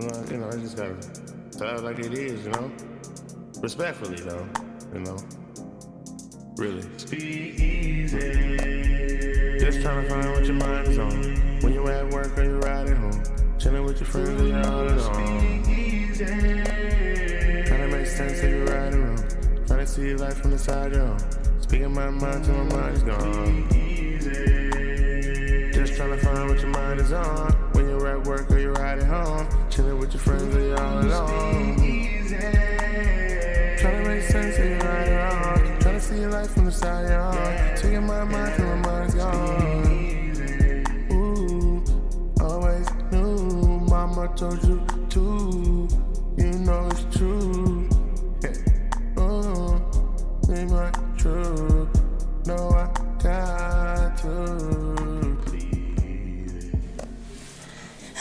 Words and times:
know, 0.00 0.24
you 0.30 0.36
know, 0.38 0.48
I 0.48 0.52
just 0.52 0.76
gotta 0.76 0.96
tell 1.50 1.78
it 1.78 1.84
like 1.84 1.98
it 1.98 2.14
is, 2.14 2.44
you 2.44 2.50
know? 2.50 2.70
Respectfully, 3.60 4.16
though, 4.16 4.46
you 4.94 5.00
know? 5.00 5.16
Really. 6.56 6.82
Speak 6.96 7.22
easy. 7.60 8.56
Just 9.58 9.80
trying 9.80 10.02
to 10.02 10.08
find 10.08 10.30
what 10.30 10.44
your 10.44 10.54
mind 10.54 10.88
is 10.88 10.98
on. 10.98 11.60
When 11.60 11.72
you're 11.72 11.90
at 11.90 12.10
work 12.12 12.36
or 12.36 12.44
you're 12.44 12.58
riding 12.60 12.96
home. 12.96 13.22
Chilling 13.58 13.84
with 13.84 14.00
your 14.00 14.08
friends 14.08 14.28
and 14.28 14.48
you're 14.48 14.66
all 14.66 14.88
alone. 14.88 15.62
Trying 17.64 17.90
to 17.90 17.96
make 17.96 18.06
sense 18.06 18.42
of 18.42 18.50
your 18.50 18.64
riding 18.66 19.02
around. 19.02 19.66
Trying 19.66 19.80
to 19.80 19.86
see 19.86 20.02
your 20.02 20.18
life 20.18 20.36
from 20.36 20.50
the 20.50 20.58
side 20.58 20.92
your 20.92 21.02
own. 21.02 21.18
Speaking 21.62 21.92
my 21.94 22.10
mind 22.10 22.44
till 22.44 22.54
my 22.64 22.76
mind 22.76 22.96
is 22.96 23.02
gone. 23.02 23.68
Just 25.72 25.94
trying 25.94 26.10
to 26.10 26.18
find 26.18 26.48
what 26.48 26.60
your 26.60 26.70
mind 26.70 27.00
is 27.00 27.12
on. 27.12 27.61
You're 28.12 28.20
at 28.20 28.26
work 28.26 28.50
or 28.50 28.58
you're 28.58 28.74
riding 28.74 29.06
home. 29.06 29.48
Chilling 29.70 29.98
with 29.98 30.12
your 30.12 30.20
friends 30.20 30.54
or 30.54 30.60
you're 30.60 30.78
all 30.78 30.98
alone. 30.98 31.76
Trying 33.78 34.02
to 34.02 34.08
make 34.10 34.22
sense 34.24 34.58
of 34.58 34.64
your 34.66 34.78
riding 34.80 35.14
around. 35.14 35.80
Trying 35.80 35.94
to 35.94 36.00
see 36.00 36.20
your 36.20 36.30
life 36.30 36.50
from 36.50 36.66
the 36.66 36.72
side 36.72 37.08
your 37.08 37.20
own. 37.22 37.76
Speaking 37.78 38.06
my 38.06 38.24
mind 38.24 38.54
till 38.54 38.66
my 38.66 38.74
mind's 38.86 39.14
gone. 39.14 39.86
Ooh, 41.10 41.82
always 42.42 42.86
knew. 43.12 43.80
Mama 43.88 44.28
told 44.36 44.62
you 44.62 44.84
to. 45.08 45.88
You 46.36 46.52
know 46.66 46.88
it's 46.90 47.16
true. 47.16 47.61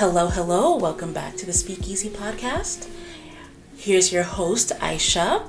Hello, 0.01 0.29
hello. 0.29 0.77
Welcome 0.77 1.13
back 1.13 1.37
to 1.37 1.45
the 1.45 1.51
SpeakEZ 1.51 2.09
podcast. 2.09 2.89
Here's 3.77 4.11
your 4.11 4.23
host, 4.23 4.71
Aisha, 4.79 5.43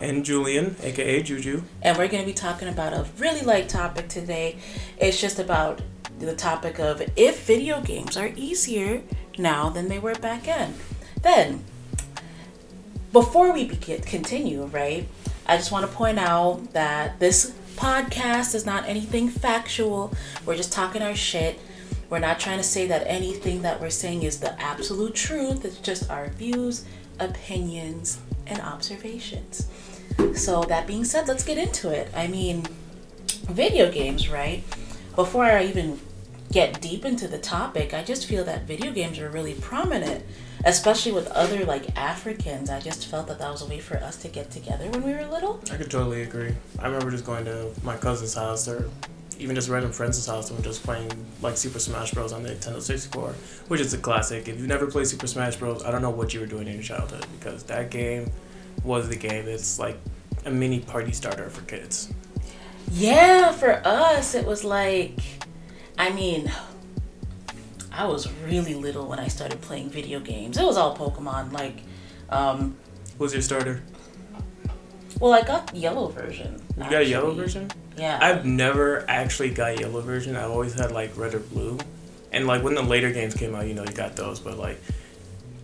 and 0.00 0.24
Julian, 0.24 0.76
aka 0.80 1.20
Juju. 1.20 1.64
and 1.82 1.98
we're 1.98 2.06
going 2.06 2.22
to 2.22 2.26
be 2.28 2.32
talking 2.32 2.68
about 2.68 2.92
a 2.92 3.08
really 3.18 3.40
light 3.40 3.68
topic 3.68 4.08
today. 4.08 4.58
It's 4.96 5.20
just 5.20 5.40
about 5.40 5.82
the 6.20 6.36
topic 6.36 6.78
of 6.78 7.02
if 7.16 7.44
video 7.44 7.80
games 7.80 8.16
are 8.16 8.30
easier 8.36 9.02
now 9.36 9.70
than 9.70 9.88
they 9.88 9.98
were 9.98 10.14
back 10.14 10.44
then. 10.44 10.74
Then, 11.20 11.64
before 13.12 13.52
we 13.52 13.64
begin, 13.64 14.02
continue, 14.02 14.66
right, 14.66 15.08
I 15.48 15.56
just 15.56 15.72
want 15.72 15.84
to 15.84 15.96
point 15.96 16.20
out 16.20 16.74
that 16.74 17.18
this 17.18 17.56
podcast 17.74 18.54
is 18.54 18.64
not 18.64 18.88
anything 18.88 19.28
factual. 19.28 20.14
We're 20.46 20.54
just 20.54 20.72
talking 20.72 21.02
our 21.02 21.16
shit. 21.16 21.58
We're 22.10 22.18
not 22.18 22.40
trying 22.40 22.58
to 22.58 22.64
say 22.64 22.88
that 22.88 23.06
anything 23.06 23.62
that 23.62 23.80
we're 23.80 23.88
saying 23.90 24.24
is 24.24 24.40
the 24.40 24.60
absolute 24.60 25.14
truth. 25.14 25.64
It's 25.64 25.78
just 25.78 26.10
our 26.10 26.28
views, 26.28 26.84
opinions, 27.20 28.18
and 28.48 28.60
observations. 28.60 29.68
So, 30.34 30.64
that 30.64 30.88
being 30.88 31.04
said, 31.04 31.28
let's 31.28 31.44
get 31.44 31.56
into 31.56 31.90
it. 31.90 32.10
I 32.14 32.26
mean, 32.26 32.66
video 33.48 33.92
games, 33.92 34.28
right? 34.28 34.64
Before 35.14 35.44
I 35.44 35.64
even 35.64 36.00
get 36.50 36.80
deep 36.80 37.04
into 37.04 37.28
the 37.28 37.38
topic, 37.38 37.94
I 37.94 38.02
just 38.02 38.26
feel 38.26 38.42
that 38.44 38.62
video 38.62 38.90
games 38.90 39.20
are 39.20 39.30
really 39.30 39.54
prominent, 39.54 40.24
especially 40.64 41.12
with 41.12 41.28
other 41.28 41.64
like 41.64 41.96
Africans. 41.96 42.70
I 42.70 42.80
just 42.80 43.06
felt 43.06 43.28
that 43.28 43.38
that 43.38 43.52
was 43.52 43.62
a 43.62 43.66
way 43.66 43.78
for 43.78 43.98
us 43.98 44.16
to 44.22 44.28
get 44.28 44.50
together 44.50 44.90
when 44.90 45.04
we 45.04 45.12
were 45.12 45.26
little. 45.26 45.60
I 45.70 45.76
could 45.76 45.90
totally 45.90 46.22
agree. 46.22 46.54
I 46.80 46.86
remember 46.86 47.12
just 47.12 47.24
going 47.24 47.44
to 47.44 47.70
my 47.84 47.96
cousin's 47.96 48.34
house 48.34 48.66
or 48.66 48.90
even 49.38 49.54
just 49.54 49.68
random 49.68 49.92
friends' 49.92 50.24
house 50.26 50.50
and 50.50 50.62
just 50.62 50.82
playing 50.82 51.10
like 51.40 51.56
Super 51.56 51.78
Smash 51.78 52.12
Bros. 52.12 52.32
on 52.32 52.42
the 52.42 52.50
Nintendo 52.50 52.80
64, 52.80 53.34
which 53.68 53.80
is 53.80 53.94
a 53.94 53.98
classic. 53.98 54.48
If 54.48 54.58
you've 54.58 54.66
never 54.68 54.86
played 54.86 55.06
Super 55.06 55.26
Smash 55.26 55.56
Bros., 55.56 55.82
I 55.84 55.90
don't 55.90 56.02
know 56.02 56.10
what 56.10 56.34
you 56.34 56.40
were 56.40 56.46
doing 56.46 56.66
in 56.66 56.74
your 56.74 56.82
childhood 56.82 57.26
because 57.38 57.62
that 57.64 57.90
game 57.90 58.30
was 58.84 59.08
the 59.08 59.16
game. 59.16 59.46
It's 59.48 59.78
like 59.78 59.98
a 60.44 60.50
mini 60.50 60.80
party 60.80 61.12
starter 61.12 61.48
for 61.50 61.62
kids. 61.62 62.12
Yeah, 62.92 63.52
for 63.52 63.80
us, 63.86 64.34
it 64.34 64.44
was 64.44 64.64
like, 64.64 65.18
I 65.96 66.10
mean, 66.10 66.50
I 67.92 68.06
was 68.06 68.30
really 68.46 68.74
little 68.74 69.06
when 69.06 69.18
I 69.18 69.28
started 69.28 69.60
playing 69.60 69.90
video 69.90 70.20
games. 70.20 70.58
It 70.58 70.64
was 70.64 70.76
all 70.76 70.96
Pokemon. 70.96 71.52
Like, 71.52 71.82
um, 72.30 72.76
Who's 73.18 73.32
your 73.32 73.42
starter? 73.42 73.82
well, 75.20 75.32
I 75.32 75.42
got 75.42 75.72
the 75.72 75.78
yellow 75.78 76.08
version. 76.08 76.60
You 76.76 76.84
got 76.84 77.02
a 77.02 77.04
yellow 77.04 77.32
version? 77.34 77.70
Yeah. 78.00 78.18
I've 78.20 78.46
never 78.46 79.04
actually 79.08 79.50
got 79.50 79.78
yellow 79.78 80.00
version. 80.00 80.34
I've 80.34 80.50
always 80.50 80.72
had 80.72 80.90
like 80.90 81.14
red 81.18 81.34
or 81.34 81.40
blue. 81.40 81.78
And 82.32 82.46
like 82.46 82.62
when 82.62 82.74
the 82.74 82.82
later 82.82 83.12
games 83.12 83.34
came 83.34 83.54
out, 83.54 83.66
you 83.66 83.74
know, 83.74 83.84
you 83.84 83.92
got 83.92 84.16
those. 84.16 84.40
But 84.40 84.56
like, 84.56 84.80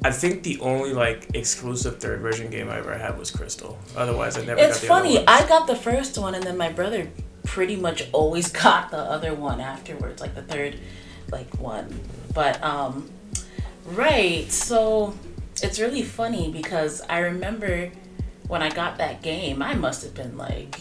I 0.04 0.10
think 0.10 0.42
the 0.42 0.60
only 0.60 0.92
like 0.92 1.28
exclusive 1.34 1.98
third 1.98 2.20
version 2.20 2.50
game 2.50 2.68
I 2.68 2.78
ever 2.78 2.96
had 2.96 3.18
was 3.18 3.30
Crystal. 3.30 3.78
Otherwise, 3.96 4.36
I 4.36 4.44
never 4.44 4.60
It's 4.60 4.74
got 4.74 4.80
the 4.82 4.86
funny. 4.86 5.26
I 5.26 5.48
got 5.48 5.66
the 5.66 5.76
first 5.76 6.18
one, 6.18 6.34
and 6.34 6.44
then 6.44 6.58
my 6.58 6.70
brother 6.70 7.08
pretty 7.46 7.76
much 7.76 8.06
always 8.12 8.52
got 8.64 8.90
the 8.90 8.98
other 8.98 9.32
one 9.32 9.58
afterwards, 9.58 10.20
like 10.20 10.34
the 10.34 10.42
third, 10.42 10.78
like 11.32 11.58
one. 11.58 11.98
But 12.34 12.62
um, 12.62 13.08
right. 13.86 14.52
So 14.52 15.14
it's 15.62 15.78
really 15.80 16.02
funny 16.02 16.52
because 16.52 17.00
I 17.08 17.20
remember 17.20 17.90
when 18.46 18.62
I 18.62 18.68
got 18.68 18.98
that 18.98 19.22
game, 19.22 19.62
I 19.62 19.72
must 19.72 20.02
have 20.04 20.12
been 20.12 20.36
like. 20.36 20.78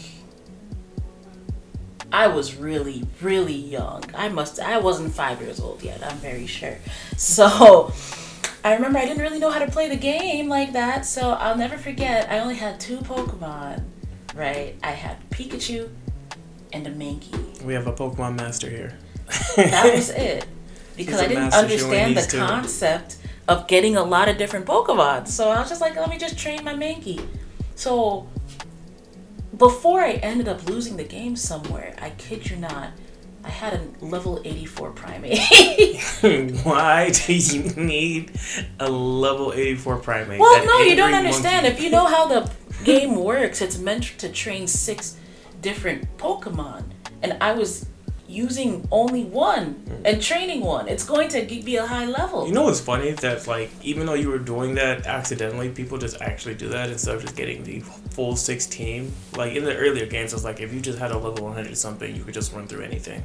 I 2.16 2.28
was 2.28 2.56
really, 2.56 3.06
really 3.20 3.52
young. 3.52 4.02
I 4.14 4.30
must. 4.30 4.58
I 4.58 4.78
wasn't 4.78 5.12
five 5.12 5.38
years 5.42 5.60
old 5.60 5.82
yet. 5.82 6.02
I'm 6.02 6.16
very 6.16 6.46
sure. 6.46 6.78
So, 7.18 7.92
I 8.64 8.72
remember 8.74 8.98
I 8.98 9.04
didn't 9.04 9.20
really 9.22 9.38
know 9.38 9.50
how 9.50 9.58
to 9.58 9.70
play 9.70 9.90
the 9.90 9.96
game 9.96 10.48
like 10.48 10.72
that. 10.72 11.04
So 11.04 11.32
I'll 11.32 11.58
never 11.58 11.76
forget. 11.76 12.30
I 12.30 12.38
only 12.38 12.54
had 12.54 12.80
two 12.80 12.96
Pokemon. 13.00 13.84
Right. 14.34 14.76
I 14.82 14.92
had 14.92 15.18
Pikachu 15.28 15.90
and 16.72 16.86
a 16.86 16.90
Mankey. 16.90 17.62
We 17.62 17.74
have 17.74 17.86
a 17.86 17.92
Pokemon 17.92 18.36
master 18.36 18.70
here. 18.70 18.96
That 19.56 19.94
was 19.94 20.08
it. 20.28 20.46
Because 20.96 21.20
I 21.20 21.28
didn't 21.28 21.52
understand 21.52 22.16
the 22.16 22.22
two. 22.22 22.38
concept 22.38 23.18
of 23.46 23.66
getting 23.66 23.94
a 23.96 24.02
lot 24.02 24.30
of 24.30 24.38
different 24.38 24.64
Pokemon. 24.64 25.28
So 25.28 25.50
I 25.50 25.60
was 25.60 25.68
just 25.68 25.82
like, 25.82 25.96
let 25.96 26.08
me 26.08 26.16
just 26.16 26.38
train 26.38 26.64
my 26.64 26.72
Mankey. 26.72 27.24
So 27.74 28.26
before 29.56 30.00
I 30.00 30.12
ended 30.14 30.48
up 30.48 30.68
losing 30.68 30.96
the 30.96 31.04
game 31.04 31.36
somewhere, 31.36 31.94
I 32.00 32.10
kid 32.10 32.50
you 32.50 32.56
not, 32.56 32.90
I 33.44 33.50
had 33.50 33.74
a 33.74 34.04
level 34.04 34.42
84 34.44 34.92
Primeape. 34.92 36.64
Why 36.64 37.10
do 37.26 37.34
you 37.34 37.62
need 37.76 38.32
a 38.80 38.90
level 38.90 39.52
84 39.52 40.00
Primeape? 40.00 40.38
well, 40.38 40.64
no, 40.64 40.80
you 40.80 40.96
don't 40.96 41.14
understand. 41.14 41.64
monkey? 41.64 41.78
If 41.78 41.82
you 41.84 41.90
know 41.90 42.06
how 42.06 42.26
the 42.26 42.50
game 42.84 43.14
works, 43.14 43.62
it's 43.62 43.78
meant 43.78 44.04
to 44.18 44.28
train 44.28 44.66
six 44.66 45.16
different 45.62 46.16
Pokemon. 46.18 46.84
And 47.22 47.36
I 47.40 47.52
was 47.52 47.86
using 48.36 48.86
only 48.90 49.24
one 49.24 49.82
and 49.86 50.04
mm-hmm. 50.04 50.20
training 50.20 50.60
one. 50.60 50.86
It's 50.88 51.04
going 51.04 51.28
to 51.30 51.42
be 51.42 51.76
a 51.76 51.86
high 51.86 52.06
level. 52.06 52.46
You 52.46 52.52
know 52.52 52.64
what's 52.64 52.80
funny? 52.80 53.12
That 53.12 53.46
like 53.46 53.70
even 53.82 54.06
though 54.06 54.14
you 54.14 54.28
were 54.28 54.38
doing 54.38 54.74
that 54.74 55.06
accidentally, 55.06 55.70
people 55.70 55.96
just 55.98 56.20
actually 56.20 56.54
do 56.54 56.68
that 56.68 56.90
instead 56.90 57.14
of 57.16 57.22
just 57.22 57.36
getting 57.36 57.64
the 57.64 57.80
full 58.10 58.36
16. 58.36 59.12
Like 59.36 59.54
in 59.54 59.64
the 59.64 59.74
earlier 59.74 60.06
games, 60.06 60.32
it 60.32 60.36
was 60.36 60.44
like 60.44 60.60
if 60.60 60.72
you 60.72 60.80
just 60.80 60.98
had 60.98 61.10
a 61.10 61.18
level 61.18 61.44
100 61.46 61.76
something, 61.76 62.14
you 62.14 62.22
could 62.22 62.34
just 62.34 62.52
run 62.52 62.66
through 62.66 62.82
anything. 62.82 63.22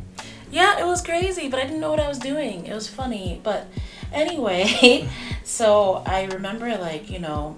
Yeah, 0.52 0.80
it 0.80 0.86
was 0.86 1.02
crazy, 1.02 1.48
but 1.48 1.60
I 1.60 1.64
didn't 1.64 1.80
know 1.80 1.92
what 1.92 2.00
I 2.00 2.08
was 2.08 2.20
doing. 2.20 2.66
It 2.66 2.74
was 2.74 2.88
funny. 2.88 3.40
But 3.44 3.68
anyway, 4.12 5.08
so 5.44 6.04
I 6.06 6.26
remember, 6.26 6.78
like, 6.78 7.10
you 7.10 7.20
know, 7.20 7.58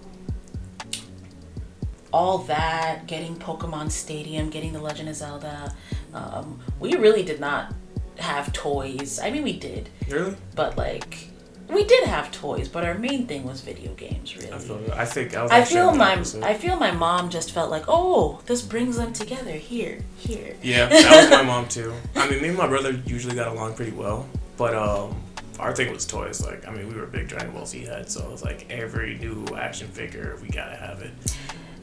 all 2.13 2.37
that, 2.37 3.07
getting 3.07 3.35
Pokemon 3.35 3.89
Stadium, 3.89 4.51
getting 4.51 4.71
The 4.71 4.81
Legend 4.81 5.09
of 5.09 5.15
Zelda. 5.15 5.75
Um, 6.13 6.59
we 6.79 6.95
really 6.95 7.23
did 7.23 7.39
not 7.39 7.73
have 8.19 8.53
toys. 8.53 9.19
I 9.19 9.31
mean, 9.31 9.43
we 9.43 9.53
did, 9.57 9.89
Really? 10.07 10.35
but 10.55 10.77
like, 10.77 11.29
we 11.69 11.83
did 11.85 12.03
have 12.05 12.31
toys, 12.31 12.67
but 12.69 12.85
our 12.85 12.93
main 12.93 13.25
thing 13.25 13.43
was 13.45 13.61
video 13.61 13.93
games, 13.95 14.35
really. 14.37 14.51
I 14.51 14.57
feel. 14.59 14.81
I 14.93 15.05
think 15.05 15.35
I 15.35 15.43
was. 15.43 15.51
I 15.51 15.63
feel 15.63 15.93
my 15.95 16.13
opposite. 16.13 16.43
I 16.43 16.53
feel 16.53 16.75
my 16.77 16.91
mom 16.91 17.29
just 17.29 17.51
felt 17.51 17.71
like, 17.71 17.85
oh, 17.87 18.41
this 18.45 18.61
brings 18.61 18.97
them 18.97 19.13
together 19.13 19.51
here, 19.51 19.99
here. 20.17 20.55
Yeah, 20.61 20.87
that 20.87 21.21
was 21.21 21.29
my 21.31 21.43
mom 21.43 21.67
too. 21.67 21.93
I 22.15 22.29
mean, 22.29 22.41
me 22.41 22.49
and 22.49 22.57
my 22.57 22.67
brother 22.67 22.91
usually 23.05 23.35
got 23.35 23.47
along 23.47 23.73
pretty 23.75 23.91
well, 23.93 24.27
but 24.57 24.75
um, 24.75 25.15
our 25.59 25.73
thing 25.73 25.91
was 25.91 26.05
toys. 26.05 26.45
Like, 26.45 26.67
I 26.67 26.71
mean, 26.71 26.87
we 26.87 26.95
were 26.99 27.07
big 27.07 27.27
Dragon 27.27 27.51
Ball 27.51 27.65
Z 27.65 27.79
heads, 27.85 28.13
so 28.13 28.23
it 28.23 28.31
was 28.31 28.43
like 28.43 28.67
every 28.69 29.17
new 29.17 29.45
action 29.57 29.87
figure, 29.87 30.37
we 30.41 30.49
gotta 30.49 30.75
have 30.75 31.01
it. 31.01 31.11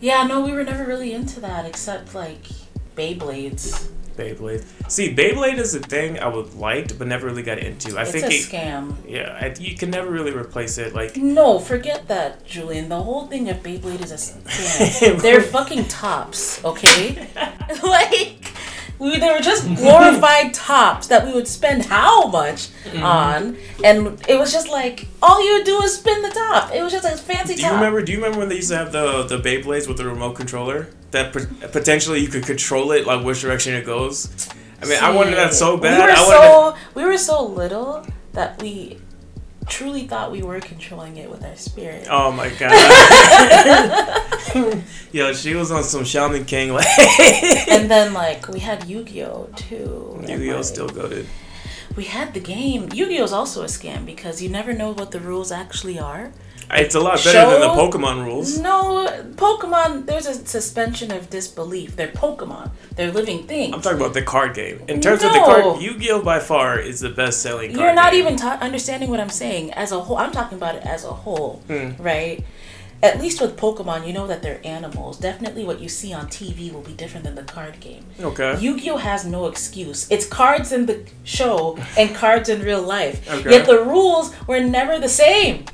Yeah, 0.01 0.25
no, 0.27 0.41
we 0.43 0.53
were 0.53 0.65
never 0.65 0.85
really 0.85 1.13
into 1.13 1.41
that 1.41 1.65
except 1.67 2.15
like 2.15 2.45
Beyblades. 2.97 3.91
Beyblade. 4.21 4.65
See, 4.91 5.15
Beyblade 5.15 5.59
is 5.59 5.75
a 5.75 5.81
thing 5.81 6.19
I 6.19 6.29
would 6.29 6.55
liked, 6.55 6.99
but 6.99 7.07
never 7.09 7.27
really 7.27 7.43
got 7.43 7.59
into. 7.59 7.99
I 7.99 8.05
think 8.05 8.27
it's 8.27 8.47
think 8.49 8.53
a 8.55 8.57
it, 8.57 8.63
scam. 8.63 8.95
yeah, 9.09 9.39
I, 9.41 9.55
you 9.59 9.77
can 9.77 9.91
never 9.91 10.11
really 10.11 10.33
replace 10.33 10.77
it. 10.79 10.95
Like, 10.95 11.17
No, 11.17 11.59
forget 11.59 12.09
that, 12.09 12.45
Julian. 12.45 12.89
The 12.89 13.03
whole 13.03 13.27
thing 13.27 13.49
of 13.49 13.59
Beyblade 13.63 14.03
is 14.03 14.13
a 14.13 14.17
scam. 14.17 15.21
They're 15.23 15.41
fucking 15.43 15.87
tops, 15.87 16.63
okay? 16.65 17.29
like 17.83 18.53
We, 18.99 19.19
they 19.19 19.31
were 19.33 19.41
just 19.41 19.65
glorified 19.77 20.53
tops 20.53 21.07
that 21.07 21.25
we 21.27 21.33
would 21.33 21.49
spend 21.49 21.87
how 21.87 22.27
much 22.29 22.69
Mm-hmm. 22.91 23.03
on, 23.05 23.57
and 23.85 24.21
it 24.29 24.37
was 24.39 24.53
just 24.53 24.69
like 24.69 25.07
all 25.23 25.39
you 25.47 25.53
would 25.59 25.65
do 25.65 25.81
is 25.83 25.95
spin 25.99 26.23
the 26.23 26.31
top. 26.31 26.75
It 26.75 26.83
was 26.83 26.93
just 26.93 27.05
a 27.05 27.17
fancy 27.17 27.55
Do 27.55 27.63
top. 27.63 27.71
you 27.71 27.77
remember? 27.77 28.03
Do 28.03 28.11
you 28.11 28.19
remember 28.19 28.39
when 28.41 28.49
they 28.49 28.57
used 28.57 28.71
to 28.71 28.77
have 28.77 28.91
the 28.91 29.23
the 29.25 29.39
Beyblades 29.39 29.87
with 29.87 29.97
the 29.99 30.07
remote 30.07 30.35
controller 30.35 30.89
that 31.11 31.33
potentially 31.73 32.21
you 32.21 32.29
could 32.29 32.45
control 32.45 32.93
it 32.93 33.07
like 33.07 33.25
which 33.25 33.41
direction 33.41 33.75
it 33.75 33.85
goes? 33.85 34.49
I 34.83 34.87
mean, 34.87 34.99
I 35.03 35.11
wanted 35.11 35.35
that 35.35 35.53
so 35.53 35.77
bad. 35.77 36.01
We 36.01 36.11
were 36.11 36.17
so 36.17 36.77
we 36.95 37.05
were 37.05 37.19
so 37.19 37.45
little 37.45 38.07
that 38.33 38.61
we 38.63 38.99
truly 39.69 40.07
thought 40.07 40.33
we 40.33 40.43
were 40.43 40.61
controlling 40.61 41.17
it 41.17 41.31
with 41.31 41.45
our 41.45 41.57
spirit. 41.57 42.07
Oh 42.11 42.33
my 42.33 42.49
god. 42.59 42.73
Yo, 45.13 45.33
she 45.33 45.55
was 45.55 45.71
on 45.71 45.85
some 45.85 46.05
Shaman 46.05 46.45
King 46.45 46.73
like 46.73 46.87
And 47.69 47.91
then 47.91 48.13
like 48.13 48.49
we 48.49 48.61
had 48.61 48.85
Yu-Gi-Oh 48.85 49.51
too. 49.57 50.25
Yu-Gi-Oh 50.27 50.57
like, 50.57 50.65
still 50.65 50.89
goaded. 50.89 51.27
We 51.97 52.05
had 52.05 52.35
the 52.35 52.41
game. 52.41 52.89
Yu-Gi-Oh 52.93 53.25
is 53.25 53.33
also 53.33 53.63
a 53.63 53.67
scam 53.67 54.07
because 54.07 54.41
you 54.43 54.49
never 54.49 54.73
know 54.73 54.93
what 54.93 55.11
the 55.11 55.21
rules 55.21 55.53
actually 55.53 55.99
are. 55.99 56.33
It's 56.73 56.95
a 56.95 57.01
lot 57.01 57.23
better 57.25 57.51
than 57.51 57.61
the 57.61 57.69
Pokemon 57.69 58.25
rules. 58.25 58.59
No, 58.59 59.07
Pokemon. 59.35 60.07
There's 60.07 60.27
a 60.27 60.35
suspension 60.47 61.11
of 61.11 61.29
disbelief. 61.31 61.97
They're 61.97 62.09
Pokemon. 62.09 62.71
They're 62.97 63.11
living 63.11 63.47
things. 63.47 63.75
I'm 63.75 63.81
talking 63.83 63.99
about 63.99 64.15
the 64.15 64.23
card 64.23 64.55
game. 64.55 64.81
In 64.89 65.01
terms 65.01 65.23
of 65.25 65.33
the 65.33 65.39
No. 65.39 65.45
card, 65.45 65.83
Yu-Gi-Oh 65.83 66.23
by 66.23 66.39
far 66.39 66.79
is 66.79 67.01
the 67.01 67.09
best 67.11 67.41
selling 67.43 67.71
card 67.73 67.81
You're 67.81 67.95
not 67.95 68.13
game. 68.13 68.21
even 68.25 68.37
ta- 68.37 68.59
understanding 68.61 69.11
what 69.11 69.21
I'm 69.21 69.31
saying 69.31 69.73
as 69.75 69.91
a 69.93 70.01
whole. 70.01 70.17
I'm 70.19 70.33
talking 70.33 70.57
about 70.59 70.75
it 70.77 70.83
as 70.85 71.05
a 71.05 71.13
whole, 71.13 71.63
Hmm. 71.67 71.91
right? 71.99 72.45
At 73.03 73.19
least 73.19 73.41
with 73.41 73.57
Pokemon, 73.57 74.07
you 74.07 74.13
know 74.13 74.27
that 74.27 74.43
they're 74.43 74.61
animals. 74.63 75.17
Definitely 75.17 75.65
what 75.65 75.81
you 75.81 75.89
see 75.89 76.13
on 76.13 76.29
TV 76.29 76.71
will 76.71 76.83
be 76.83 76.93
different 76.93 77.25
than 77.25 77.35
the 77.35 77.43
card 77.43 77.81
game. 77.81 78.05
Okay. 78.21 78.59
Yu 78.61 78.79
Gi 78.79 78.91
Oh 78.91 78.97
has 78.99 79.25
no 79.25 79.47
excuse. 79.47 80.07
It's 80.11 80.27
cards 80.27 80.71
in 80.71 80.85
the 80.85 81.01
show 81.25 81.79
and 81.97 82.15
cards 82.15 82.51
in 82.51 82.61
real 82.63 82.83
life. 82.83 83.21
Okay. 83.33 83.51
Yet 83.53 83.65
the 83.67 83.83
rules 83.83 84.33
were 84.47 84.61
never 84.61 84.99
the 84.99 85.09
same. 85.09 85.65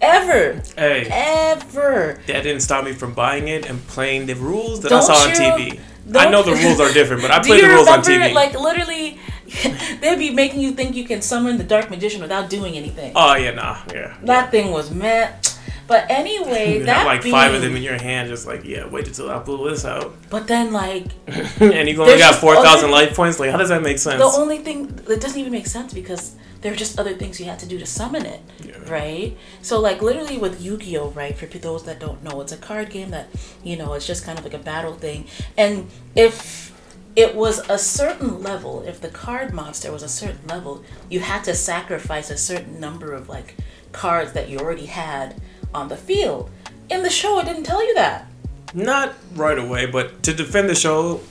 Ever. 0.00 0.62
Hey, 0.76 1.06
Ever. 1.10 2.20
that 2.26 2.42
didn't 2.42 2.60
stop 2.60 2.84
me 2.84 2.92
from 2.92 3.14
buying 3.14 3.48
it 3.48 3.68
and 3.68 3.84
playing 3.88 4.26
the 4.26 4.34
rules 4.34 4.80
that 4.80 4.92
I 4.92 4.96
Don't 4.96 5.02
saw 5.02 5.14
on 5.14 5.30
TV. 5.30 5.80
I 6.14 6.30
know 6.30 6.42
the 6.42 6.52
rules 6.64 6.80
are 6.80 6.92
different, 6.92 7.22
but 7.22 7.30
I 7.30 7.40
played 7.40 7.64
the 7.64 7.68
rules 7.68 7.88
on 7.88 8.00
TV. 8.02 8.32
like, 8.34 8.58
literally, 8.58 9.18
they'd 10.00 10.18
be 10.18 10.30
making 10.30 10.60
you 10.60 10.72
think 10.72 10.94
you 10.94 11.04
can 11.04 11.22
summon 11.22 11.56
the 11.58 11.64
Dark 11.64 11.90
Magician 11.90 12.20
without 12.20 12.48
doing 12.50 12.76
anything. 12.76 13.12
oh 13.16 13.34
yeah, 13.34 13.52
nah, 13.52 13.78
yeah. 13.92 14.16
That 14.22 14.50
thing 14.50 14.70
was 14.70 14.90
mad. 14.90 15.48
But 15.88 16.10
anyway, 16.10 16.78
You 16.78 16.84
that 16.86 17.06
like 17.06 17.22
being, 17.22 17.32
five 17.32 17.54
of 17.54 17.62
them 17.62 17.76
in 17.76 17.82
your 17.82 17.96
hand, 17.96 18.28
just 18.28 18.44
like 18.46 18.64
yeah. 18.64 18.88
Wait 18.88 19.06
until 19.06 19.30
I 19.30 19.38
pull 19.38 19.62
this 19.64 19.84
out, 19.84 20.14
But 20.30 20.48
then, 20.48 20.72
like, 20.72 21.06
and 21.60 21.88
you 21.88 22.02
only 22.02 22.18
got 22.18 22.34
four 22.34 22.56
thousand 22.56 22.90
life 22.90 23.14
points. 23.14 23.38
Like, 23.38 23.50
how 23.52 23.56
does 23.56 23.68
that 23.68 23.82
make 23.82 23.98
sense? 23.98 24.18
the 24.20 24.38
only 24.40 24.58
thing 24.58 24.88
that 24.88 25.20
doesn't 25.20 25.38
even 25.38 25.52
make 25.52 25.66
sense 25.68 25.94
because 25.94 26.34
there 26.60 26.72
are 26.72 26.76
just 26.76 26.98
other 26.98 27.14
things 27.14 27.38
you 27.38 27.46
had 27.46 27.60
to 27.60 27.66
do 27.66 27.78
to 27.78 27.86
summon 27.86 28.26
it, 28.26 28.40
Yeah. 28.64 28.65
Right? 28.88 29.36
So, 29.62 29.80
like, 29.80 30.02
literally 30.02 30.38
with 30.38 30.62
Yu-Gi-Oh, 30.62 31.10
right? 31.10 31.36
For 31.36 31.46
those 31.46 31.84
that 31.84 32.00
don't 32.00 32.22
know, 32.22 32.40
it's 32.40 32.52
a 32.52 32.56
card 32.56 32.90
game 32.90 33.10
that 33.10 33.28
you 33.62 33.76
know 33.76 33.94
it's 33.94 34.06
just 34.06 34.24
kind 34.24 34.38
of 34.38 34.44
like 34.44 34.54
a 34.54 34.58
battle 34.58 34.94
thing, 34.94 35.26
and 35.56 35.88
if 36.14 36.66
it 37.16 37.34
was 37.34 37.58
a 37.70 37.78
certain 37.78 38.42
level, 38.42 38.82
if 38.82 39.00
the 39.00 39.08
card 39.08 39.52
monster 39.52 39.90
was 39.90 40.02
a 40.02 40.08
certain 40.08 40.46
level, 40.46 40.84
you 41.08 41.20
had 41.20 41.42
to 41.44 41.54
sacrifice 41.54 42.30
a 42.30 42.36
certain 42.36 42.78
number 42.78 43.12
of 43.12 43.28
like 43.28 43.56
cards 43.92 44.32
that 44.32 44.50
you 44.50 44.58
already 44.58 44.86
had 44.86 45.40
on 45.74 45.88
the 45.88 45.96
field. 45.96 46.50
In 46.90 47.02
the 47.02 47.10
show, 47.10 47.38
it 47.40 47.46
didn't 47.46 47.64
tell 47.64 47.84
you 47.84 47.94
that. 47.94 48.26
Not 48.74 49.14
right 49.34 49.58
away, 49.58 49.86
but 49.86 50.22
to 50.24 50.34
defend 50.34 50.68
the 50.68 50.74
show, 50.74 51.22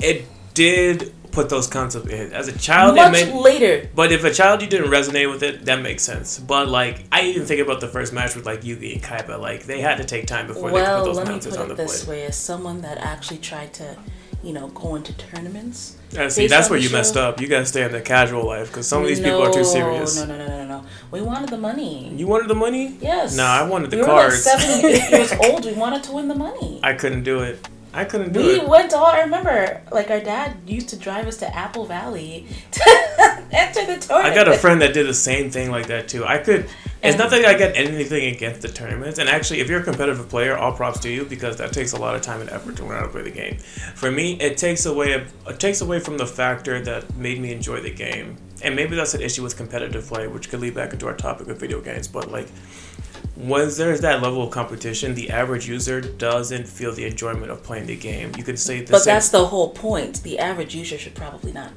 it 0.00 0.26
did 0.54 1.14
put 1.38 1.48
those 1.48 1.68
concepts 1.68 2.08
in. 2.08 2.32
As 2.32 2.48
a 2.48 2.58
child, 2.58 2.96
Much 2.96 3.12
made. 3.12 3.32
later, 3.32 3.88
But 3.94 4.10
if 4.10 4.24
a 4.24 4.32
child 4.32 4.60
you 4.60 4.66
didn't 4.68 4.90
resonate 4.90 5.30
with 5.30 5.42
it, 5.44 5.64
that 5.66 5.80
makes 5.80 6.02
sense. 6.02 6.38
But 6.38 6.68
like, 6.68 7.04
I 7.12 7.22
even 7.22 7.46
think 7.46 7.60
about 7.60 7.80
the 7.80 7.86
first 7.86 8.12
match 8.12 8.34
with 8.34 8.44
like 8.44 8.62
Yugi 8.62 8.94
and 8.94 9.02
Kaiba. 9.02 9.38
Like, 9.40 9.62
they 9.64 9.80
had 9.80 9.98
to 9.98 10.04
take 10.04 10.26
time 10.26 10.46
before 10.48 10.70
they 10.70 10.74
well, 10.74 11.04
could 11.04 11.10
put 11.10 11.16
those 11.16 11.16
let 11.28 11.28
me 11.28 11.50
put 11.50 11.60
on 11.60 11.68
the 11.68 11.74
it 11.74 11.76
this 11.76 12.04
plate. 12.04 12.10
way: 12.22 12.26
as 12.26 12.36
someone 12.36 12.80
that 12.80 12.98
actually 12.98 13.38
tried 13.38 13.72
to, 13.74 13.96
you 14.42 14.52
know, 14.52 14.66
go 14.68 14.96
into 14.96 15.12
tournaments. 15.16 15.96
Yeah, 16.10 16.28
see, 16.28 16.46
that's 16.48 16.70
where 16.70 16.80
the 16.80 16.86
you 16.86 16.90
messed 16.92 17.16
up. 17.16 17.40
You 17.40 17.46
gotta 17.46 17.66
stay 17.66 17.84
in 17.84 17.92
the 17.92 18.00
casual 18.00 18.44
life 18.46 18.68
because 18.68 18.88
some 18.88 19.02
of 19.02 19.08
these 19.08 19.20
people 19.20 19.42
are 19.42 19.52
too 19.52 19.62
serious. 19.64 20.16
No, 20.16 20.24
no, 20.26 20.38
no, 20.38 20.46
no, 20.46 20.56
no, 20.64 20.66
no. 20.66 20.84
We 21.12 21.20
wanted 21.20 21.50
the 21.50 21.58
money. 21.58 22.12
You 22.16 22.26
wanted 22.26 22.48
the 22.48 22.54
money? 22.56 22.96
Yes. 23.00 23.36
No, 23.36 23.44
I 23.44 23.62
wanted 23.62 23.90
the 23.92 23.98
we 23.98 24.04
cards. 24.04 24.44
Were 24.44 24.52
like 24.52 24.60
seven, 24.60 24.90
eight 24.90 25.10
years 25.16 25.32
old. 25.44 25.64
We 25.66 25.74
wanted 25.74 26.02
to 26.04 26.12
win 26.12 26.26
the 26.26 26.34
money. 26.34 26.80
I 26.82 26.94
couldn't 26.94 27.22
do 27.22 27.40
it. 27.40 27.64
I 27.98 28.04
couldn't 28.04 28.32
do 28.32 28.38
we 28.38 28.52
it. 28.52 28.62
We 28.62 28.68
went 28.68 28.92
all. 28.92 29.06
I 29.06 29.22
remember, 29.22 29.82
like 29.90 30.08
our 30.08 30.20
dad 30.20 30.56
used 30.66 30.88
to 30.90 30.96
drive 30.96 31.26
us 31.26 31.36
to 31.38 31.52
Apple 31.52 31.84
Valley 31.84 32.46
to 32.70 33.44
enter 33.50 33.86
the 33.86 33.98
tournament. 33.98 34.32
I 34.32 34.34
got 34.34 34.46
a 34.46 34.56
friend 34.56 34.80
that 34.82 34.94
did 34.94 35.08
the 35.08 35.14
same 35.14 35.50
thing 35.50 35.72
like 35.72 35.88
that 35.88 36.06
too. 36.06 36.24
I 36.24 36.38
could. 36.38 36.70
It's 37.02 37.18
not 37.18 37.30
that 37.30 37.44
I 37.44 37.58
got 37.58 37.76
anything 37.76 38.34
against 38.34 38.62
the 38.62 38.68
tournaments, 38.68 39.18
and 39.18 39.28
actually, 39.28 39.60
if 39.60 39.68
you're 39.68 39.80
a 39.80 39.84
competitive 39.84 40.28
player, 40.28 40.56
all 40.56 40.72
props 40.72 41.00
to 41.00 41.10
you 41.10 41.24
because 41.24 41.56
that 41.56 41.72
takes 41.72 41.92
a 41.92 41.96
lot 41.96 42.14
of 42.14 42.22
time 42.22 42.40
and 42.40 42.50
effort 42.50 42.76
to 42.76 42.84
learn 42.84 42.98
how 42.98 43.06
to 43.06 43.08
play 43.08 43.22
the 43.22 43.30
game. 43.30 43.58
For 43.96 44.12
me, 44.12 44.34
it 44.40 44.56
takes 44.56 44.86
away 44.86 45.26
it 45.48 45.58
takes 45.58 45.80
away 45.80 45.98
from 45.98 46.18
the 46.18 46.26
factor 46.26 46.80
that 46.80 47.16
made 47.16 47.40
me 47.40 47.52
enjoy 47.52 47.80
the 47.80 47.92
game, 47.92 48.36
and 48.62 48.76
maybe 48.76 48.94
that's 48.94 49.14
an 49.14 49.22
issue 49.22 49.42
with 49.42 49.56
competitive 49.56 50.06
play, 50.06 50.28
which 50.28 50.50
could 50.50 50.60
lead 50.60 50.74
back 50.74 50.92
into 50.92 51.08
our 51.08 51.16
topic 51.16 51.48
of 51.48 51.58
video 51.58 51.80
games. 51.80 52.06
But 52.06 52.30
like, 52.30 52.46
when 53.38 53.70
there's 53.76 54.00
that 54.00 54.20
level 54.20 54.42
of 54.42 54.50
competition, 54.50 55.14
the 55.14 55.30
average 55.30 55.68
user 55.68 56.00
doesn't 56.00 56.66
feel 56.66 56.92
the 56.92 57.06
enjoyment 57.06 57.50
of 57.52 57.62
playing 57.62 57.86
the 57.86 57.96
game. 57.96 58.32
You 58.36 58.42
could 58.42 58.58
say 58.58 58.80
the 58.82 58.90
But 58.92 59.00
same 59.02 59.14
that's 59.14 59.28
the 59.28 59.46
whole 59.46 59.70
point. 59.70 60.22
The 60.24 60.38
average 60.40 60.74
user 60.74 60.98
should 60.98 61.14
probably 61.14 61.52
not 61.52 61.70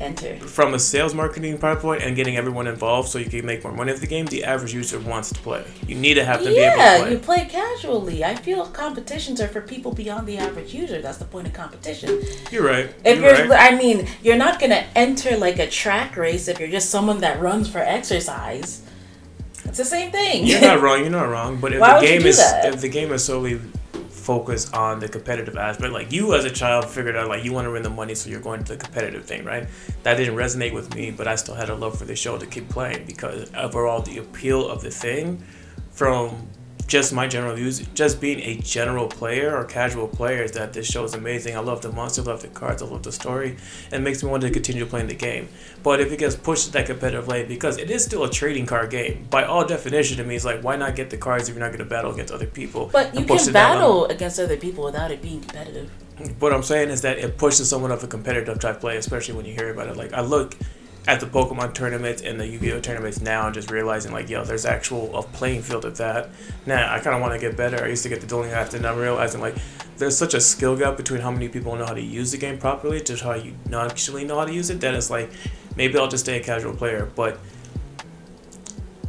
enter. 0.00 0.36
from 0.38 0.74
a 0.74 0.78
sales 0.78 1.14
marketing 1.14 1.58
point 1.58 2.02
and 2.02 2.16
getting 2.16 2.36
everyone 2.36 2.66
involved 2.66 3.08
so 3.10 3.18
you 3.18 3.26
can 3.30 3.44
make 3.46 3.62
more 3.62 3.72
money 3.72 3.92
of 3.92 4.00
the 4.00 4.06
game, 4.06 4.26
the 4.26 4.42
average 4.42 4.72
user 4.74 4.98
wants 4.98 5.28
to 5.32 5.38
play. 5.40 5.64
You 5.86 5.94
need 5.94 6.14
to 6.14 6.24
have 6.24 6.42
them 6.42 6.54
Yeah, 6.54 6.58
be 6.58 6.60
able 6.64 6.70
to 6.72 6.94
play. 6.96 7.06
Yeah, 7.06 7.08
you 7.10 7.18
play 7.18 7.44
casually. 7.44 8.24
I 8.24 8.34
feel 8.34 8.66
competitions 8.66 9.40
are 9.40 9.48
for 9.48 9.60
people 9.60 9.92
beyond 9.92 10.26
the 10.26 10.38
average 10.38 10.72
user. 10.74 11.00
That's 11.02 11.18
the 11.18 11.24
point 11.26 11.46
of 11.46 11.52
competition. 11.52 12.22
You're 12.50 12.64
right. 12.66 12.92
If 13.04 13.20
you're 13.20 13.36
you're, 13.36 13.48
right. 13.48 13.72
I 13.72 13.76
mean, 13.76 14.08
you're 14.22 14.36
not 14.36 14.58
gonna 14.58 14.84
enter 14.96 15.36
like 15.36 15.58
a 15.58 15.68
track 15.68 16.16
race 16.16 16.48
if 16.48 16.58
you're 16.58 16.70
just 16.70 16.90
someone 16.90 17.20
that 17.20 17.40
runs 17.40 17.68
for 17.68 17.78
exercise. 17.78 18.82
It's 19.72 19.78
the 19.78 19.86
same 19.86 20.10
thing. 20.10 20.46
You're 20.46 20.60
not 20.60 20.80
wrong. 20.82 21.00
You're 21.00 21.08
not 21.08 21.30
wrong. 21.30 21.58
But 21.58 21.72
if 21.72 21.80
Why 21.80 21.98
the 21.98 22.06
game 22.06 22.26
is 22.26 22.36
that? 22.36 22.66
if 22.74 22.82
the 22.82 22.90
game 22.90 23.10
is 23.10 23.24
solely 23.24 23.58
focused 24.10 24.74
on 24.74 25.00
the 25.00 25.08
competitive 25.08 25.56
aspect, 25.56 25.94
like 25.94 26.12
you 26.12 26.34
as 26.34 26.44
a 26.44 26.50
child 26.50 26.84
figured 26.90 27.16
out 27.16 27.26
like 27.28 27.42
you 27.42 27.54
want 27.54 27.64
to 27.64 27.70
win 27.70 27.82
the 27.82 27.88
money, 27.88 28.14
so 28.14 28.28
you're 28.28 28.42
going 28.42 28.62
to 28.64 28.76
the 28.76 28.78
competitive 28.78 29.24
thing, 29.24 29.46
right? 29.46 29.66
That 30.02 30.16
didn't 30.18 30.34
resonate 30.36 30.74
with 30.74 30.94
me, 30.94 31.10
but 31.10 31.26
I 31.26 31.36
still 31.36 31.54
had 31.54 31.70
a 31.70 31.74
love 31.74 31.96
for 31.98 32.04
the 32.04 32.14
show 32.14 32.36
to 32.36 32.44
keep 32.44 32.68
playing 32.68 33.06
because 33.06 33.50
overall 33.54 34.02
the 34.02 34.18
appeal 34.18 34.68
of 34.68 34.82
the 34.82 34.90
thing, 34.90 35.42
from 35.90 36.48
just 36.92 37.10
my 37.14 37.26
general 37.26 37.54
views, 37.54 37.78
just 37.94 38.20
being 38.20 38.38
a 38.40 38.56
general 38.56 39.08
player 39.08 39.56
or 39.56 39.64
casual 39.64 40.06
player, 40.06 40.42
is 40.42 40.52
that 40.52 40.74
this 40.74 40.86
show 40.86 41.04
is 41.04 41.14
amazing. 41.14 41.56
I 41.56 41.60
love 41.60 41.80
the 41.80 41.90
monster, 41.90 42.20
love 42.20 42.42
the 42.42 42.48
cards, 42.48 42.82
I 42.82 42.84
love 42.84 43.02
the 43.02 43.10
story, 43.10 43.56
and 43.90 44.02
it 44.02 44.04
makes 44.04 44.22
me 44.22 44.28
want 44.28 44.42
to 44.42 44.50
continue 44.50 44.84
playing 44.84 45.06
the 45.06 45.14
game. 45.14 45.48
But 45.82 46.02
if 46.02 46.12
it 46.12 46.18
gets 46.18 46.36
pushed 46.36 46.66
to 46.66 46.72
that 46.72 46.84
competitive 46.84 47.28
lane, 47.28 47.48
because 47.48 47.78
it 47.78 47.90
is 47.90 48.04
still 48.04 48.24
a 48.24 48.30
trading 48.30 48.66
card 48.66 48.90
game, 48.90 49.26
by 49.30 49.44
all 49.44 49.64
definition, 49.64 50.20
it 50.20 50.26
means 50.26 50.44
like 50.44 50.60
why 50.62 50.76
not 50.76 50.94
get 50.94 51.08
the 51.08 51.16
cards 51.16 51.48
if 51.48 51.54
you're 51.54 51.64
not 51.64 51.70
going 51.70 51.78
to 51.78 51.86
battle 51.86 52.12
against 52.12 52.30
other 52.30 52.46
people? 52.46 52.90
But 52.92 53.14
you 53.14 53.24
push 53.24 53.44
can 53.44 53.48
it 53.48 53.52
that 53.54 53.74
level? 53.76 54.02
battle 54.02 54.04
against 54.14 54.38
other 54.38 54.58
people 54.58 54.84
without 54.84 55.10
it 55.10 55.22
being 55.22 55.40
competitive. 55.40 55.90
What 56.40 56.52
I'm 56.52 56.62
saying 56.62 56.90
is 56.90 57.00
that 57.00 57.16
it 57.16 57.38
pushes 57.38 57.70
someone 57.70 57.90
of 57.90 58.04
a 58.04 58.06
competitive 58.06 58.60
type 58.60 58.80
play, 58.80 58.98
especially 58.98 59.34
when 59.34 59.46
you 59.46 59.54
hear 59.54 59.70
about 59.70 59.88
it. 59.88 59.96
Like 59.96 60.12
I 60.12 60.20
look 60.20 60.58
at 61.08 61.18
the 61.18 61.26
Pokemon 61.26 61.74
tournaments 61.74 62.22
and 62.22 62.38
the 62.38 62.46
Yu-Gi-Oh 62.46 62.80
tournaments 62.80 63.20
now, 63.20 63.46
and 63.46 63.54
just 63.54 63.70
realizing 63.70 64.12
like, 64.12 64.28
yo, 64.28 64.44
there's 64.44 64.64
actual 64.64 65.16
a 65.16 65.22
playing 65.22 65.62
field 65.62 65.84
of 65.84 65.96
that. 65.96 66.30
Now 66.64 66.92
I 66.92 67.00
kind 67.00 67.16
of 67.16 67.22
want 67.22 67.34
to 67.34 67.40
get 67.40 67.56
better. 67.56 67.84
I 67.84 67.88
used 67.88 68.04
to 68.04 68.08
get 68.08 68.20
the 68.20 68.26
dueling 68.26 68.52
after, 68.52 68.76
and 68.76 68.86
I'm 68.86 68.98
realizing 68.98 69.40
like 69.40 69.56
there's 69.98 70.16
such 70.16 70.34
a 70.34 70.40
skill 70.40 70.76
gap 70.76 70.96
between 70.96 71.20
how 71.20 71.30
many 71.30 71.48
people 71.48 71.74
know 71.76 71.86
how 71.86 71.94
to 71.94 72.00
use 72.00 72.32
the 72.32 72.38
game 72.38 72.58
properly 72.58 73.00
to 73.00 73.16
how 73.16 73.34
you 73.34 73.54
not 73.68 73.90
actually 73.90 74.24
know 74.24 74.38
how 74.38 74.44
to 74.44 74.52
use 74.52 74.70
it. 74.70 74.80
That 74.80 74.94
it's 74.94 75.10
like 75.10 75.30
maybe 75.76 75.98
I'll 75.98 76.08
just 76.08 76.24
stay 76.24 76.40
a 76.40 76.44
casual 76.44 76.74
player, 76.74 77.10
but. 77.14 77.38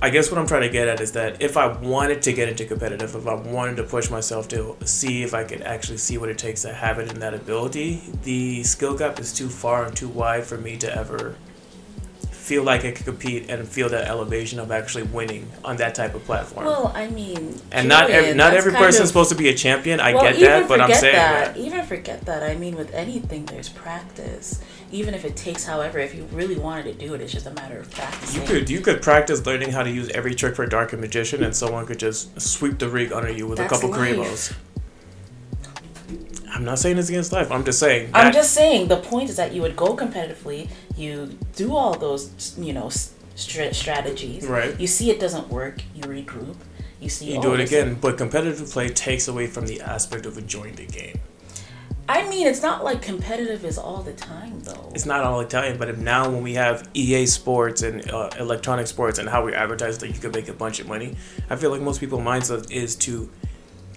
I 0.02 0.10
guess 0.10 0.30
what 0.30 0.38
I'm 0.38 0.48
trying 0.48 0.64
to 0.64 0.70
get 0.70 0.90
at 0.90 1.00
is 1.00 1.14
that 1.14 1.42
if 1.42 1.56
I 1.56 1.68
wanted 1.68 2.22
to 2.24 2.34
get 2.34 2.50
into 2.50 2.66
competitive, 2.66 3.16
if 3.16 3.26
I 3.26 3.36
wanted 3.36 3.78
to 3.78 3.84
push 3.84 4.10
myself 4.10 4.50
to 4.50 4.76
see 4.84 5.24
if 5.24 5.34
I 5.34 5.46
could 5.46 5.62
actually 5.62 6.00
see 6.00 6.18
what 6.18 6.28
it 6.28 6.38
takes 6.38 6.64
to 6.64 6.74
have 6.74 7.00
it 7.00 7.10
in 7.10 7.22
that 7.22 7.34
ability, 7.34 8.04
the 8.24 8.64
skill 8.64 8.98
gap 8.98 9.18
is 9.22 9.32
too 9.32 9.48
far 9.48 9.86
and 9.86 9.96
too 9.96 10.10
wide 10.10 10.44
for 10.44 10.58
me 10.58 10.76
to 10.80 10.94
ever 10.94 11.38
feel 12.44 12.62
like 12.62 12.84
I 12.84 12.92
could 12.92 13.06
compete 13.06 13.50
and 13.50 13.66
feel 13.66 13.88
that 13.88 14.10
elevation 14.10 14.60
of 14.60 14.70
actually 14.70 15.04
winning 15.04 15.50
on 15.64 15.78
that 15.78 15.96
type 15.96 16.14
of 16.14 16.26
platform. 16.26 16.66
Well, 16.66 16.92
I 16.94 17.08
mean, 17.08 17.58
and 17.72 17.88
not 17.88 18.10
every, 18.10 18.34
not 18.34 18.54
every 18.54 18.74
person's 18.74 19.08
supposed 19.08 19.30
to 19.30 19.36
be 19.36 19.48
a 19.48 19.54
champion. 19.54 20.02
I 20.02 20.14
well, 20.14 20.24
get 20.24 20.42
that, 20.42 20.68
but 20.68 20.82
I'm 20.82 20.94
saying 20.94 21.16
that. 21.16 21.56
that. 21.56 21.58
Even 21.58 21.86
forget 21.86 22.26
that. 22.26 22.44
I 22.44 22.56
mean, 22.56 22.76
with 22.76 22.94
anything, 22.94 23.46
there's 23.46 23.70
practice. 23.70 24.62
Even 24.92 25.14
if 25.14 25.24
it 25.24 25.38
takes, 25.38 25.64
however, 25.64 26.00
if 26.00 26.14
you 26.14 26.26
really 26.34 26.58
wanted 26.58 26.84
to 26.84 26.94
do 26.94 27.14
it, 27.14 27.22
it's 27.22 27.32
just 27.32 27.46
a 27.46 27.52
matter 27.52 27.80
of 27.80 27.90
practice. 27.90 28.36
You 28.36 28.42
could 28.42 28.70
you 28.70 28.82
could 28.82 29.02
practice 29.02 29.46
learning 29.46 29.72
how 29.72 29.84
to 29.84 29.90
use 29.90 30.10
every 30.10 30.36
trick 30.36 30.58
for 30.58 30.66
Dark 30.66 30.92
and 30.92 31.02
Magician, 31.02 31.44
and 31.44 31.56
someone 31.56 31.86
could 31.86 32.00
just 32.00 32.42
sweep 32.42 32.78
the 32.78 32.90
rig 32.90 33.14
under 33.14 33.32
you 33.32 33.48
with 33.48 33.60
That's 33.60 33.72
a 33.72 33.76
couple. 33.76 33.98
Kuribohs. 33.98 34.54
I'm 36.54 36.66
not 36.66 36.78
saying 36.78 37.00
it's 37.00 37.10
against 37.10 37.32
life. 37.32 37.52
I'm 37.52 37.64
just 37.64 37.80
saying. 37.80 38.12
I'm 38.14 38.32
just 38.32 38.54
saying 38.54 38.88
the 38.88 38.98
point 38.98 39.30
is 39.30 39.38
that 39.38 39.54
you 39.54 39.62
would 39.64 39.76
go 39.76 39.96
competitively, 39.96 40.70
you 40.96 41.38
do 41.56 41.76
all 41.76 41.94
those, 41.98 42.56
you 42.58 42.74
know, 42.74 42.88
s- 42.88 43.14
stra- 43.36 43.74
strategies. 43.74 44.46
Right. 44.46 44.80
You 44.80 44.88
see 44.88 45.10
it 45.12 45.20
doesn't 45.20 45.50
work, 45.50 45.82
you 45.96 46.04
regroup. 46.04 46.56
You 47.00 47.10
see. 47.10 47.34
you 47.34 47.42
do 47.42 47.54
it 47.54 47.60
again, 47.60 47.96
but 47.96 48.18
competitive 48.18 48.70
play 48.70 48.88
takes 48.88 49.28
away 49.28 49.48
from 49.48 49.68
the 49.68 49.82
aspect 49.82 50.26
of 50.26 50.38
enjoying 50.38 50.76
the 50.76 50.86
game. 50.86 51.20
I 52.08 52.28
mean, 52.30 52.48
it's 52.48 52.62
not 52.62 52.84
like 52.84 53.02
competitive 53.02 53.64
is 53.64 53.78
all 53.78 54.04
the 54.04 54.14
time 54.14 54.60
though. 54.62 54.92
It's 54.94 55.06
not 55.06 55.22
all 55.24 55.40
the 55.40 55.46
time, 55.46 55.78
but 55.78 55.90
if 55.90 55.98
now 55.98 56.30
when 56.30 56.44
we 56.44 56.54
have 56.56 56.88
EA 56.94 57.26
Sports 57.26 57.82
and 57.82 58.10
uh, 58.12 58.30
electronic 58.40 58.88
sports 58.88 59.20
and 59.20 59.30
how 59.30 59.44
we 59.46 59.54
advertise 59.54 59.98
that 60.00 60.10
you 60.10 60.20
can 60.20 60.32
make 60.32 60.50
a 60.50 60.54
bunch 60.54 60.80
of 60.80 60.88
money, 60.88 61.16
I 61.50 61.56
feel 61.56 61.72
like 61.72 61.82
most 61.82 62.00
people's 62.02 62.22
mindset 62.22 62.70
is 62.72 62.96
to 62.98 63.30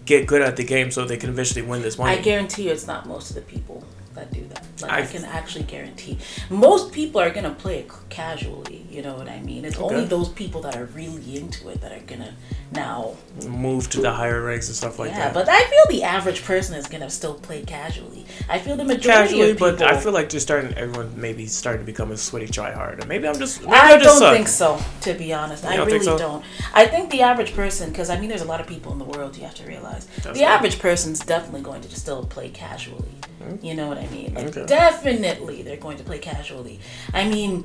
get 0.05 0.27
good 0.27 0.41
at 0.41 0.57
the 0.57 0.63
game 0.65 0.93
so 0.93 1.05
they 1.05 1.17
can 1.17 1.31
eventually 1.31 1.63
win 1.63 1.83
this 1.83 1.99
money. 1.99 2.17
I 2.17 2.21
guarantee 2.21 2.65
you, 2.65 2.71
it's 2.71 2.87
not 2.87 3.07
most 3.07 3.31
of 3.31 3.37
the 3.37 3.43
people 3.43 3.85
that 4.17 4.33
do 4.33 4.45
that. 4.49 4.65
Like 4.83 4.91
I, 4.93 4.99
I- 5.03 5.07
can 5.07 5.25
actually 5.25 5.65
guarantee, 5.65 6.19
most 6.51 6.93
people 6.93 7.21
are 7.21 7.31
gonna 7.31 7.55
play 7.55 7.79
it 7.79 7.91
casually. 8.09 8.85
You 8.91 9.03
know 9.03 9.15
what 9.15 9.29
I 9.29 9.41
mean? 9.41 9.65
It's 9.65 9.79
only 9.79 10.05
those 10.07 10.29
people 10.31 10.61
that 10.63 10.75
are 10.77 10.87
really 10.87 11.37
into 11.37 11.69
it 11.69 11.81
that 11.83 11.93
are 11.93 12.01
gonna 12.07 12.35
now. 12.73 13.15
Move 13.47 13.89
to 13.91 14.01
the 14.01 14.11
higher 14.11 14.43
ranks 14.43 14.69
and 14.69 14.77
stuff 14.77 14.99
like 14.99 15.11
yeah, 15.11 15.31
that. 15.31 15.35
but 15.35 15.49
I 15.49 15.61
feel 15.65 15.99
the 15.99 16.03
average 16.03 16.43
person 16.45 16.75
is 16.77 16.87
gonna 16.87 17.11
still 17.11 17.35
play 17.35 17.63
casually. 17.63 18.25
I 18.49 18.59
feel 18.59 18.77
the 18.77 18.85
majority 18.85 19.35
Casually, 19.35 19.51
of 19.51 19.57
people. 19.57 19.73
but 19.73 19.83
I 19.83 20.01
feel 20.01 20.13
like 20.13 20.29
just 20.31 20.47
starting 20.47 20.73
everyone 20.75 21.13
maybe 21.21 21.47
starting 21.47 21.83
to 21.83 21.87
become 21.87 22.11
a 22.11 22.17
sweaty 22.17 22.47
tryhard. 22.47 22.99
And 23.01 23.09
maybe 23.09 23.29
I'm 23.29 23.39
just 23.39 23.61
maybe 23.63 23.73
I 23.75 23.93
I 23.95 23.99
just 23.99 24.05
don't 24.05 24.19
suck. 24.19 24.35
think 24.35 24.49
so, 24.49 24.81
to 25.03 25.15
be 25.15 25.33
honest. 25.33 25.65
I 25.65 25.77
don't 25.77 25.87
really 25.87 26.01
so? 26.05 26.17
don't. 26.19 26.45
I 26.75 26.87
think 26.87 27.11
the 27.11 27.23
average 27.23 27.55
person, 27.55 27.91
because 27.91 28.09
I 28.11 28.19
mean, 28.19 28.29
there's 28.31 28.43
a 28.43 28.47
lot 28.47 28.61
of 28.61 28.67
people 28.67 28.93
in 28.93 28.99
the 28.99 29.05
world. 29.05 29.37
You 29.37 29.45
have 29.45 29.55
to 29.57 29.67
realize 29.67 30.07
That's 30.23 30.39
the 30.39 30.45
right. 30.45 30.55
average 30.55 30.79
person's 30.79 31.21
definitely 31.21 31.63
going 31.63 31.83
to 31.83 31.89
just 31.89 32.01
still 32.03 32.25
play 32.25 32.49
casually. 32.51 33.05
You 33.63 33.75
know 33.75 33.89
what 33.89 33.99
I 33.99 34.07
mean? 34.09 34.35
Like, 34.35 34.47
Okay. 34.49 34.67
definitely, 34.67 35.63
they're 35.63 35.77
going 35.77 35.97
to 35.99 36.05
play 36.05 36.19
casually. 36.19 36.81
I 37.15 37.29
mean, 37.29 37.65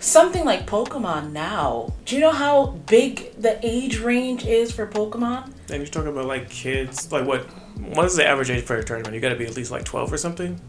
something 0.00 0.44
like 0.44 0.66
Pokemon 0.66 1.32
now. 1.32 1.92
Do 2.04 2.14
you 2.16 2.20
know 2.20 2.30
how 2.32 2.66
big 2.86 3.34
the 3.40 3.58
age 3.66 4.00
range 4.00 4.44
is 4.46 4.72
for 4.72 4.86
Pokemon? 4.86 5.46
And 5.70 5.78
you're 5.78 5.86
talking 5.86 6.10
about 6.10 6.26
like 6.26 6.50
kids, 6.50 7.10
like 7.12 7.26
what? 7.26 7.46
What 7.94 8.04
is 8.06 8.16
the 8.16 8.26
average 8.26 8.50
age 8.50 8.64
for 8.64 8.76
a 8.76 8.84
tournament? 8.84 9.14
You 9.14 9.20
got 9.20 9.30
to 9.30 9.36
be 9.36 9.46
at 9.46 9.56
least 9.56 9.70
like 9.70 9.84
12 9.84 10.12
or 10.12 10.16
something. 10.18 10.60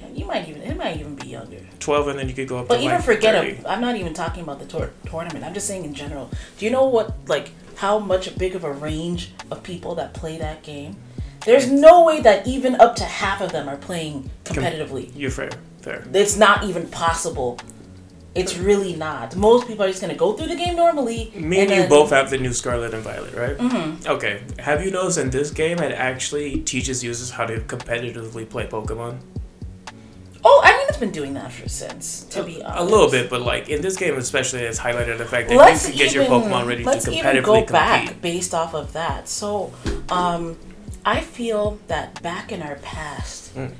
Yeah, 0.00 0.08
You 0.14 0.24
might 0.26 0.48
even 0.48 0.62
it 0.62 0.76
might 0.76 0.98
even 0.98 1.14
be 1.14 1.28
younger. 1.28 1.58
12, 1.80 2.08
and 2.08 2.18
then 2.18 2.28
you 2.28 2.34
could 2.34 2.48
go 2.48 2.58
up 2.58 2.68
But 2.68 2.78
to 2.78 2.82
even 2.82 2.96
like 2.96 3.04
forget 3.04 3.34
30. 3.36 3.50
it. 3.50 3.64
I'm 3.66 3.80
not 3.80 3.96
even 3.96 4.12
talking 4.12 4.42
about 4.42 4.58
the 4.58 4.66
tour- 4.66 4.90
tournament. 5.06 5.44
I'm 5.44 5.54
just 5.54 5.66
saying 5.66 5.84
in 5.84 5.94
general. 5.94 6.30
Do 6.58 6.64
you 6.64 6.70
know 6.70 6.86
what 6.86 7.14
like 7.28 7.52
how 7.76 7.98
much 7.98 8.36
big 8.36 8.54
of 8.56 8.64
a 8.64 8.72
range 8.72 9.32
of 9.50 9.62
people 9.62 9.94
that 9.94 10.12
play 10.14 10.36
that 10.38 10.62
game? 10.62 10.96
There's 11.44 11.70
no 11.70 12.04
way 12.04 12.20
that 12.20 12.46
even 12.46 12.74
up 12.80 12.96
to 12.96 13.04
half 13.04 13.40
of 13.40 13.52
them 13.52 13.68
are 13.68 13.76
playing 13.76 14.30
competitively. 14.44 15.10
You're 15.14 15.30
fair, 15.30 15.50
fair. 15.80 16.04
It's 16.12 16.36
not 16.36 16.64
even 16.64 16.88
possible. 16.88 17.58
It's 18.34 18.56
really 18.56 18.94
not. 18.94 19.34
Most 19.34 19.66
people 19.66 19.84
are 19.84 19.88
just 19.88 20.00
gonna 20.00 20.14
go 20.14 20.34
through 20.34 20.48
the 20.48 20.56
game 20.56 20.76
normally. 20.76 21.32
Me 21.34 21.60
and, 21.60 21.70
you 21.70 21.76
then- 21.76 21.88
both 21.88 22.10
have 22.10 22.30
the 22.30 22.38
new 22.38 22.52
Scarlet 22.52 22.92
and 22.94 23.02
Violet, 23.02 23.34
right? 23.34 23.56
Mm-hmm. 23.58 24.06
Okay. 24.08 24.42
Have 24.58 24.84
you 24.84 24.90
noticed 24.90 25.18
in 25.18 25.30
this 25.30 25.50
game 25.50 25.78
it 25.78 25.92
actually 25.92 26.60
teaches 26.60 27.02
users 27.02 27.30
how 27.30 27.46
to 27.46 27.60
competitively 27.60 28.48
play 28.48 28.66
Pokemon? 28.66 29.18
Oh, 30.44 30.60
I 30.64 30.70
mean, 30.76 30.86
it's 30.88 30.98
been 30.98 31.10
doing 31.10 31.34
that 31.34 31.50
for 31.50 31.68
since. 31.68 32.22
To 32.30 32.44
be 32.44 32.62
honest, 32.62 32.80
A 32.80 32.84
little 32.84 33.10
bit, 33.10 33.28
but 33.28 33.42
like 33.42 33.68
in 33.70 33.80
this 33.80 33.96
game 33.96 34.16
especially, 34.16 34.60
it's 34.60 34.78
highlighted 34.78 35.18
the 35.18 35.24
fact 35.24 35.48
that 35.48 35.56
let's 35.56 35.86
you 35.86 35.90
can 35.94 35.98
get 35.98 36.14
even, 36.14 36.30
your 36.30 36.40
Pokemon 36.40 36.66
ready 36.68 36.84
to 36.84 36.90
competitively 36.90 37.02
compete. 37.04 37.24
let's 37.24 37.28
even 37.28 37.42
go 37.42 37.52
compete. 37.54 37.72
back 37.72 38.20
based 38.22 38.54
off 38.54 38.74
of 38.74 38.92
that. 38.92 39.28
So, 39.28 39.72
um, 40.10 40.56
I 41.04 41.20
feel 41.20 41.78
that 41.88 42.20
back 42.22 42.52
in 42.52 42.62
our 42.62 42.76
past, 42.76 43.54
Mm. 43.54 43.72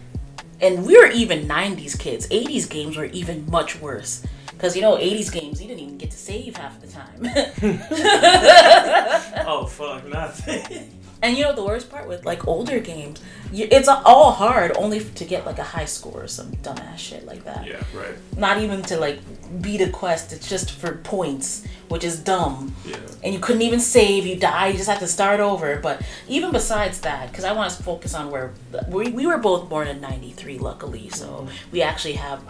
and 0.60 0.86
we 0.86 0.96
were 0.98 1.06
even 1.10 1.46
'90s 1.46 1.98
kids. 1.98 2.26
'80s 2.30 2.68
games 2.68 2.96
were 2.96 3.06
even 3.06 3.48
much 3.50 3.80
worse. 3.80 4.22
Because 4.52 4.74
you 4.74 4.82
know, 4.82 4.96
'80s 4.96 5.30
games, 5.30 5.60
you 5.62 5.68
didn't 5.68 5.80
even 5.82 5.98
get 5.98 6.10
to 6.10 6.16
save 6.18 6.56
half 6.56 6.80
the 6.80 6.88
time. 6.88 7.22
Oh 9.46 9.66
fuck, 9.66 10.06
nothing. 10.08 10.90
and 11.22 11.36
you 11.36 11.44
know 11.44 11.54
the 11.54 11.64
worst 11.64 11.90
part 11.90 12.08
with 12.08 12.24
like 12.24 12.46
older 12.46 12.78
games, 12.78 13.20
you, 13.52 13.66
it's 13.70 13.88
all 13.88 14.32
hard 14.32 14.76
only 14.76 15.00
to 15.00 15.24
get 15.24 15.44
like 15.46 15.58
a 15.58 15.64
high 15.64 15.84
score 15.84 16.24
or 16.24 16.28
some 16.28 16.52
dumbass 16.56 16.98
shit 16.98 17.26
like 17.26 17.44
that. 17.44 17.66
yeah, 17.66 17.82
right. 17.94 18.14
Not 18.36 18.58
even 18.58 18.82
to 18.82 18.98
like 18.98 19.18
beat 19.60 19.80
a 19.80 19.90
quest. 19.90 20.32
It's 20.32 20.48
just 20.48 20.70
for 20.70 20.96
points, 20.96 21.66
which 21.88 22.04
is 22.04 22.18
dumb. 22.18 22.74
Yeah. 22.84 22.96
and 23.24 23.34
you 23.34 23.40
couldn't 23.40 23.62
even 23.62 23.80
save. 23.80 24.26
You 24.26 24.36
die. 24.36 24.68
You 24.68 24.76
just 24.76 24.88
have 24.88 25.00
to 25.00 25.08
start 25.08 25.40
over. 25.40 25.78
But 25.78 26.02
even 26.28 26.52
besides 26.52 27.00
that, 27.00 27.30
because 27.30 27.44
I 27.44 27.52
want 27.52 27.72
to 27.72 27.82
focus 27.82 28.14
on 28.14 28.30
where 28.30 28.52
we, 28.88 29.10
we 29.10 29.26
were 29.26 29.38
both 29.38 29.68
born 29.68 29.88
in 29.88 30.00
'93, 30.00 30.58
luckily, 30.58 31.08
so 31.08 31.26
mm-hmm. 31.26 31.70
we 31.72 31.82
actually 31.82 32.14
have 32.14 32.42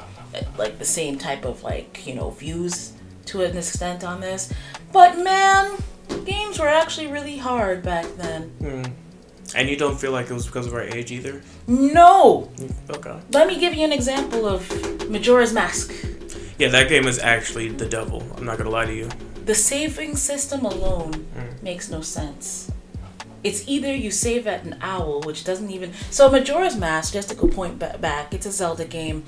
like 0.57 0.79
the 0.79 0.85
same 0.85 1.19
type 1.19 1.45
of 1.45 1.63
like 1.63 2.07
you 2.07 2.15
know 2.15 2.31
views 2.31 2.93
to 3.27 3.43
an 3.43 3.57
extent 3.57 4.05
on 4.05 4.21
this. 4.21 4.53
But 4.93 5.19
man, 5.19 5.77
games 6.25 6.59
were 6.59 6.69
actually 6.69 7.07
really 7.07 7.39
hard 7.39 7.83
back 7.83 8.07
then. 8.17 8.43
Hmm. 8.61 8.85
And 9.55 9.69
you 9.69 9.77
don't 9.77 9.99
feel 9.99 10.13
like 10.13 10.29
it 10.29 10.35
was 10.35 10.47
because 10.47 10.67
of 10.67 10.75
our 10.75 10.83
age 10.83 11.11
either? 11.11 11.43
No, 11.67 12.51
Okay. 12.91 13.19
let 13.33 13.47
me 13.47 13.59
give 13.59 13.75
you 13.75 13.85
an 13.85 13.93
example 13.93 14.47
of 14.47 14.69
Majora's 15.09 15.53
Mask. 15.53 15.93
Yeah, 16.59 16.69
that 16.69 16.89
game 16.89 17.07
is 17.07 17.19
actually 17.19 17.69
the 17.69 17.87
devil. 17.87 18.23
I'm 18.37 18.45
not 18.45 18.59
gonna 18.59 18.71
lie 18.71 18.85
to 18.87 18.95
you. 18.95 19.09
The 19.47 19.55
saving 19.55 20.17
system 20.17 20.65
alone 20.65 21.13
hmm. 21.15 21.65
makes 21.65 21.89
no 21.89 22.03
sense. 22.03 22.71
It's 23.45 23.67
either 23.69 23.95
you 23.95 24.11
save 24.11 24.47
at 24.47 24.65
an 24.65 24.77
owl, 24.81 25.21
which 25.21 25.45
doesn't 25.45 25.71
even. 25.71 25.93
So 26.11 26.29
Majora's 26.29 26.77
Mask, 26.77 27.13
just 27.13 27.31
to 27.31 27.37
go 27.37 27.47
point 27.47 27.79
ba- 27.79 27.97
back, 28.01 28.35
it's 28.35 28.47
a 28.47 28.53
Zelda 28.53 28.85
game 28.85 29.25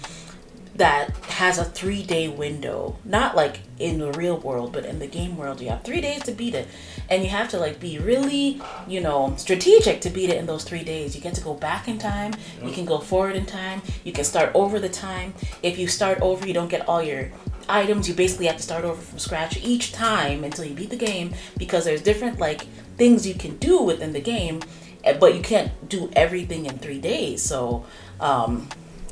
that 0.80 1.14
has 1.26 1.58
a 1.58 1.64
three 1.64 2.02
day 2.02 2.26
window. 2.26 2.96
Not 3.04 3.36
like 3.36 3.60
in 3.78 3.98
the 3.98 4.12
real 4.12 4.38
world, 4.38 4.72
but 4.72 4.86
in 4.86 4.98
the 4.98 5.06
game 5.06 5.36
world, 5.36 5.60
you 5.60 5.68
have 5.68 5.84
three 5.84 6.00
days 6.00 6.22
to 6.22 6.32
beat 6.32 6.54
it, 6.54 6.68
and 7.10 7.22
you 7.22 7.28
have 7.28 7.50
to 7.50 7.58
like 7.58 7.78
be 7.78 7.98
really, 7.98 8.62
you 8.88 9.02
know, 9.02 9.34
strategic 9.36 10.00
to 10.00 10.08
beat 10.08 10.30
it 10.30 10.38
in 10.38 10.46
those 10.46 10.64
three 10.64 10.82
days. 10.82 11.14
You 11.14 11.20
get 11.20 11.34
to 11.34 11.42
go 11.42 11.52
back 11.52 11.86
in 11.86 11.98
time. 11.98 12.32
You 12.64 12.72
can 12.72 12.86
go 12.86 12.98
forward 12.98 13.36
in 13.36 13.44
time. 13.44 13.82
You 14.04 14.12
can 14.12 14.24
start 14.24 14.52
over 14.54 14.80
the 14.80 14.88
time. 14.88 15.34
If 15.62 15.78
you 15.78 15.86
start 15.86 16.18
over, 16.22 16.48
you 16.48 16.54
don't 16.54 16.70
get 16.70 16.88
all 16.88 17.02
your 17.02 17.30
items 17.68 18.08
you 18.08 18.14
basically 18.14 18.46
have 18.46 18.56
to 18.56 18.62
start 18.62 18.84
over 18.84 19.00
from 19.00 19.18
scratch 19.18 19.56
each 19.62 19.92
time 19.92 20.42
until 20.42 20.64
you 20.64 20.74
beat 20.74 20.90
the 20.90 20.96
game 20.96 21.32
because 21.56 21.84
there's 21.84 22.02
different 22.02 22.40
like 22.40 22.62
things 22.96 23.28
you 23.28 23.34
can 23.34 23.56
do 23.58 23.80
within 23.80 24.12
the 24.12 24.20
game 24.20 24.60
eh, 25.04 25.16
but 25.16 25.36
you 25.36 25.42
can't 25.42 25.70
do 25.88 26.10
everything 26.16 26.66
in 26.66 26.76
three 26.78 26.98
days 26.98 27.40
so 27.40 27.84
um 28.18 28.68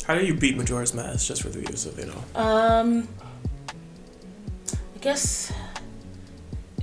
How 0.09 0.15
do 0.19 0.25
you 0.27 0.35
beat 0.35 0.57
Majora's 0.57 0.95
Mask 0.95 1.27
just 1.29 1.43
for 1.43 1.51
the 1.51 1.61
viewers 1.61 1.87
if 1.87 1.95
they 1.95 2.07
know? 2.07 2.25
um 2.35 3.07
i 4.75 5.01
guess 5.01 5.53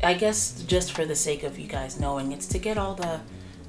i 0.04 0.14
guess 0.14 0.64
just 0.68 0.94
for 0.94 1.06
the 1.06 1.16
sake 1.16 1.44
of 1.44 1.60
you 1.60 1.68
guys 1.68 2.00
knowing 2.00 2.32
it's 2.32 2.46
to 2.48 2.58
get 2.58 2.78
all 2.78 2.96
the 2.96 3.20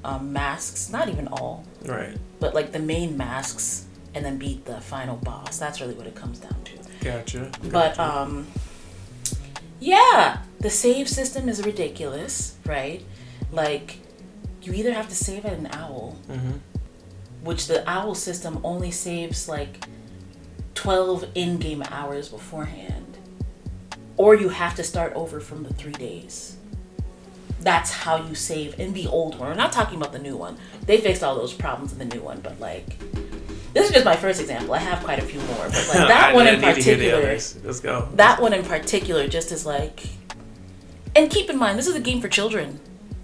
um, 0.05 0.31
masks 0.31 0.89
not 0.89 1.09
even 1.09 1.27
all 1.27 1.65
Right. 1.85 2.15
but 2.39 2.53
like 2.53 2.71
the 2.71 2.79
main 2.79 3.17
masks 3.17 3.85
and 4.15 4.23
then 4.23 4.37
beat 4.37 4.63
the 4.65 4.79
final 4.79 5.17
boss 5.17 5.57
that's 5.57 5.81
really 5.81 5.95
what 5.95 6.07
it 6.07 6.15
comes 6.15 6.39
down 6.39 6.55
to 6.63 6.71
Gotcha. 7.03 7.51
But 7.63 7.95
gotcha. 7.97 8.01
um 8.01 8.47
yeah, 9.79 10.39
the 10.59 10.69
save 10.71 11.07
system 11.07 11.47
is 11.47 11.63
ridiculous, 11.63 12.55
right? 12.65 13.03
Like 13.51 13.99
you 14.63 14.73
either 14.73 14.91
have 14.91 15.07
to 15.09 15.15
save 15.15 15.45
at 15.45 15.53
an 15.53 15.67
owl, 15.73 16.17
Mhm. 16.29 16.59
Which 17.41 17.67
the 17.67 17.87
owl 17.89 18.15
system 18.15 18.59
only 18.63 18.91
saves 18.91 19.47
like 19.47 19.85
12 20.75 21.25
in-game 21.35 21.83
hours 21.89 22.29
beforehand, 22.29 23.17
or 24.15 24.35
you 24.35 24.49
have 24.49 24.75
to 24.75 24.83
start 24.83 25.13
over 25.13 25.39
from 25.39 25.63
the 25.63 25.73
3 25.73 25.91
days. 25.93 26.57
That's 27.59 27.91
how 27.91 28.17
you 28.27 28.35
save 28.35 28.79
in 28.79 28.93
the 28.93 29.07
old 29.07 29.37
one. 29.39 29.49
We're 29.49 29.55
not 29.55 29.71
talking 29.71 29.97
about 29.97 30.13
the 30.13 30.19
new 30.19 30.37
one. 30.37 30.57
They 30.85 30.99
fixed 30.99 31.23
all 31.23 31.35
those 31.35 31.53
problems 31.53 31.91
in 31.91 31.99
the 31.99 32.05
new 32.05 32.21
one, 32.21 32.39
but 32.41 32.59
like 32.59 32.97
this 33.73 33.87
is 33.87 33.91
just 33.93 34.05
my 34.05 34.15
first 34.15 34.39
example. 34.39 34.73
I 34.73 34.79
have 34.79 35.03
quite 35.03 35.19
a 35.19 35.23
few 35.23 35.39
more, 35.41 35.67
but 35.67 35.87
like 35.89 36.07
that 36.07 36.33
one 36.33 36.47
in 36.47 36.61
need 36.61 36.75
to 36.75 36.81
hear 36.81 36.95
the 36.95 37.09
particular. 37.11 37.31
Let's 37.65 37.79
go. 37.79 38.09
that 38.15 38.41
one 38.41 38.53
in 38.53 38.63
particular 38.63 39.27
just 39.27 39.51
is 39.51 39.65
like 39.65 40.03
and 41.15 41.29
keep 41.29 41.49
in 41.49 41.57
mind 41.57 41.77
this 41.79 41.87
is 41.87 41.95
a 41.95 41.99
game 41.99 42.21
for 42.21 42.27
children 42.29 42.79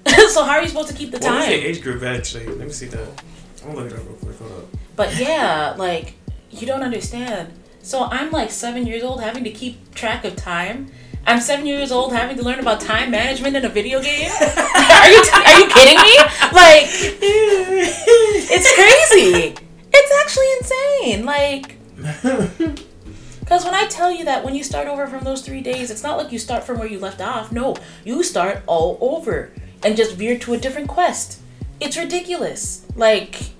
so 0.29 0.43
how 0.43 0.53
are 0.53 0.61
you 0.61 0.67
supposed 0.67 0.89
to 0.89 0.95
keep 0.95 1.11
the 1.11 1.19
What 1.19 1.35
was 1.35 1.45
the 1.45 1.51
time 1.55 1.65
age 1.65 1.81
group 1.81 2.03
actually? 2.03 2.45
Let 2.47 2.67
me 2.67 2.73
see 2.73 2.87
that. 2.87 3.07
I'm 3.65 3.73
gonna 3.75 3.85
look 3.85 3.93
it 3.93 3.99
up 3.99 4.05
real 4.07 4.15
quick. 4.17 4.37
Hold 4.39 4.51
up. 4.51 4.65
but 4.95 5.17
yeah 5.19 5.73
like 5.77 6.15
you 6.51 6.67
don't 6.67 6.83
understand 6.83 7.51
so 7.81 8.03
i'm 8.05 8.29
like 8.31 8.51
seven 8.51 8.85
years 8.85 9.03
old 9.03 9.21
having 9.21 9.43
to 9.43 9.49
keep 9.51 9.93
track 9.95 10.23
of 10.25 10.35
time 10.35 10.91
i'm 11.25 11.39
seven 11.39 11.65
years 11.65 11.91
old 11.91 12.13
having 12.13 12.37
to 12.37 12.43
learn 12.43 12.59
about 12.59 12.79
time 12.79 13.09
management 13.11 13.55
in 13.55 13.65
a 13.65 13.69
video 13.69 14.01
game 14.01 14.29
are 14.31 15.09
you 15.09 15.23
are 15.33 15.59
you 15.59 15.67
kidding 15.67 15.97
me 15.99 16.15
like 16.53 16.85
it's 18.51 18.73
crazy 18.75 19.55
it's 19.93 20.11
actually 20.21 20.49
insane 20.59 21.25
like 21.25 22.83
Because 23.39 23.65
when 23.65 23.73
I 23.75 23.87
tell 23.87 24.09
you 24.09 24.23
that 24.25 24.43
when 24.45 24.55
you 24.55 24.63
start 24.63 24.87
over 24.87 25.05
from 25.05 25.25
those 25.25 25.41
three 25.41 25.59
days, 25.59 25.91
it's 25.91 26.01
not 26.01 26.17
like 26.17 26.31
you 26.31 26.39
start 26.39 26.63
from 26.63 26.79
where 26.79 26.87
you 26.87 26.97
left 26.97 27.19
off. 27.21 27.51
No, 27.51 27.75
you 28.05 28.23
start 28.23 28.63
all 28.67 28.97
over 29.01 29.51
and 29.83 29.97
just 29.97 30.15
veer 30.15 30.39
to 30.39 30.53
a 30.53 30.57
different 30.57 30.87
quest. 30.87 31.39
It's 31.81 31.97
ridiculous. 31.97 32.85
Like, 32.95 33.52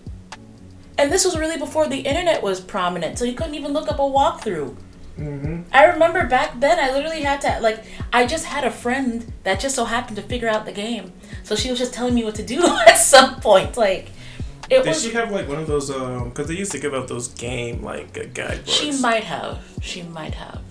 And 0.98 1.12
this 1.12 1.26
was 1.26 1.38
really 1.38 1.58
before 1.58 1.88
the 1.88 2.00
internet 2.00 2.44
was 2.44 2.62
prominent, 2.62 3.18
so 3.18 3.26
you 3.26 3.34
couldn't 3.34 3.56
even 3.56 3.74
look 3.74 3.90
up 3.90 4.00
a 4.00 4.04
walkthrough. 4.04 4.76
Mm-hmm. 5.18 5.62
I 5.72 5.86
remember 5.86 6.26
back 6.28 6.60
then, 6.60 6.80
I 6.80 6.92
literally 6.92 7.22
had 7.22 7.42
to, 7.42 7.60
like, 7.62 7.84
I 8.12 8.26
just 8.26 8.46
had 8.46 8.64
a 8.64 8.72
friend 8.72 9.32
that 9.44 9.60
just 9.60 9.76
so 9.76 9.86
happened 9.86 10.18
to 10.18 10.24
figure 10.24 10.48
out 10.48 10.66
the 10.66 10.72
game. 10.72 11.14
So 11.44 11.56
she 11.56 11.70
was 11.70 11.80
just 11.80 11.94
telling 11.94 12.16
me 12.16 12.24
what 12.24 12.36
to 12.36 12.44
do 12.44 12.64
at 12.88 12.96
some 12.96 13.40
point. 13.40 13.78
Like, 13.78 14.10
it 14.70 14.84
Did 14.84 14.88
was. 14.88 15.04
she 15.04 15.12
have 15.12 15.32
like 15.32 15.48
one 15.48 15.60
of 15.60 15.68
those? 15.68 15.92
Um, 15.92 16.30
because 16.30 16.48
they 16.48 16.56
used 16.56 16.72
to 16.72 16.80
give 16.80 16.94
out 16.94 17.08
those 17.08 17.28
game 17.28 17.84
like 17.84 18.18
uh, 18.18 18.24
guidebooks. 18.34 18.72
She 18.72 18.92
might 19.00 19.24
have. 19.24 19.62
She 19.82 20.04
might 20.04 20.34
have. 20.34 20.62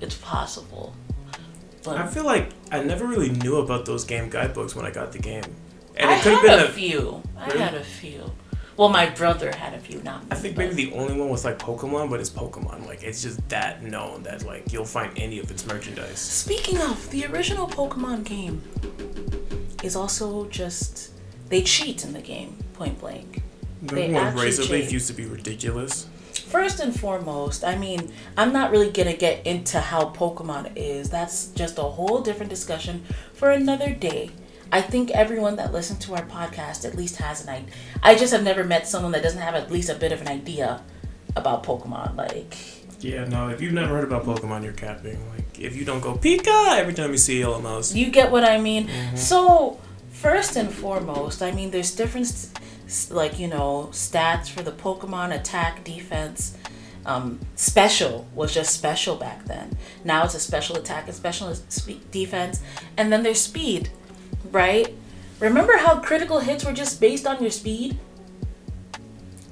It's 0.00 0.16
possible. 0.16 0.94
But 1.84 1.96
I 1.98 2.06
feel 2.06 2.24
like 2.24 2.50
I 2.72 2.82
never 2.82 3.06
really 3.06 3.30
knew 3.30 3.58
about 3.58 3.86
those 3.86 4.04
game 4.04 4.30
guidebooks 4.30 4.74
when 4.74 4.84
I 4.84 4.90
got 4.90 5.12
the 5.12 5.18
game, 5.18 5.44
and 5.96 6.10
I 6.10 6.16
it 6.16 6.22
could 6.22 6.32
have 6.32 6.42
been 6.42 6.58
a, 6.60 6.64
a. 6.64 6.68
few. 6.68 7.22
I 7.36 7.56
had 7.56 7.74
a 7.74 7.84
few. 7.84 8.30
Well, 8.76 8.88
my 8.88 9.08
brother 9.10 9.54
had 9.54 9.72
a 9.74 9.78
few, 9.78 10.02
not 10.02 10.22
me. 10.22 10.28
I 10.32 10.34
think 10.34 10.56
maybe 10.56 10.74
the 10.74 10.92
only 10.94 11.16
one 11.16 11.28
was 11.28 11.44
like 11.44 11.58
Pokemon, 11.58 12.10
but 12.10 12.18
it's 12.18 12.30
Pokemon. 12.30 12.86
Like 12.86 13.02
it's 13.04 13.22
just 13.22 13.48
that 13.48 13.82
known 13.82 14.24
that 14.24 14.44
like 14.44 14.72
you'll 14.72 14.84
find 14.84 15.16
any 15.16 15.38
of 15.38 15.50
its 15.50 15.64
merchandise. 15.66 16.18
Speaking 16.18 16.80
of, 16.80 17.08
the 17.10 17.26
original 17.26 17.68
Pokemon 17.68 18.24
game 18.24 18.62
is 19.82 19.94
also 19.96 20.46
just. 20.48 21.12
They 21.50 21.62
cheat 21.62 22.04
in 22.04 22.14
the 22.14 22.22
game, 22.22 22.56
point 22.72 22.98
blank. 22.98 23.42
They 23.82 24.14
actually 24.14 24.46
Razor 24.46 24.72
Leaf 24.72 24.90
used 24.90 25.06
to 25.08 25.12
be 25.12 25.26
ridiculous? 25.26 26.08
First 26.32 26.80
and 26.80 26.98
foremost, 26.98 27.64
I 27.64 27.76
mean, 27.76 28.12
I'm 28.36 28.52
not 28.52 28.70
really 28.70 28.90
gonna 28.90 29.14
get 29.14 29.46
into 29.46 29.78
how 29.80 30.06
Pokemon 30.06 30.72
is. 30.74 31.10
That's 31.10 31.48
just 31.48 31.78
a 31.78 31.82
whole 31.82 32.20
different 32.20 32.50
discussion 32.50 33.04
for 33.34 33.50
another 33.50 33.92
day. 33.92 34.30
I 34.74 34.80
think 34.80 35.12
everyone 35.12 35.54
that 35.56 35.72
listens 35.72 36.00
to 36.06 36.16
our 36.16 36.24
podcast 36.24 36.84
at 36.84 36.96
least 36.96 37.18
has 37.18 37.44
an 37.44 37.48
idea. 37.48 37.72
I 38.02 38.16
just 38.16 38.32
have 38.32 38.42
never 38.42 38.64
met 38.64 38.88
someone 38.88 39.12
that 39.12 39.22
doesn't 39.22 39.40
have 39.40 39.54
at 39.54 39.70
least 39.70 39.88
a 39.88 39.94
bit 39.94 40.10
of 40.10 40.20
an 40.20 40.26
idea 40.26 40.82
about 41.36 41.62
Pokemon. 41.62 42.16
Like, 42.16 42.56
Yeah, 42.98 43.24
no. 43.24 43.50
If 43.50 43.60
you've 43.60 43.72
never 43.72 43.94
heard 43.94 44.02
about 44.02 44.24
Pokemon, 44.24 44.64
you're 44.64 44.72
capping. 44.72 45.30
Like 45.30 45.60
if 45.60 45.76
you 45.76 45.84
don't 45.84 46.00
go 46.00 46.14
Pika 46.16 46.76
every 46.76 46.92
time 46.92 47.12
you 47.12 47.18
see 47.18 47.38
Yellow 47.38 47.60
Mouse. 47.60 47.94
you 47.94 48.10
get 48.10 48.32
what 48.32 48.42
I 48.42 48.58
mean? 48.58 48.90
So, 49.14 49.78
first 50.10 50.56
and 50.56 50.72
foremost, 50.72 51.40
I 51.40 51.52
mean, 51.52 51.70
there's 51.70 51.94
different, 51.94 52.48
like, 53.10 53.38
you 53.38 53.46
know, 53.46 53.90
stats 53.92 54.48
for 54.50 54.62
the 54.64 54.72
Pokemon 54.72 55.38
attack, 55.38 55.84
defense. 55.84 56.56
Um, 57.06 57.38
special 57.54 58.26
was 58.34 58.52
just 58.52 58.74
special 58.74 59.14
back 59.14 59.44
then. 59.44 59.76
Now 60.04 60.24
it's 60.24 60.34
a 60.34 60.40
special 60.40 60.74
attack 60.74 61.06
and 61.06 61.14
special 61.14 61.54
defense. 62.10 62.60
And 62.96 63.12
then 63.12 63.22
there's 63.22 63.40
speed, 63.40 63.90
right? 64.54 64.94
Remember 65.40 65.76
how 65.76 65.98
critical 65.98 66.40
hits 66.40 66.64
were 66.64 66.72
just 66.72 67.00
based 67.00 67.26
on 67.26 67.42
your 67.42 67.50
speed? 67.50 67.98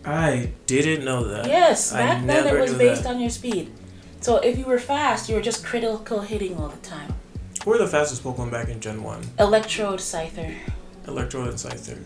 I 0.05 0.53
didn't 0.67 1.05
know 1.05 1.29
that. 1.29 1.47
Yes, 1.47 1.93
I 1.93 1.99
back 1.99 2.27
then 2.27 2.47
it 2.47 2.59
was 2.59 2.75
based 2.75 3.03
that. 3.03 3.15
on 3.15 3.21
your 3.21 3.31
speed. 3.31 3.73
So 4.21 4.37
if 4.37 4.57
you 4.57 4.65
were 4.65 4.79
fast, 4.79 5.29
you 5.29 5.35
were 5.35 5.43
just 5.43 5.65
critical 5.65 6.21
hitting 6.21 6.57
all 6.57 6.69
the 6.69 6.79
time. 6.79 7.13
Who 7.65 7.71
were 7.71 7.79
the 7.79 7.89
fastest 7.89 8.25
Pokemon 8.25 8.51
back 8.51 8.69
in 8.69 8.81
Gen 8.81 9.03
One? 9.03 9.23
Electrode 9.39 10.01
Scyther. 10.01 10.57
Electrode 11.07 11.49
and 11.49 11.57
Scyther. 11.57 11.99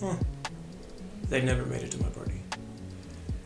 Huh. 0.00 0.14
They 1.28 1.42
never 1.42 1.64
made 1.66 1.82
it 1.82 1.90
to 1.92 2.02
my 2.02 2.08
party. 2.08 2.40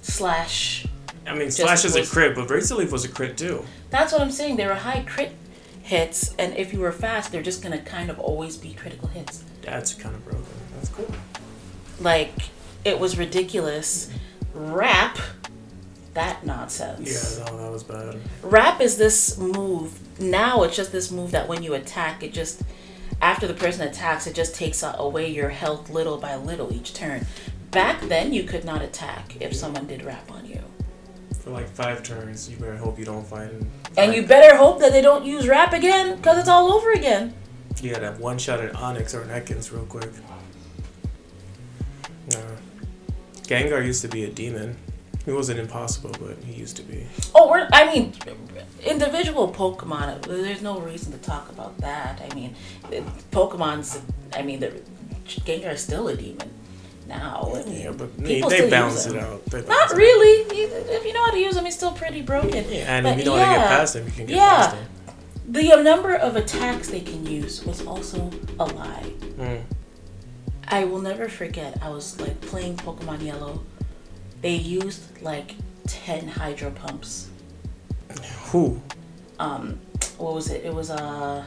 Slash 0.02 0.86
I 1.26 1.34
mean, 1.34 1.50
Slash 1.50 1.84
is 1.84 1.96
a 1.96 2.06
crit, 2.06 2.34
but 2.34 2.48
Razor 2.48 2.76
Leaf 2.76 2.90
was 2.90 3.04
a 3.04 3.08
crit 3.08 3.36
too. 3.36 3.64
That's 3.90 4.12
what 4.12 4.22
I'm 4.22 4.30
saying. 4.30 4.56
They 4.56 4.66
were 4.66 4.74
high 4.74 5.04
crit 5.06 5.32
hits, 5.88 6.34
and 6.38 6.54
if 6.56 6.72
you 6.72 6.80
were 6.80 6.92
fast, 6.92 7.32
they're 7.32 7.42
just 7.42 7.62
gonna 7.62 7.80
kind 7.80 8.10
of 8.10 8.20
always 8.20 8.56
be 8.56 8.74
critical 8.74 9.08
hits. 9.08 9.42
That's 9.62 9.94
kind 9.94 10.14
of 10.14 10.22
broken. 10.24 10.44
That's 10.74 10.90
cool. 10.90 11.10
Like 12.00 12.34
it 12.84 13.00
was 13.00 13.16
ridiculous. 13.16 14.10
Wrap, 14.52 15.18
that 16.14 16.44
nonsense. 16.44 17.38
Yeah, 17.38 17.44
no, 17.46 17.56
that 17.56 17.72
was 17.72 17.84
bad. 17.84 18.20
Wrap 18.42 18.80
is 18.80 18.98
this 18.98 19.38
move. 19.38 19.98
Now 20.20 20.62
it's 20.62 20.76
just 20.76 20.92
this 20.92 21.10
move 21.10 21.30
that 21.30 21.48
when 21.48 21.62
you 21.62 21.74
attack, 21.74 22.22
it 22.22 22.34
just 22.34 22.62
after 23.22 23.46
the 23.46 23.54
person 23.54 23.88
attacks, 23.88 24.26
it 24.26 24.34
just 24.34 24.54
takes 24.54 24.82
away 24.82 25.30
your 25.30 25.48
health 25.48 25.88
little 25.90 26.18
by 26.18 26.36
little 26.36 26.72
each 26.72 26.92
turn. 26.92 27.26
Back 27.70 28.02
then, 28.02 28.32
you 28.32 28.44
could 28.44 28.64
not 28.64 28.82
attack 28.82 29.36
if 29.40 29.54
someone 29.54 29.86
did 29.86 30.02
Wrap 30.02 30.30
on 30.30 30.46
you. 30.46 30.62
For 31.48 31.54
like 31.54 31.70
five 31.70 32.02
turns, 32.02 32.50
you 32.50 32.58
better 32.58 32.76
hope 32.76 32.98
you 32.98 33.06
don't 33.06 33.26
find. 33.26 33.70
And 33.96 34.14
you 34.14 34.26
better 34.26 34.54
hope 34.54 34.80
that 34.80 34.92
they 34.92 35.00
don't 35.00 35.24
use 35.24 35.48
Wrap 35.48 35.72
again, 35.72 36.16
because 36.16 36.36
it's 36.36 36.48
all 36.48 36.70
over 36.70 36.92
again. 36.92 37.32
You 37.80 37.90
gotta 37.90 38.04
have 38.04 38.20
one 38.20 38.36
shot 38.36 38.60
at 38.60 38.74
Onix 38.74 39.14
or 39.14 39.22
an 39.22 39.30
Ekans 39.30 39.72
real 39.72 39.86
quick. 39.86 40.10
No. 42.32 42.40
Gengar 43.44 43.82
used 43.82 44.02
to 44.02 44.08
be 44.08 44.24
a 44.24 44.30
demon. 44.30 44.76
He 45.24 45.32
wasn't 45.32 45.58
impossible, 45.58 46.14
but 46.20 46.36
he 46.44 46.52
used 46.52 46.76
to 46.76 46.82
be. 46.82 47.06
Oh, 47.34 47.48
we're, 47.48 47.66
I 47.72 47.86
mean, 47.94 48.12
individual 48.84 49.50
Pokemon, 49.50 50.02
uh, 50.02 50.18
there's 50.26 50.60
no 50.60 50.80
reason 50.80 51.12
to 51.12 51.18
talk 51.18 51.48
about 51.48 51.78
that. 51.78 52.20
I 52.30 52.34
mean, 52.34 52.54
Pokemon's, 53.30 54.02
I 54.34 54.42
mean, 54.42 54.60
the 54.60 54.82
Gengar 55.26 55.72
is 55.72 55.80
still 55.80 56.08
a 56.08 56.14
demon 56.14 56.50
now. 57.08 57.52
I 57.54 57.64
mean, 57.64 57.80
Yeah, 57.82 57.92
but 57.92 58.16
they, 58.18 58.40
they 58.42 58.68
balance 58.70 59.06
it 59.06 59.16
out. 59.16 59.44
They 59.46 59.58
Not 59.58 59.68
balance 59.68 59.92
it 59.92 59.94
out. 59.94 59.98
really. 59.98 60.54
He- 60.54 60.62
If 60.98 61.04
you 61.04 61.12
know 61.12 61.24
how 61.24 61.32
to 61.32 61.38
use 61.38 61.54
them, 61.54 61.64
he's 61.64 61.74
still 61.74 61.92
pretty 61.92 62.22
broken. 62.22 62.64
Yeah, 62.68 62.94
and 62.96 63.04
But 63.04 63.12
if 63.12 63.18
you 63.18 63.24
know 63.24 63.36
how 63.36 63.52
to 63.54 63.58
get 63.60 63.68
past 63.68 63.96
him, 63.96 64.04
you 64.06 64.12
can 64.12 64.26
get 64.26 64.36
yeah. 64.36 64.48
past 64.56 64.76
him. 64.76 64.88
The 65.50 65.72
uh, 65.72 65.82
number 65.82 66.14
of 66.14 66.36
attacks 66.36 66.90
they 66.90 67.00
can 67.00 67.24
use 67.26 67.64
was 67.64 67.84
also 67.86 68.30
a 68.60 68.66
lie. 68.66 69.12
Mm. 69.38 69.62
I 70.68 70.84
will 70.84 71.00
never 71.00 71.28
forget. 71.28 71.78
I 71.82 71.88
was 71.88 72.20
like 72.20 72.38
playing 72.42 72.76
Pokemon 72.76 73.22
Yellow. 73.24 73.62
They 74.42 74.54
used 74.54 75.22
like 75.22 75.54
ten 75.86 76.28
Hydro 76.28 76.70
Pumps. 76.72 77.30
Who? 78.50 78.80
Um, 79.38 79.80
what 80.18 80.34
was 80.34 80.50
it? 80.50 80.64
It 80.66 80.74
was 80.74 80.90
uh 80.90 81.46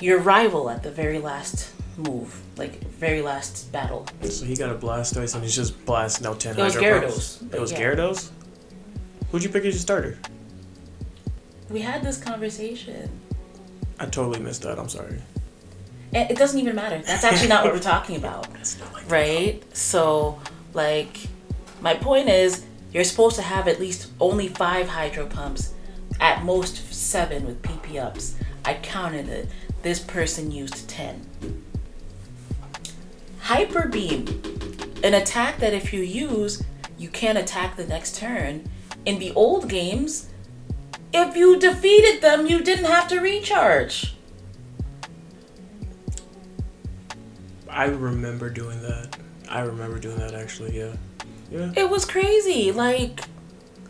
your 0.00 0.18
rival 0.20 0.70
at 0.70 0.82
the 0.84 0.90
very 0.90 1.18
last 1.18 1.72
move, 1.98 2.40
like 2.56 2.82
very 2.84 3.22
last 3.22 3.70
battle. 3.72 4.06
So 4.22 4.44
he 4.44 4.56
got 4.56 4.70
a 4.70 4.74
Blastoise 4.74 5.34
and 5.34 5.42
he's 5.42 5.54
just 5.54 5.84
blasting 5.86 6.26
out 6.26 6.40
10 6.40 6.58
It 6.58 6.62
was 6.62 6.74
Hydro 6.74 7.00
Gyarados, 7.00 7.54
It 7.54 7.60
was 7.60 7.72
yeah. 7.72 7.80
Gyarados? 7.80 8.30
Who'd 9.30 9.42
you 9.42 9.48
pick 9.48 9.64
as 9.64 9.74
your 9.74 9.80
starter? 9.80 10.18
We 11.70 11.80
had 11.80 12.02
this 12.02 12.18
conversation. 12.18 13.10
I 13.98 14.06
totally 14.06 14.40
missed 14.40 14.62
that. 14.62 14.78
I'm 14.78 14.88
sorry. 14.88 15.20
It, 16.12 16.30
it 16.30 16.38
doesn't 16.38 16.58
even 16.58 16.76
matter. 16.76 17.02
That's 17.02 17.24
actually 17.24 17.48
not 17.48 17.64
what 17.64 17.72
we're 17.72 17.80
talking 17.80 18.16
about. 18.16 18.46
right? 19.08 19.62
So, 19.76 20.40
like, 20.74 21.18
my 21.80 21.94
point 21.94 22.28
is, 22.28 22.64
you're 22.92 23.04
supposed 23.04 23.36
to 23.36 23.42
have 23.42 23.68
at 23.68 23.80
least 23.80 24.10
only 24.20 24.48
five 24.48 24.88
hydro 24.88 25.26
pumps, 25.26 25.74
at 26.20 26.44
most 26.44 26.92
seven 26.94 27.44
with 27.46 27.60
PP 27.62 28.00
ups. 28.02 28.36
I 28.64 28.74
counted 28.74 29.28
it. 29.28 29.48
This 29.82 30.00
person 30.00 30.50
used 30.50 30.88
10. 30.88 31.64
Hyper 33.46 33.86
Beam, 33.86 34.26
an 35.04 35.14
attack 35.14 35.58
that 35.58 35.72
if 35.72 35.92
you 35.92 36.00
use, 36.00 36.64
you 36.98 37.08
can't 37.08 37.38
attack 37.38 37.76
the 37.76 37.86
next 37.86 38.16
turn. 38.16 38.68
In 39.04 39.20
the 39.20 39.32
old 39.34 39.68
games, 39.68 40.30
if 41.14 41.36
you 41.36 41.56
defeated 41.56 42.20
them, 42.20 42.48
you 42.48 42.60
didn't 42.60 42.86
have 42.86 43.06
to 43.06 43.20
recharge. 43.20 44.16
I 47.70 47.84
remember 47.84 48.50
doing 48.50 48.82
that. 48.82 49.16
I 49.48 49.60
remember 49.60 50.00
doing 50.00 50.18
that 50.18 50.34
actually, 50.34 50.76
yeah. 50.76 50.96
Yeah. 51.48 51.72
It 51.76 51.88
was 51.88 52.04
crazy. 52.04 52.72
Like, 52.72 53.20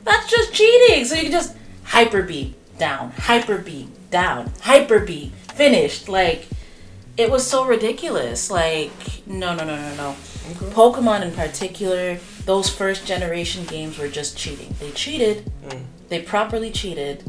that's 0.05 0.31
just 0.31 0.53
cheating. 0.53 1.07
So 1.07 1.15
you 1.15 1.23
can 1.23 1.33
just 1.33 1.57
hyper 1.83 2.21
beam 2.21 2.55
down, 2.77 3.11
hyper 3.13 3.57
beam 3.57 3.91
down, 4.11 4.53
hyper 4.61 5.01
beam 5.01 5.31
finished. 5.55 6.11
Like, 6.11 6.47
it 7.17 7.31
was 7.31 7.47
so 7.47 7.65
ridiculous. 7.65 8.51
Like, 8.51 9.27
no, 9.27 9.55
no, 9.55 9.65
no, 9.65 9.77
no, 9.77 9.95
no. 9.97 10.17
Okay. 10.51 10.67
Pokemon 10.75 11.23
in 11.23 11.33
particular, 11.33 12.19
those 12.45 12.69
first 12.69 13.07
generation 13.07 13.65
games 13.65 13.99
were 13.99 14.09
just 14.09 14.37
cheating. 14.37 14.75
They 14.79 14.91
cheated. 14.93 15.51
Mm. 15.69 15.85
They 16.09 16.23
properly 16.23 16.71
cheated. 16.71 17.25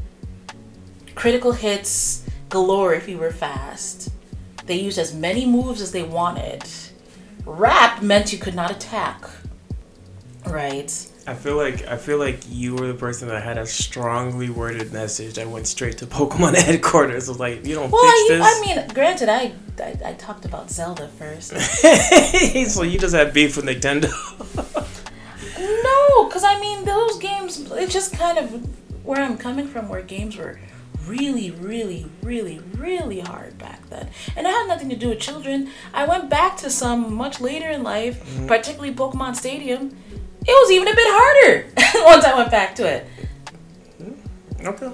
Critical 1.16 1.54
hits 1.54 2.26
galore 2.50 2.94
if 2.94 3.10
you 3.10 3.18
were 3.18 3.32
fast. 3.32 4.12
They 4.66 4.76
used 4.80 5.00
as 5.00 5.14
many 5.14 5.46
moves 5.46 5.82
as 5.82 5.92
they 5.92 6.04
wanted. 6.04 6.64
Wrap 7.46 8.04
meant 8.04 8.34
you 8.34 8.38
could 8.38 8.56
not 8.56 8.70
attack. 8.70 9.24
Right? 10.46 10.92
I 11.30 11.34
feel 11.34 11.58
like 11.58 11.86
I 11.88 11.98
feel 11.98 12.18
like 12.20 12.40
you 12.50 12.74
were 12.76 12.88
the 12.88 12.94
person 12.94 13.28
that 13.28 13.44
had 13.44 13.58
a 13.58 13.66
strongly 13.66 14.50
worded 14.50 14.94
message 14.94 15.34
that 15.36 15.48
went 15.50 15.68
straight 15.68 15.98
to 15.98 16.06
Pokemon 16.18 16.56
headquarters. 16.56 17.28
Was 17.28 17.40
like, 17.40 17.66
you 17.66 17.76
don't 17.76 17.92
Well, 17.92 18.02
I, 18.04 18.26
fix 18.30 18.46
I 18.46 18.62
mean, 18.66 18.88
granted, 18.94 19.28
I, 19.30 19.54
I 19.78 20.10
I 20.12 20.14
talked 20.14 20.46
about 20.46 20.72
Zelda 20.72 21.08
first. 21.20 21.52
this. 21.52 22.74
so 22.74 22.84
you 22.84 22.98
just 22.98 23.14
had 23.14 23.34
beef 23.34 23.58
with 23.58 23.66
Nintendo. 23.66 24.10
no, 25.60 26.28
because 26.28 26.44
I 26.44 26.60
mean, 26.60 26.86
those 26.86 27.18
games, 27.18 27.70
it's 27.72 27.94
just 27.94 28.14
kind 28.14 28.38
of 28.38 29.06
where 29.06 29.22
I'm 29.22 29.38
coming 29.38 29.68
from, 29.68 29.90
where 29.90 30.02
games 30.02 30.38
were 30.38 30.60
really, 31.06 31.52
really, 31.52 32.06
really, 32.22 32.60
really 32.76 33.20
hard 33.22 33.58
back 33.58 33.88
then. 33.90 34.10
And 34.36 34.46
it 34.46 34.50
had 34.50 34.68
nothing 34.68 34.90
to 34.90 34.96
do 34.96 35.10
with 35.10 35.20
children. 35.20 35.70
I 35.94 36.06
went 36.06 36.30
back 36.30 36.58
to 36.58 36.70
some 36.70 37.14
much 37.14 37.40
later 37.40 37.70
in 37.70 37.84
life, 37.84 38.24
Mm-hmm. 38.24 38.48
particularly 38.48 38.94
Pokemon 38.94 39.36
Stadium. 39.36 39.96
It 40.48 40.52
was 40.52 40.72
even 40.72 40.88
a 40.88 40.96
bit 40.96 41.08
harder 41.10 42.06
once 42.06 42.24
I 42.26 42.36
went 42.36 42.52
back 42.52 42.76
to 42.76 42.88
it. 42.88 43.06
Okay. 44.64 44.92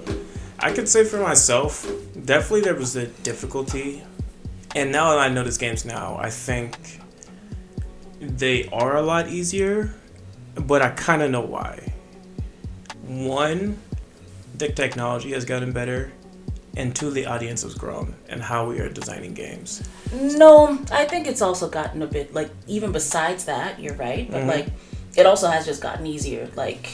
I 0.58 0.72
could 0.72 0.88
say 0.88 1.04
for 1.04 1.18
myself, 1.18 1.86
definitely 2.24 2.62
there 2.62 2.74
was 2.74 2.96
a 2.96 3.06
difficulty. 3.06 4.02
And 4.74 4.90
now 4.90 5.10
that 5.10 5.18
I 5.20 5.28
know 5.28 5.44
these 5.44 5.58
games 5.58 5.84
now, 5.84 6.16
I 6.18 6.30
think 6.30 7.00
they 8.20 8.66
are 8.68 8.96
a 8.96 9.02
lot 9.02 9.28
easier, 9.28 9.94
but 10.56 10.82
I 10.82 10.90
kind 10.90 11.22
of 11.22 11.30
know 11.30 11.40
why. 11.42 11.92
One, 13.06 13.78
the 14.56 14.68
technology 14.70 15.32
has 15.32 15.44
gotten 15.44 15.72
better, 15.72 16.10
and 16.76 16.94
two, 16.96 17.10
the 17.10 17.26
audience 17.26 17.62
has 17.62 17.74
grown 17.74 18.14
and 18.28 18.42
how 18.42 18.66
we 18.68 18.80
are 18.80 18.88
designing 18.88 19.34
games. 19.34 19.82
No, 20.12 20.78
I 20.90 21.04
think 21.04 21.26
it's 21.28 21.42
also 21.42 21.68
gotten 21.68 22.02
a 22.02 22.06
bit 22.06 22.34
like 22.34 22.50
even 22.66 22.90
besides 22.90 23.44
that, 23.44 23.78
you're 23.78 23.94
right, 23.94 24.28
but 24.30 24.42
Mhm. 24.42 24.48
like 24.48 24.66
it 25.16 25.26
also 25.26 25.48
has 25.48 25.64
just 25.66 25.82
gotten 25.82 26.06
easier. 26.06 26.48
Like 26.56 26.88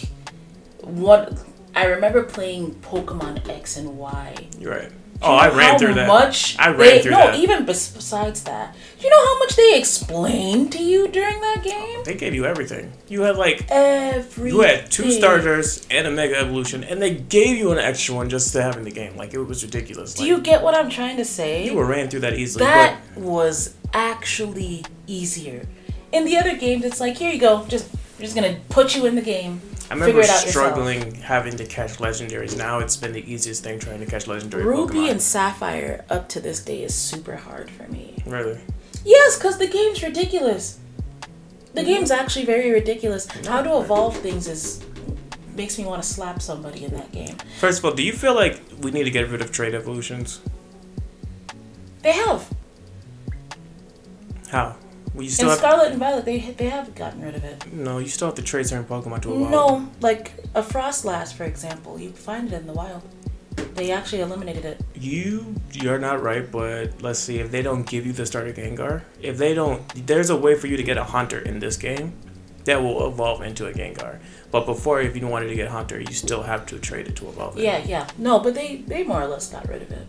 what 0.83 1.43
I 1.75 1.87
remember 1.87 2.23
playing 2.25 2.75
Pokemon 2.77 3.49
X 3.49 3.77
and 3.77 3.97
Y. 3.99 4.35
You're 4.59 4.73
right. 4.73 4.89
Do 4.91 4.97
Oh, 5.27 5.35
you 5.35 5.39
I 5.41 5.49
ran 5.55 5.79
through 5.79 5.95
that. 5.95 6.09
Much 6.09 6.57
I 6.59 6.69
ran 6.71 6.79
they, 6.79 7.03
through 7.03 7.11
no, 7.11 7.19
that. 7.19 7.35
No, 7.35 7.39
even 7.41 7.67
besides 7.67 8.43
that, 8.45 8.75
do 8.99 9.05
you 9.05 9.11
know 9.11 9.23
how 9.27 9.39
much 9.41 9.55
they 9.55 9.77
explained 9.79 10.73
to 10.73 10.83
you 10.83 11.09
during 11.09 11.39
that 11.43 11.61
game? 11.63 12.03
They 12.05 12.15
gave 12.15 12.35
you 12.35 12.47
everything. 12.47 12.91
You 13.07 13.21
had 13.23 13.37
like 13.37 13.67
Every 13.71 14.49
You 14.51 14.61
had 14.63 14.91
two 14.91 15.11
starters 15.11 15.87
and 15.91 16.07
a 16.07 16.11
mega 16.11 16.39
evolution, 16.39 16.85
and 16.85 17.03
they 17.03 17.15
gave 17.17 17.59
you 17.59 17.71
an 17.71 17.77
extra 17.79 18.15
one 18.15 18.31
just 18.31 18.51
to 18.55 18.63
have 18.63 18.79
in 18.79 18.85
the 18.85 18.91
game. 18.91 19.15
Like 19.15 19.35
it 19.35 19.39
was 19.43 19.63
ridiculous. 19.63 20.15
Do 20.15 20.23
Like, 20.23 20.29
you 20.31 20.41
get 20.41 20.63
what 20.63 20.75
I'm 20.75 20.89
trying 20.89 21.19
to 21.19 21.25
say? 21.27 21.67
you 21.67 21.75
were 21.75 21.85
ran 21.85 22.09
through 22.09 22.21
that 22.21 22.39
easily. 22.39 22.65
that 22.65 22.99
was 23.15 23.75
actually 23.93 24.87
easier. 25.07 25.67
In 26.13 26.25
the 26.25 26.39
other 26.39 26.57
games, 26.57 26.83
it's 26.87 26.99
like 26.99 27.19
here 27.19 27.31
you 27.31 27.39
go, 27.39 27.67
just 27.67 27.95
we're 28.21 28.27
just 28.27 28.35
gonna 28.35 28.61
put 28.69 28.95
you 28.95 29.07
in 29.07 29.15
the 29.15 29.23
game. 29.23 29.63
I 29.91 29.95
remember 29.95 30.19
out 30.19 30.27
yourself. 30.27 30.51
struggling 30.51 31.15
having 31.15 31.57
to 31.57 31.65
catch 31.65 31.93
legendaries. 31.93 32.55
Now 32.57 32.79
it's 32.79 32.95
been 32.95 33.13
the 33.13 33.33
easiest 33.33 33.65
thing 33.65 33.79
trying 33.79 34.01
to 34.01 34.07
catch 34.07 34.27
legendary 34.27 34.63
Ruby 34.63 34.99
Pokemon. 34.99 35.11
and 35.13 35.23
Sapphire 35.23 36.05
up 36.11 36.29
to 36.29 36.41
this 36.41 36.63
day 36.63 36.83
is 36.83 36.95
super 36.95 37.37
hard 37.37 37.71
for 37.71 37.89
me. 37.89 38.23
really, 38.27 38.61
Yes, 39.07 39.39
because 39.39 39.57
the 39.57 39.67
game's 39.67 40.03
ridiculous. 40.03 40.79
The 41.73 41.81
mm-hmm. 41.81 41.89
game's 41.89 42.11
actually 42.11 42.45
very 42.45 42.71
ridiculous. 42.71 43.27
Mm-hmm. 43.27 43.47
How 43.47 43.63
to 43.63 43.79
evolve 43.79 44.19
things 44.19 44.49
is 44.49 44.85
makes 45.57 45.79
me 45.79 45.87
want 45.87 46.03
to 46.03 46.09
slap 46.09 46.43
somebody 46.43 46.85
in 46.85 46.93
that 46.93 47.11
game. 47.13 47.37
first 47.59 47.79
of 47.79 47.87
all, 47.87 47.93
do 47.93 48.03
you 48.03 48.13
feel 48.13 48.35
like 48.35 48.61
we 48.83 48.91
need 48.91 49.05
to 49.05 49.11
get 49.11 49.31
rid 49.31 49.41
of 49.41 49.51
trade 49.51 49.75
evolutions? 49.75 50.41
They 52.03 52.13
have 52.13 52.51
How? 54.51 54.77
Well, 55.15 55.23
you 55.23 55.29
in 55.29 55.35
still 55.35 55.49
have 55.51 55.59
Scarlet 55.59 55.91
and 55.91 55.99
Violet. 55.99 56.25
They 56.25 56.39
they 56.39 56.69
have 56.69 56.95
gotten 56.95 57.21
rid 57.23 57.35
of 57.35 57.45
it. 57.45 57.73
no. 57.73 57.99
You 57.99 58.09
still 58.09 58.29
have 58.29 58.37
to 58.37 58.43
trade 58.43 58.67
certain 58.67 58.85
Pokemon 58.85 59.23
to 59.23 59.33
evolve. 59.35 59.51
No, 59.51 59.89
like 60.01 60.33
a 60.55 60.63
Froslass, 60.63 61.33
for 61.33 61.45
example, 61.45 61.99
you 61.99 62.11
find 62.13 62.53
it 62.53 62.61
in 62.61 62.67
the 62.67 62.73
wild. 62.73 63.03
They 63.75 63.91
actually 63.91 64.23
eliminated 64.23 64.65
it. 64.65 64.81
You 64.95 65.55
you're 65.73 65.99
not 65.99 66.23
right, 66.23 66.51
but 66.51 67.03
let's 67.03 67.19
see 67.19 67.39
if 67.41 67.51
they 67.51 67.63
don't 67.63 67.87
give 67.87 68.07
you 68.07 68.13
the 68.13 68.25
starter 68.25 68.53
Gengar. 68.53 69.03
If 69.21 69.37
they 69.39 69.53
don't, 69.55 69.83
there's 70.07 70.31
a 70.31 70.37
way 70.37 70.55
for 70.55 70.67
you 70.67 70.77
to 70.77 70.83
get 70.83 70.97
a 70.97 71.05
Haunter 71.05 71.39
in 71.41 71.59
this 71.59 71.77
game 71.77 72.13
that 72.65 72.81
will 72.83 73.07
evolve 73.09 73.43
into 73.43 73.67
a 73.67 73.73
Gengar. 73.73 74.19
But 74.51 74.65
before, 74.67 75.01
if 75.01 75.17
you 75.17 75.27
wanted 75.27 75.49
to 75.49 75.55
get 75.55 75.69
Haunter, 75.69 76.01
you 76.01 76.13
still 76.13 76.43
have 76.43 76.67
to 76.67 76.79
trade 76.79 77.09
it 77.09 77.17
to 77.17 77.29
evolve 77.29 77.59
it. 77.59 77.65
Yeah, 77.65 77.79
yeah. 77.79 78.09
No, 78.17 78.39
but 78.39 78.55
they 78.55 78.77
they 78.87 79.03
more 79.03 79.23
or 79.23 79.27
less 79.27 79.51
got 79.51 79.69
rid 79.69 79.83
of 79.83 79.91
it. 79.91 80.07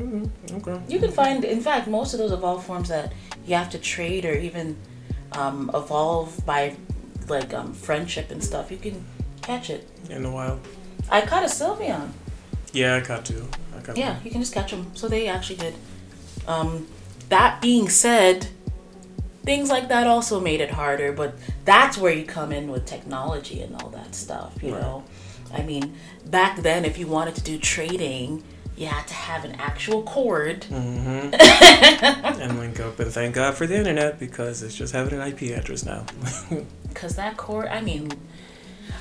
Okay. 0.00 0.80
You 0.88 0.98
can 0.98 1.10
find, 1.10 1.44
in 1.44 1.60
fact, 1.60 1.88
most 1.88 2.12
of 2.12 2.18
those 2.18 2.32
evolve 2.32 2.64
forms 2.64 2.88
that 2.88 3.12
you 3.46 3.54
have 3.54 3.70
to 3.70 3.78
trade 3.78 4.24
or 4.24 4.34
even 4.34 4.76
um, 5.32 5.70
evolve 5.74 6.44
by 6.44 6.76
like 7.28 7.52
um, 7.54 7.72
friendship 7.72 8.30
and 8.30 8.42
stuff. 8.42 8.70
You 8.70 8.76
can 8.76 9.04
catch 9.42 9.70
it. 9.70 9.88
In 10.10 10.22
the 10.22 10.30
wild. 10.30 10.60
I 11.10 11.20
caught 11.22 11.42
a 11.42 11.46
Sylveon. 11.46 12.10
Yeah, 12.72 12.96
I 12.96 13.00
caught 13.00 13.24
two. 13.24 13.48
I 13.76 13.80
caught 13.80 13.96
Yeah, 13.96 14.16
you 14.22 14.30
can 14.30 14.40
just 14.40 14.52
catch 14.52 14.70
them. 14.70 14.90
So 14.94 15.08
they 15.08 15.28
actually 15.28 15.56
did. 15.56 15.74
Um, 16.46 16.86
that 17.28 17.60
being 17.62 17.88
said, 17.88 18.48
things 19.44 19.70
like 19.70 19.88
that 19.88 20.06
also 20.06 20.40
made 20.40 20.60
it 20.60 20.70
harder, 20.70 21.12
but 21.12 21.36
that's 21.64 21.96
where 21.96 22.12
you 22.12 22.24
come 22.24 22.52
in 22.52 22.68
with 22.70 22.84
technology 22.84 23.62
and 23.62 23.80
all 23.80 23.88
that 23.90 24.14
stuff, 24.14 24.52
you 24.62 24.72
Right. 24.72 24.82
know? 24.82 25.04
I 25.54 25.62
mean, 25.62 25.94
back 26.26 26.58
then, 26.62 26.84
if 26.84 26.98
you 26.98 27.06
wanted 27.06 27.36
to 27.36 27.42
do 27.42 27.58
trading, 27.58 28.42
you 28.76 28.86
had 28.86 29.06
to 29.08 29.14
have 29.14 29.44
an 29.44 29.56
actual 29.58 30.02
cord. 30.02 30.62
Mm-hmm. 30.62 31.34
and 32.40 32.58
link 32.58 32.78
up, 32.80 33.00
and 33.00 33.10
thank 33.10 33.34
God 33.34 33.54
for 33.54 33.66
the 33.66 33.76
internet 33.76 34.18
because 34.18 34.62
it's 34.62 34.76
just 34.76 34.92
having 34.92 35.18
an 35.18 35.26
IP 35.26 35.56
address 35.56 35.84
now. 35.84 36.04
Because 36.88 37.16
that 37.16 37.36
cord, 37.36 37.66
I 37.66 37.82
mean, 37.82 38.10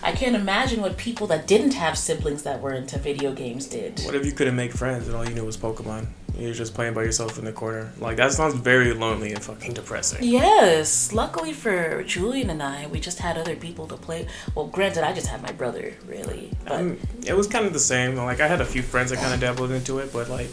I 0.04 0.12
can't 0.12 0.36
imagine 0.36 0.82
what 0.82 0.98
people 0.98 1.28
that 1.28 1.48
didn't 1.48 1.76
have 1.76 1.98
siblings 1.98 2.44
that 2.44 2.62
were 2.62 2.74
into 2.74 3.00
video 3.00 3.32
games 3.32 3.68
did. 3.68 4.02
what 4.02 4.16
if 4.16 4.26
you 4.26 4.34
couldn't 4.34 4.58
make 4.58 4.74
friends 4.74 5.08
and 5.08 5.16
all 5.16 5.26
you 5.26 5.34
knew 5.34 5.46
was 5.46 5.56
Pokemon? 5.56 6.08
You're 6.38 6.54
just 6.54 6.74
playing 6.74 6.94
by 6.94 7.04
yourself 7.04 7.40
in 7.40 7.46
the 7.46 7.52
corner. 7.54 7.92
Like 7.98 8.18
that 8.18 8.34
sounds 8.34 8.54
very 8.56 8.94
lonely 8.94 9.32
and 9.34 9.42
fucking 9.44 9.74
depressing. 9.74 10.24
Yes, 10.24 11.14
luckily 11.14 11.54
for 11.54 12.04
Julian 12.04 12.50
and 12.50 12.62
I, 12.62 12.88
we 12.88 13.00
just 13.00 13.20
had 13.20 13.38
other 13.38 13.56
people 13.56 13.88
to 13.88 13.96
play. 13.96 14.28
Well, 14.54 14.68
granted, 14.68 15.04
I 15.04 15.14
just 15.14 15.28
had 15.28 15.42
my 15.42 15.52
brother, 15.52 15.94
really. 16.06 16.52
But 16.66 16.74
Um, 16.74 17.00
it 17.26 17.34
was 17.36 17.48
kind 17.48 17.66
of 17.66 17.74
the 17.74 17.80
same. 17.80 18.16
Like 18.16 18.42
I 18.42 18.48
had 18.48 18.62
a 18.62 18.66
few 18.66 18.82
friends 18.82 19.12
that 19.12 19.20
kind 19.20 19.34
of 19.34 19.40
dabbled 19.40 19.72
into 19.72 20.00
it, 20.00 20.12
but 20.12 20.30
like 20.30 20.50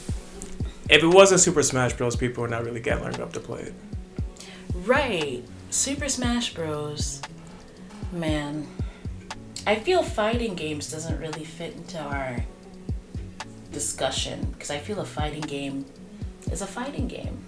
if 0.88 1.02
it 1.02 1.08
wasn't 1.08 1.40
Super 1.40 1.62
Smash 1.62 1.94
Bros, 1.94 2.16
people 2.16 2.42
were 2.42 2.48
not 2.48 2.64
really 2.64 2.80
gathering 2.80 3.20
up 3.20 3.32
to 3.32 3.40
play 3.40 3.62
it. 3.62 3.74
right, 4.86 5.42
Super 5.70 6.08
Smash 6.08 6.54
Bros. 6.54 7.20
Man, 8.12 8.66
I 9.66 9.76
feel 9.76 10.02
fighting 10.02 10.54
games 10.54 10.90
doesn't 10.90 11.18
really 11.18 11.44
fit 11.44 11.74
into 11.74 11.98
our 11.98 12.44
discussion 13.72 14.48
because 14.52 14.70
I 14.70 14.78
feel 14.78 15.00
a 15.00 15.04
fighting 15.04 15.42
game 15.42 15.84
is 16.50 16.62
a 16.62 16.66
fighting 16.66 17.08
game. 17.08 17.44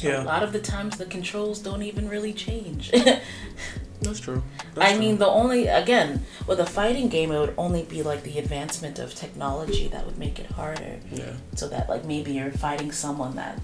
Yeah. 0.00 0.22
A 0.22 0.24
lot 0.24 0.42
of 0.42 0.52
the 0.52 0.60
times 0.60 0.96
the 0.98 1.06
controls 1.06 1.60
don't 1.60 1.82
even 1.82 2.08
really 2.08 2.32
change. 2.32 2.90
that's 4.00 4.20
true. 4.20 4.42
I 4.76 4.98
mean, 4.98 5.18
the 5.18 5.28
only 5.28 5.68
again 5.68 6.24
with 6.46 6.58
a 6.58 6.66
fighting 6.66 7.08
game, 7.08 7.30
it 7.30 7.38
would 7.38 7.54
only 7.56 7.84
be 7.84 8.02
like 8.02 8.22
the 8.24 8.38
advancement 8.38 8.98
of 8.98 9.14
technology 9.14 9.88
that 9.88 10.04
would 10.04 10.18
make 10.18 10.38
it 10.40 10.46
harder. 10.46 10.98
yeah, 11.12 11.34
So 11.54 11.68
that 11.68 11.88
like 11.88 12.04
maybe 12.04 12.32
you're 12.32 12.50
fighting 12.50 12.90
someone 12.90 13.36
that 13.36 13.60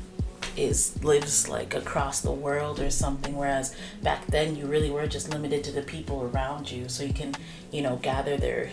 is 0.57 1.03
lives 1.05 1.49
like 1.49 1.75
across 1.75 2.21
the 2.21 2.33
world 2.33 2.79
or 2.81 2.91
something. 2.91 3.37
Whereas 3.37 3.75
back 4.03 4.27
then 4.27 4.55
you 4.55 4.67
really 4.67 4.91
were 4.91 5.07
just 5.07 5.31
limited 5.31 5.65
to 5.65 5.73
the 5.73 5.83
people 5.83 6.31
around 6.33 6.71
you, 6.71 6.89
so 6.89 7.03
you 7.05 7.15
can 7.15 7.35
you 7.73 7.83
know 7.83 7.97
gather 7.97 8.37
their 8.37 8.71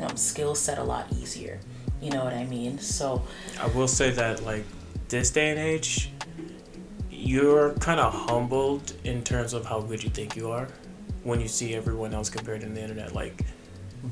um, 0.00 0.16
skill 0.16 0.54
set 0.54 0.78
a 0.78 0.84
lot 0.84 1.06
easier. 1.12 1.60
You 2.00 2.10
know 2.10 2.24
what 2.24 2.34
I 2.34 2.44
mean? 2.44 2.78
So 2.78 3.24
I 3.60 3.66
will 3.68 3.88
say 3.88 4.10
that 4.10 4.44
like 4.44 4.64
this 5.08 5.30
day 5.30 5.50
and 5.50 5.58
age, 5.58 6.10
you're 7.10 7.72
kind 7.74 8.00
of 8.00 8.12
humbled 8.12 8.92
in 9.04 9.22
terms 9.22 9.52
of 9.52 9.64
how 9.64 9.80
good 9.80 10.02
you 10.02 10.10
think 10.10 10.36
you 10.36 10.50
are 10.50 10.68
when 11.24 11.40
you 11.40 11.48
see 11.48 11.74
everyone 11.74 12.14
else 12.14 12.28
compared 12.30 12.62
in 12.62 12.74
the 12.74 12.80
internet. 12.80 13.14
Like 13.14 13.42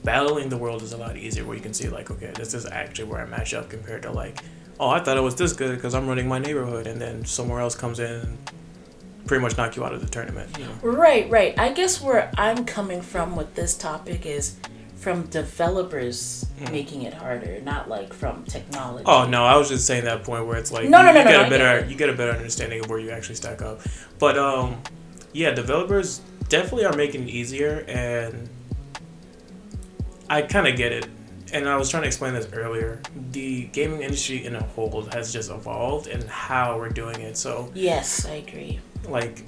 battling 0.03 0.49
the 0.49 0.57
world 0.57 0.83
is 0.83 0.93
a 0.93 0.97
lot 0.97 1.17
easier 1.17 1.45
where 1.45 1.57
you 1.57 1.63
can 1.63 1.75
see 1.75 1.89
like, 1.89 2.11
okay, 2.11 2.33
this 2.35 2.55
is 2.55 2.67
actually 2.67 3.05
where 3.05 3.21
I 3.21 3.27
match 3.27 3.55
up 3.55 3.69
compared 3.71 4.03
to 4.03 4.11
like, 4.11 4.41
oh, 4.81 4.89
I 4.89 5.01
thought 5.01 5.17
it 5.17 5.23
was 5.23 5.37
this 5.37 5.53
good 5.53 5.77
because 5.77 5.95
I'm 5.95 6.09
running 6.09 6.27
my 6.27 6.39
neighborhood, 6.39 6.87
and 6.87 7.01
then 7.01 7.25
somewhere 7.25 7.61
else 7.61 7.75
comes 7.75 8.01
in 8.01 8.11
and 8.11 8.39
pretty 9.27 9.43
much 9.43 9.57
knock 9.57 9.77
you 9.77 9.85
out 9.85 9.95
of 9.95 10.01
the 10.01 10.09
tournament. 10.09 10.57
You 10.59 10.65
know? 10.65 10.75
Right, 10.83 11.31
right. 11.31 11.59
I 11.59 11.73
guess 11.73 12.01
where 12.01 12.31
I'm 12.37 12.65
coming 12.65 13.01
from 13.01 13.37
with 13.37 13.55
this 13.55 13.77
topic 13.77 14.27
is 14.27 14.57
from 15.05 15.25
developers 15.27 16.47
making 16.73 17.03
it 17.03 17.13
harder, 17.15 17.61
not 17.61 17.89
like 17.89 18.13
from 18.13 18.43
technology. 18.45 19.05
Oh 19.07 19.27
no, 19.27 19.45
I 19.45 19.57
was 19.57 19.69
just 19.69 19.87
saying 19.87 20.05
that 20.07 20.25
point 20.25 20.47
where 20.47 20.57
it's 20.57 20.73
like 20.73 20.89
No, 20.89 20.99
you, 21.01 21.07
no, 21.07 21.13
no, 21.13 21.19
you 21.21 21.25
no, 21.27 21.31
get 21.31 21.41
no, 21.43 21.47
a 21.47 21.51
better 21.51 21.81
get 21.83 21.91
you 21.91 21.97
get 21.97 22.09
a 22.09 22.15
better 22.15 22.33
understanding 22.33 22.81
of 22.83 22.89
where 22.91 22.99
you 22.99 23.11
actually 23.11 23.35
stack 23.37 23.63
up. 23.63 23.81
But 24.19 24.39
um, 24.39 24.81
yeah, 25.33 25.51
developers 25.53 26.21
definitely 26.49 26.87
are 26.87 26.97
making 26.97 27.29
it 27.29 27.29
easier, 27.31 27.85
and 27.87 28.49
I 30.29 30.43
kind 30.43 30.67
of 30.67 30.77
get 30.77 30.93
it. 30.93 31.07
And 31.53 31.69
I 31.69 31.77
was 31.77 31.89
trying 31.89 32.03
to 32.03 32.07
explain 32.09 32.35
this 32.35 32.49
earlier. 32.53 33.01
The 33.31 33.65
gaming 33.67 34.03
industry 34.03 34.45
in 34.45 34.57
a 34.57 34.63
whole 34.63 35.03
has 35.13 35.33
just 35.33 35.51
evolved 35.51 36.09
and 36.09 36.25
how 36.25 36.77
we're 36.79 36.89
doing 36.89 37.21
it. 37.21 37.37
So 37.37 37.71
Yes, 37.75 38.27
I 38.27 38.37
agree. 38.37 38.81
like 39.09 39.45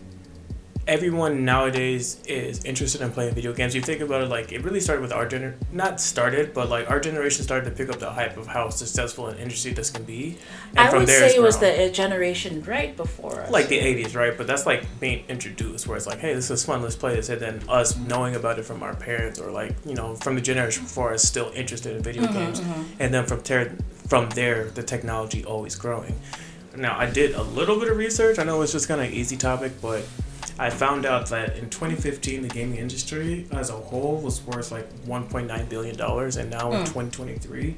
everyone 0.86 1.44
nowadays 1.44 2.20
is 2.26 2.64
interested 2.64 3.00
in 3.00 3.10
playing 3.10 3.34
video 3.34 3.52
games. 3.52 3.74
You 3.74 3.80
think 3.80 4.00
about 4.00 4.22
it, 4.22 4.28
like 4.28 4.52
it 4.52 4.62
really 4.62 4.80
started 4.80 5.02
with 5.02 5.12
our 5.12 5.26
gener 5.26 5.54
not 5.72 6.00
started, 6.00 6.54
but 6.54 6.68
like 6.68 6.88
our 6.88 7.00
generation 7.00 7.42
started 7.42 7.68
to 7.68 7.76
pick 7.76 7.88
up 7.88 7.98
the 7.98 8.10
hype 8.10 8.36
of 8.36 8.46
how 8.46 8.68
successful 8.68 9.26
an 9.26 9.38
industry 9.38 9.72
this 9.72 9.90
can 9.90 10.04
be. 10.04 10.38
And 10.76 10.78
I 10.78 10.96
would 10.96 11.08
say 11.08 11.34
it 11.34 11.42
was 11.42 11.58
the 11.58 11.90
generation 11.92 12.62
right 12.62 12.96
before 12.96 13.40
us. 13.40 13.50
Like 13.50 13.68
the 13.68 13.78
'80s, 13.78 14.14
right? 14.14 14.36
But 14.36 14.46
that's 14.46 14.66
like 14.66 14.84
being 15.00 15.24
introduced, 15.28 15.86
where 15.86 15.96
it's 15.96 16.06
like, 16.06 16.20
hey, 16.20 16.34
this 16.34 16.50
is 16.50 16.64
fun, 16.64 16.82
let's 16.82 16.96
play 16.96 17.16
this, 17.16 17.28
and 17.28 17.40
then 17.40 17.60
us 17.68 17.96
knowing 17.96 18.36
about 18.36 18.58
it 18.58 18.64
from 18.64 18.82
our 18.82 18.94
parents 18.94 19.38
or 19.38 19.50
like 19.50 19.74
you 19.84 19.94
know 19.94 20.14
from 20.16 20.36
the 20.36 20.40
generation 20.40 20.84
before 20.84 21.12
us 21.12 21.22
still 21.22 21.50
interested 21.54 21.96
in 21.96 22.02
video 22.02 22.22
mm-hmm, 22.24 22.32
games, 22.32 22.60
mm-hmm. 22.60 22.82
and 23.00 23.12
then 23.12 23.26
from 23.26 23.42
ter- 23.42 23.76
from 24.06 24.28
there 24.30 24.70
the 24.70 24.82
technology 24.82 25.44
always 25.44 25.74
growing. 25.74 26.14
Now 26.76 26.96
I 26.98 27.10
did 27.10 27.34
a 27.34 27.42
little 27.42 27.80
bit 27.80 27.88
of 27.88 27.96
research. 27.96 28.38
I 28.38 28.44
know 28.44 28.60
it's 28.62 28.72
just 28.72 28.86
kind 28.86 29.00
of 29.00 29.08
an 29.08 29.12
easy 29.14 29.36
topic, 29.36 29.72
but 29.80 30.06
I 30.58 30.70
found 30.70 31.04
out 31.04 31.26
that 31.26 31.56
in 31.58 31.68
2015, 31.68 32.42
the 32.42 32.48
gaming 32.48 32.78
industry 32.78 33.46
as 33.52 33.68
a 33.68 33.74
whole 33.74 34.16
was 34.16 34.42
worth 34.42 34.72
like 34.72 34.90
1.9 35.04 35.68
billion 35.68 35.96
dollars, 35.96 36.36
and 36.36 36.50
now 36.50 36.70
mm. 36.70 36.80
in 36.80 36.86
2023, 36.86 37.76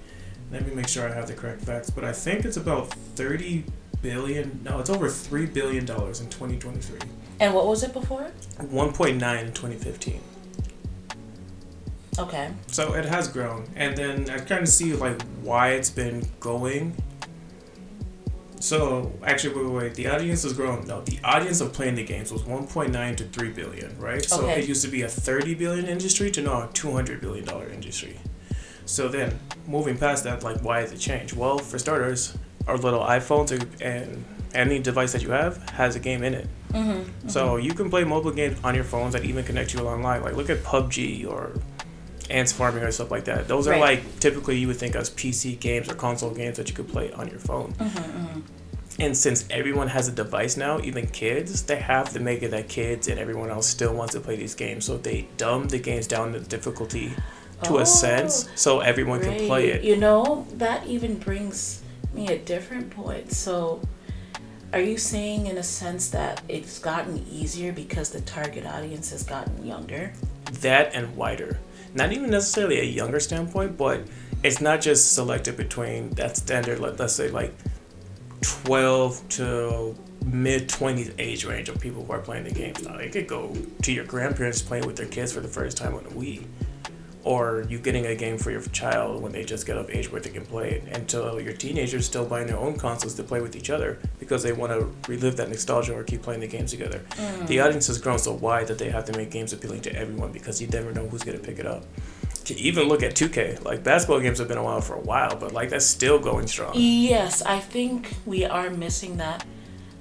let 0.53 0.67
me 0.67 0.75
make 0.75 0.88
sure 0.88 1.09
I 1.09 1.12
have 1.12 1.27
the 1.27 1.35
correct 1.35 1.62
facts, 1.62 1.91
but 1.91 2.05
I 2.05 2.12
think 2.12 2.45
it's 2.45 2.57
about 2.57 2.88
30 3.17 3.64
billion. 4.01 4.61
No, 4.62 4.79
it's 4.79 4.91
over 4.91 5.09
three 5.09 5.47
billion 5.47 5.85
dollars 5.85 6.21
in 6.21 6.29
2023. 6.29 6.99
And 7.41 7.53
what 7.53 7.67
was 7.67 7.83
it 7.83 7.93
before? 7.93 8.31
1.9 8.59 9.12
in 9.12 9.53
2015. 9.53 10.21
Okay. 12.19 12.51
So 12.69 12.95
it 12.95 13.05
has 13.05 13.29
grown, 13.29 13.69
and 13.77 13.97
then 13.97 14.31
I 14.31 14.38
kind 14.38 14.62
of 14.62 14.69
see 14.69 14.93
like 14.95 15.21
why 15.43 15.71
it's 15.71 15.91
been 15.91 16.29
going 16.41 16.97
so 18.61 19.12
actually, 19.25 19.55
wait, 19.55 19.64
wait, 19.66 19.83
wait. 19.83 19.94
The 19.94 20.09
audience 20.09 20.42
has 20.42 20.53
grown. 20.53 20.87
No, 20.87 21.01
the 21.03 21.18
audience 21.25 21.61
of 21.61 21.73
playing 21.73 21.94
the 21.94 22.05
games 22.05 22.33
was 22.33 22.42
1.9 22.42 23.16
to 23.16 23.25
3 23.25 23.51
billion, 23.51 23.99
right? 23.99 24.16
Okay. 24.16 24.27
So 24.27 24.49
it 24.49 24.66
used 24.66 24.83
to 24.83 24.88
be 24.88 25.03
a 25.03 25.09
30 25.09 25.55
billion 25.55 25.87
industry 25.87 26.31
to 26.33 26.42
now 26.42 26.68
a 26.68 26.73
200 26.73 27.21
billion 27.21 27.44
dollar 27.44 27.68
industry. 27.68 28.18
So 28.85 29.07
then, 29.07 29.38
moving 29.66 29.99
past 29.99 30.25
that, 30.25 30.42
like, 30.42 30.61
why 30.62 30.81
has 30.81 30.92
it 30.92 30.99
changed? 30.99 31.37
Well, 31.37 31.59
for 31.59 31.79
starters, 31.79 32.37
our 32.66 32.79
little 32.79 33.01
iPhones 33.01 33.51
and 33.83 34.25
any 34.55 34.79
device 34.79 35.12
that 35.12 35.23
you 35.23 35.31
have 35.31 35.68
has 35.71 35.94
a 35.94 36.01
game 36.01 36.25
in 36.25 36.35
it. 36.35 36.49
Mm-hmm, 36.71 36.90
mm-hmm. 36.90 37.29
So 37.29 37.57
you 37.57 37.75
can 37.75 37.90
play 37.90 38.05
mobile 38.05 38.31
games 38.31 38.59
on 38.64 38.75
your 38.75 38.85
phones 38.85 39.12
that 39.12 39.25
even 39.25 39.44
connect 39.44 39.75
you 39.75 39.81
online. 39.81 40.23
Like, 40.23 40.37
look 40.37 40.49
at 40.49 40.62
PUBG 40.62 41.29
or 41.29 41.53
ants 42.31 42.53
farming 42.53 42.83
or 42.83 42.91
stuff 42.91 43.11
like 43.11 43.25
that. 43.25 43.49
Those 43.49 43.67
are 43.67 43.73
right. 43.73 43.81
like 43.81 44.21
typically 44.21 44.59
you 44.59 44.67
would 44.69 44.77
think 44.77 44.95
as 44.95 45.11
PC 45.11 45.59
games 45.59 45.88
or 45.88 45.95
console 45.95 46.31
games 46.31 46.57
that 46.57 46.69
you 46.69 46.75
could 46.75 46.88
play 46.88 47.12
on 47.12 47.29
your 47.29 47.38
phone. 47.38 47.73
Mm-hmm, 47.75 47.99
mm-hmm. 47.99 48.41
And 49.01 49.17
since 49.17 49.47
everyone 49.51 49.87
has 49.88 50.09
a 50.09 50.12
device 50.12 50.57
now, 50.57 50.81
even 50.81 51.07
kids, 51.07 51.62
they 51.62 51.77
have 51.77 52.12
to 52.14 52.21
make 52.21 52.43
it 52.43 52.51
that 52.51 52.69
kids 52.69 53.07
and 53.07 53.19
everyone 53.21 53.49
else 53.49 53.69
still 53.69 53.95
wants 53.95 54.14
to 54.14 54.21
play 54.21 54.35
these 54.35 54.57
games. 54.57 54.87
So 54.87 54.97
they 54.99 55.29
dumb 55.37 55.69
the 55.69 55.79
games 55.79 56.09
down 56.09 56.33
to 56.33 56.41
the 56.41 56.49
difficulty 56.49 57.12
to 57.62 57.75
oh, 57.75 57.79
a 57.79 57.87
sense 57.87 58.49
so 58.57 58.81
everyone 58.81 59.21
can 59.21 59.47
play 59.47 59.69
it. 59.69 59.85
You 59.85 59.97
know, 59.97 60.47
that 60.55 60.85
even 60.87 61.17
brings 61.19 61.83
me 62.12 62.29
a 62.29 62.38
different 62.38 62.91
point. 62.91 63.33
So 63.33 63.81
are 64.73 64.81
you 64.81 64.99
saying 64.99 65.47
in 65.47 65.59
a 65.59 65.62
sense 65.62 66.11
that 66.11 66.43
it's 66.49 66.81
gotten 66.81 67.25
easier 67.31 67.73
because 67.73 68.11
the 68.11 68.21
target 68.23 68.67
audience 68.67 69.11
has 69.11 69.23
gotten 69.23 69.64
younger? 69.64 70.12
That 70.61 70.95
and 70.95 71.14
wider 71.17 71.59
not 71.94 72.12
even 72.12 72.31
necessarily 72.31 72.81
a 72.81 72.85
younger 72.85 73.20
standpoint, 73.20 73.77
but 73.77 74.07
it's 74.42 74.61
not 74.61 74.81
just 74.81 75.14
selected 75.14 75.57
between 75.57 76.11
that 76.11 76.37
standard, 76.37 76.81
let, 76.81 76.98
let's 76.98 77.14
say 77.14 77.31
like 77.31 77.55
12 78.42 79.29
to 79.31 79.96
mid 80.24 80.68
20s 80.68 81.12
age 81.18 81.44
range 81.44 81.68
of 81.68 81.81
people 81.81 82.05
who 82.05 82.12
are 82.12 82.20
playing 82.20 82.44
the 82.44 82.51
game 82.51 82.74
now. 82.85 82.96
It 82.96 83.12
could 83.12 83.27
go 83.27 83.55
to 83.83 83.92
your 83.92 84.05
grandparents 84.05 84.62
playing 84.62 84.87
with 84.87 84.96
their 84.96 85.07
kids 85.07 85.33
for 85.33 85.40
the 85.40 85.48
first 85.48 85.77
time 85.77 85.94
on 85.94 86.05
a 86.07 86.11
Wii 86.11 86.44
or 87.24 87.64
you 87.68 87.78
getting 87.78 88.07
a 88.07 88.14
game 88.14 88.38
for 88.38 88.50
your 88.50 88.61
child 88.62 89.22
when 89.22 89.33
they 89.33 89.44
just 89.44 89.66
get 89.66 89.76
of 89.76 89.90
age 89.90 90.11
where 90.11 90.20
they 90.20 90.31
can 90.31 90.44
play 90.44 90.70
it 90.70 90.96
until 90.96 91.40
your 91.40 91.52
teenagers 91.52 92.07
still 92.07 92.24
buying 92.24 92.46
their 92.46 92.57
own 92.57 92.76
consoles 92.76 93.14
to 93.14 93.22
play 93.22 93.40
with 93.40 93.57
each 93.57 93.70
other 93.70 93.98
because 94.18 94.42
they 94.42 94.52
want 94.52 94.72
to 94.72 95.11
relive 95.11 95.37
that 95.37 95.48
nostalgia 95.48 95.94
or 95.94 96.04
keep 96.04 96.22
playing 96.22 96.40
the 96.40 96.46
games 96.46 96.70
together. 96.70 97.00
Mm. 97.11 97.46
The 97.46 97.61
audience 97.61 97.87
has 97.88 97.98
grown 97.98 98.18
so 98.18 98.33
wide 98.35 98.68
that 98.68 98.78
they 98.78 98.90
have 98.90 99.04
to 99.07 99.16
make 99.16 99.31
games 99.31 99.52
appealing 99.52 99.81
to 99.83 99.94
everyone 99.94 100.33
because 100.33 100.61
you 100.61 100.68
never 100.68 100.92
know 100.92 101.09
who's 101.09 101.22
going 101.22 101.38
to 101.38 101.44
pick 101.44 101.59
it 101.59 101.66
up. 101.66 101.85
To 102.44 102.54
even 102.54 102.88
look 102.88 103.02
at 103.02 103.14
2K, 103.14 103.62
like 103.64 103.85
basketball 103.85 104.20
games 104.20 104.38
have 104.38 104.48
been 104.48 104.57
around 104.57 104.83
for 104.83 104.94
a 104.94 105.00
while, 105.00 105.37
but 105.37 105.52
like 105.52 105.68
that's 105.68 105.85
still 105.85 106.18
going 106.18 106.46
strong. 106.46 106.72
Yes, 106.74 107.42
I 107.42 107.61
think 107.61 108.14
we 108.24 108.46
are 108.46 108.70
missing 108.70 109.18
that, 109.18 109.44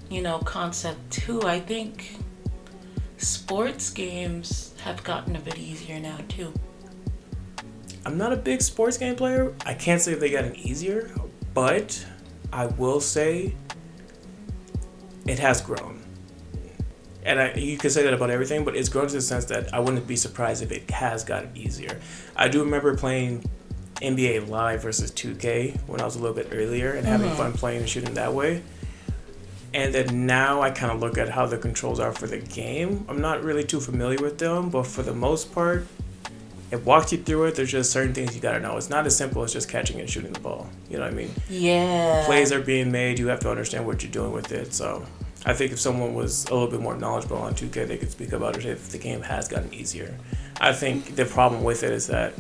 you 0.10 0.22
know, 0.22 0.40
concept 0.40 1.12
too. 1.12 1.42
I 1.44 1.60
think 1.60 2.16
sports 3.18 3.90
games 3.90 4.74
have 4.82 5.04
gotten 5.04 5.36
a 5.36 5.40
bit 5.40 5.58
easier 5.58 6.00
now 6.00 6.20
too. 6.30 6.54
I'm 8.08 8.18
not 8.18 8.32
a 8.32 8.38
big 8.38 8.62
sports 8.62 8.98
game 8.98 9.18
player. 9.18 9.54
I 9.66 9.74
can't 9.74 10.02
say 10.02 10.14
if 10.14 10.22
they 10.22 10.30
gotten 10.30 10.56
easier, 10.56 11.12
but 11.54 12.06
I 12.54 12.68
will 12.68 13.02
say 13.02 13.54
it 15.26 15.40
has 15.40 15.60
grown. 15.60 16.02
And 17.26 17.38
I, 17.38 17.54
you 17.56 17.78
can 17.78 17.90
say 17.90 18.04
that 18.04 18.14
about 18.14 18.30
everything, 18.30 18.64
but 18.64 18.78
it's 18.78 18.88
grown 18.88 19.08
to 19.08 19.14
the 19.14 19.20
sense 19.20 19.44
that 19.46 19.74
I 19.74 19.82
wouldn't 19.82 20.08
be 20.08 20.16
surprised 20.16 20.64
if 20.64 20.72
it 20.72 20.90
has 20.90 21.26
gotten 21.26 21.50
easier. 21.54 22.00
I 22.34 22.48
do 22.48 22.64
remember 22.64 22.96
playing 22.96 23.44
NBA 23.96 24.48
Live 24.48 24.84
versus 24.84 25.12
2K 25.12 25.78
when 25.82 26.00
I 26.00 26.06
was 26.06 26.16
a 26.16 26.20
little 26.20 26.34
bit 26.34 26.48
earlier 26.54 26.94
and 26.94 27.06
having 27.06 27.28
mm-hmm. 27.28 27.38
fun 27.38 27.52
playing 27.52 27.80
and 27.80 27.90
shooting 27.90 28.14
that 28.14 28.34
way. 28.34 28.64
And 29.74 29.94
then 29.94 30.26
now 30.26 30.62
I 30.62 30.72
kind 30.72 30.94
of 30.94 31.02
look 31.02 31.18
at 31.18 31.28
how 31.28 31.46
the 31.46 31.58
controls 31.58 32.00
are 32.00 32.14
for 32.14 32.26
the 32.26 32.38
game. 32.38 33.06
I'm 33.10 33.20
not 33.20 33.44
really 33.44 33.66
too 33.66 33.82
familiar 33.82 34.22
with 34.22 34.38
them, 34.38 34.70
but 34.70 34.88
for 34.88 35.04
the 35.04 35.14
most 35.14 35.54
part, 35.54 35.86
it 36.72 36.86
walks 36.86 37.12
you 37.12 37.18
through 37.20 37.46
it. 37.46 37.56
There's 37.56 37.72
just 37.72 37.92
certain 37.92 38.14
things 38.14 38.36
you 38.36 38.42
gotta 38.42 38.60
know. 38.60 38.78
It's 38.78 38.90
not 38.90 39.06
as 39.06 39.16
simple 39.16 39.44
as 39.44 39.54
just 39.54 39.70
catching 39.70 40.00
and 40.00 40.10
shooting 40.10 40.34
the 40.34 40.40
ball. 40.40 40.68
You 40.90 40.98
know 40.98 41.04
what 41.04 41.14
I 41.14 41.16
mean? 41.16 41.32
Yeah. 41.50 42.24
Plays 42.26 42.52
are 42.52 42.62
being 42.62 42.92
made. 42.92 43.20
You 43.20 43.28
have 43.28 43.40
to 43.42 43.50
understand 43.50 43.86
what 43.86 44.04
you're 44.04 44.12
doing 44.12 44.32
with 44.32 44.52
it. 44.52 44.74
So 44.74 45.06
I 45.46 45.54
think 45.54 45.72
if 45.72 45.80
someone 45.80 46.14
was 46.14 46.46
a 46.46 46.54
little 46.54 46.70
bit 46.70 46.82
more 46.82 46.98
knowledgeable 46.98 47.38
on 47.38 47.54
2K, 47.54 47.88
they 47.88 47.98
could 47.98 48.12
speak 48.12 48.34
about 48.34 48.58
it 48.58 48.66
if 48.66 48.90
the 48.90 48.98
game 48.98 49.22
has 49.22 49.48
gotten 49.48 49.74
easier. 49.74 50.18
I 50.60 50.74
think 50.74 51.16
the 51.16 51.26
problem 51.26 51.64
with 51.64 51.84
it 51.84 51.92
is 51.92 52.08
that 52.08 52.34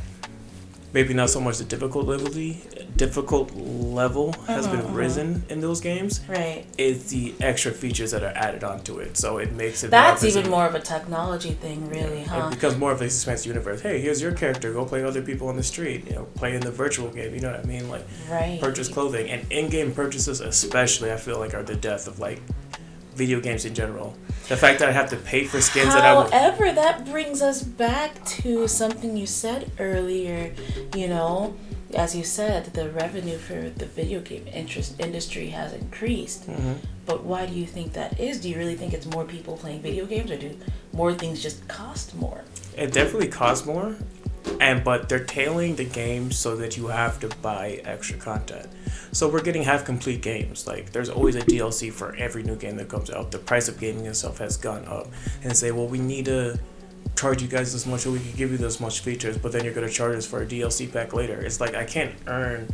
maybe 0.91 1.13
not 1.13 1.29
so 1.29 1.39
much 1.39 1.59
the 1.59 1.63
difficulty 1.63 2.61
difficult 2.95 3.53
level 3.55 4.33
has 4.47 4.67
been 4.67 4.77
uh-huh, 4.77 4.87
uh-huh. 4.87 4.97
risen 4.97 5.43
in 5.49 5.61
those 5.61 5.81
games. 5.81 6.21
Right. 6.27 6.65
It's 6.77 7.09
the 7.09 7.33
extra 7.41 7.71
features 7.71 8.11
that 8.11 8.23
are 8.23 8.33
added 8.35 8.63
onto 8.63 8.99
it, 8.99 9.17
so 9.17 9.37
it 9.37 9.51
makes 9.53 9.83
it. 9.83 9.91
That's 9.91 10.23
even 10.23 10.49
more 10.49 10.65
of 10.65 10.75
a 10.75 10.79
technology 10.79 11.51
thing, 11.51 11.89
really, 11.89 12.21
yeah. 12.21 12.27
huh? 12.27 12.47
It 12.47 12.55
becomes 12.55 12.77
more 12.77 12.91
of 12.91 13.01
a 13.01 13.05
expansive 13.05 13.47
universe. 13.47 13.81
Hey, 13.81 13.99
here's 14.01 14.21
your 14.21 14.31
character. 14.31 14.73
Go 14.73 14.85
play 14.85 15.03
other 15.03 15.21
people 15.21 15.47
on 15.47 15.55
the 15.55 15.63
street. 15.63 16.07
You 16.07 16.15
know, 16.15 16.23
play 16.35 16.55
in 16.55 16.61
the 16.61 16.71
virtual 16.71 17.09
game. 17.09 17.33
You 17.33 17.41
know 17.41 17.51
what 17.51 17.59
I 17.59 17.63
mean? 17.63 17.89
Like, 17.89 18.05
right. 18.29 18.59
purchase 18.59 18.87
clothing 18.87 19.29
and 19.29 19.49
in-game 19.51 19.93
purchases, 19.93 20.41
especially. 20.41 21.11
I 21.11 21.17
feel 21.17 21.39
like 21.39 21.53
are 21.53 21.63
the 21.63 21.75
death 21.75 22.07
of 22.07 22.19
like 22.19 22.41
video 23.17 23.39
games 23.41 23.65
in 23.65 23.73
general. 23.73 24.15
The 24.47 24.55
fact 24.55 24.79
that 24.79 24.87
I 24.87 24.91
have 24.91 25.09
to 25.09 25.17
pay 25.17 25.43
for 25.43 25.59
skins 25.59 25.93
However, 25.93 26.29
that 26.29 26.33
I 26.33 26.39
However, 26.39 26.71
that 26.71 27.05
brings 27.05 27.41
us 27.41 27.63
back 27.63 28.23
to 28.25 28.67
something 28.67 29.17
you 29.17 29.25
said 29.25 29.71
earlier, 29.79 30.53
you 30.95 31.07
know, 31.07 31.55
as 31.95 32.15
you 32.15 32.23
said, 32.23 32.65
the 32.73 32.89
revenue 32.89 33.37
for 33.37 33.69
the 33.69 33.85
video 33.85 34.19
game 34.19 34.47
interest 34.47 34.99
industry 34.99 35.49
has 35.49 35.73
increased. 35.73 36.47
Mm-hmm. 36.47 36.73
But 37.05 37.23
why 37.23 37.45
do 37.45 37.53
you 37.53 37.65
think 37.65 37.93
that 37.93 38.19
is? 38.19 38.41
Do 38.41 38.49
you 38.49 38.57
really 38.57 38.75
think 38.75 38.93
it's 38.93 39.05
more 39.05 39.23
people 39.23 39.57
playing 39.57 39.81
video 39.81 40.05
games 40.05 40.29
or 40.29 40.37
do 40.37 40.57
more 40.91 41.13
things 41.13 41.41
just 41.41 41.67
cost 41.67 42.15
more? 42.15 42.43
It 42.75 42.91
definitely 42.91 43.29
costs 43.29 43.65
more 43.65 43.95
and 44.59 44.83
but 44.83 45.09
they're 45.09 45.23
tailing 45.23 45.75
the 45.75 45.83
game 45.83 46.31
so 46.31 46.55
that 46.55 46.77
you 46.77 46.87
have 46.87 47.19
to 47.19 47.27
buy 47.41 47.81
extra 47.83 48.17
content 48.17 48.67
so 49.11 49.27
we're 49.27 49.41
getting 49.41 49.63
half 49.63 49.85
complete 49.85 50.21
games 50.21 50.67
like 50.67 50.91
there's 50.91 51.09
always 51.09 51.35
a 51.35 51.41
dlc 51.41 51.91
for 51.91 52.15
every 52.15 52.43
new 52.43 52.55
game 52.55 52.77
that 52.77 52.87
comes 52.87 53.09
out 53.09 53.31
the 53.31 53.37
price 53.37 53.67
of 53.67 53.79
gaming 53.79 54.05
itself 54.05 54.37
has 54.37 54.57
gone 54.57 54.85
up 54.85 55.07
and 55.43 55.55
say 55.55 55.71
well 55.71 55.87
we 55.87 55.99
need 55.99 56.25
to 56.25 56.57
charge 57.17 57.41
you 57.41 57.47
guys 57.47 57.73
this 57.73 57.85
much 57.85 58.01
so 58.01 58.11
we 58.11 58.19
can 58.19 58.31
give 58.33 58.51
you 58.51 58.57
this 58.57 58.79
much 58.79 58.99
features 58.99 59.37
but 59.37 59.51
then 59.51 59.63
you're 59.63 59.73
to 59.73 59.89
charge 59.89 60.15
us 60.15 60.25
for 60.25 60.41
a 60.41 60.45
dlc 60.45 60.91
pack 60.93 61.13
later 61.13 61.39
it's 61.41 61.59
like 61.59 61.75
i 61.75 61.83
can't 61.83 62.13
earn 62.27 62.67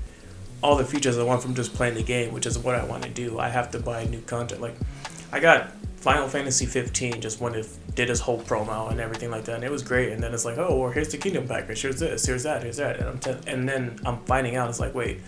all 0.61 0.75
the 0.75 0.85
features 0.85 1.17
i 1.17 1.23
want 1.23 1.41
from 1.41 1.55
just 1.55 1.73
playing 1.73 1.95
the 1.95 2.03
game 2.03 2.33
which 2.33 2.45
is 2.45 2.57
what 2.59 2.75
i 2.75 2.83
want 2.83 3.03
to 3.03 3.09
do 3.09 3.39
i 3.39 3.49
have 3.49 3.71
to 3.71 3.79
buy 3.79 4.03
new 4.05 4.21
content 4.21 4.61
like 4.61 4.75
i 5.31 5.39
got 5.39 5.71
Final 6.03 6.27
Fantasy 6.27 6.65
15 6.65 7.21
just 7.21 7.39
went 7.39 7.55
and 7.55 7.65
did 7.95 8.09
his 8.09 8.19
whole 8.19 8.41
promo 8.41 8.91
and 8.91 8.99
everything 8.99 9.31
like 9.31 9.45
that, 9.45 9.55
and 9.55 9.63
it 9.63 9.71
was 9.71 9.81
great. 9.81 10.11
And 10.11 10.21
then 10.21 10.33
it's 10.33 10.43
like, 10.43 10.57
oh, 10.57 10.77
well, 10.77 10.89
here's 10.91 11.07
the 11.07 11.17
Kingdom 11.17 11.47
package, 11.47 11.81
here's 11.81 11.97
this, 11.97 12.25
here's 12.25 12.43
that, 12.43 12.61
here's 12.61 12.75
that, 12.75 12.99
and 12.99 13.07
I'm 13.07 13.39
and 13.47 13.69
then 13.69 13.97
I'm 14.05 14.19
finding 14.25 14.57
out 14.57 14.67
it's 14.67 14.81
like, 14.81 14.93
wait, 14.93 15.21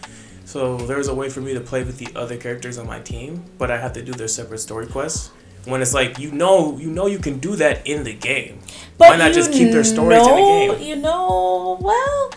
so 0.44 0.76
there's 0.76 1.08
a 1.08 1.16
way 1.16 1.30
for 1.30 1.40
me 1.40 1.54
to 1.54 1.62
play 1.62 1.86
with 1.86 1.98
the 1.98 2.10
other 2.14 2.36
characters 2.36 2.78
on 2.78 2.88
my 2.88 3.00
team, 3.00 3.46
but 3.58 3.72
I 3.72 3.78
have 3.78 3.94
to 3.94 4.02
do 4.02 4.12
their 4.12 4.28
separate 4.28 4.58
story 4.58 4.86
quests. 4.86 5.32
When 5.66 5.82
it's 5.82 5.94
like 5.94 6.20
you 6.20 6.32
know, 6.32 6.78
you 6.78 6.90
know, 6.90 7.08
you 7.08 7.20
can 7.20 7.40
do 7.40 7.56
that 7.56 7.86
in 7.88 8.04
the 8.04 8.14
game. 8.14 8.60
But 8.98 9.10
Why 9.10 9.18
not 9.18 9.34
just 9.34 9.52
keep 9.52 9.72
their 9.72 9.84
stories 9.84 10.20
know, 10.20 10.38
in 10.38 10.70
the 10.70 10.76
game? 10.76 10.88
You 10.88 10.96
know, 10.96 11.78
well, 11.82 12.32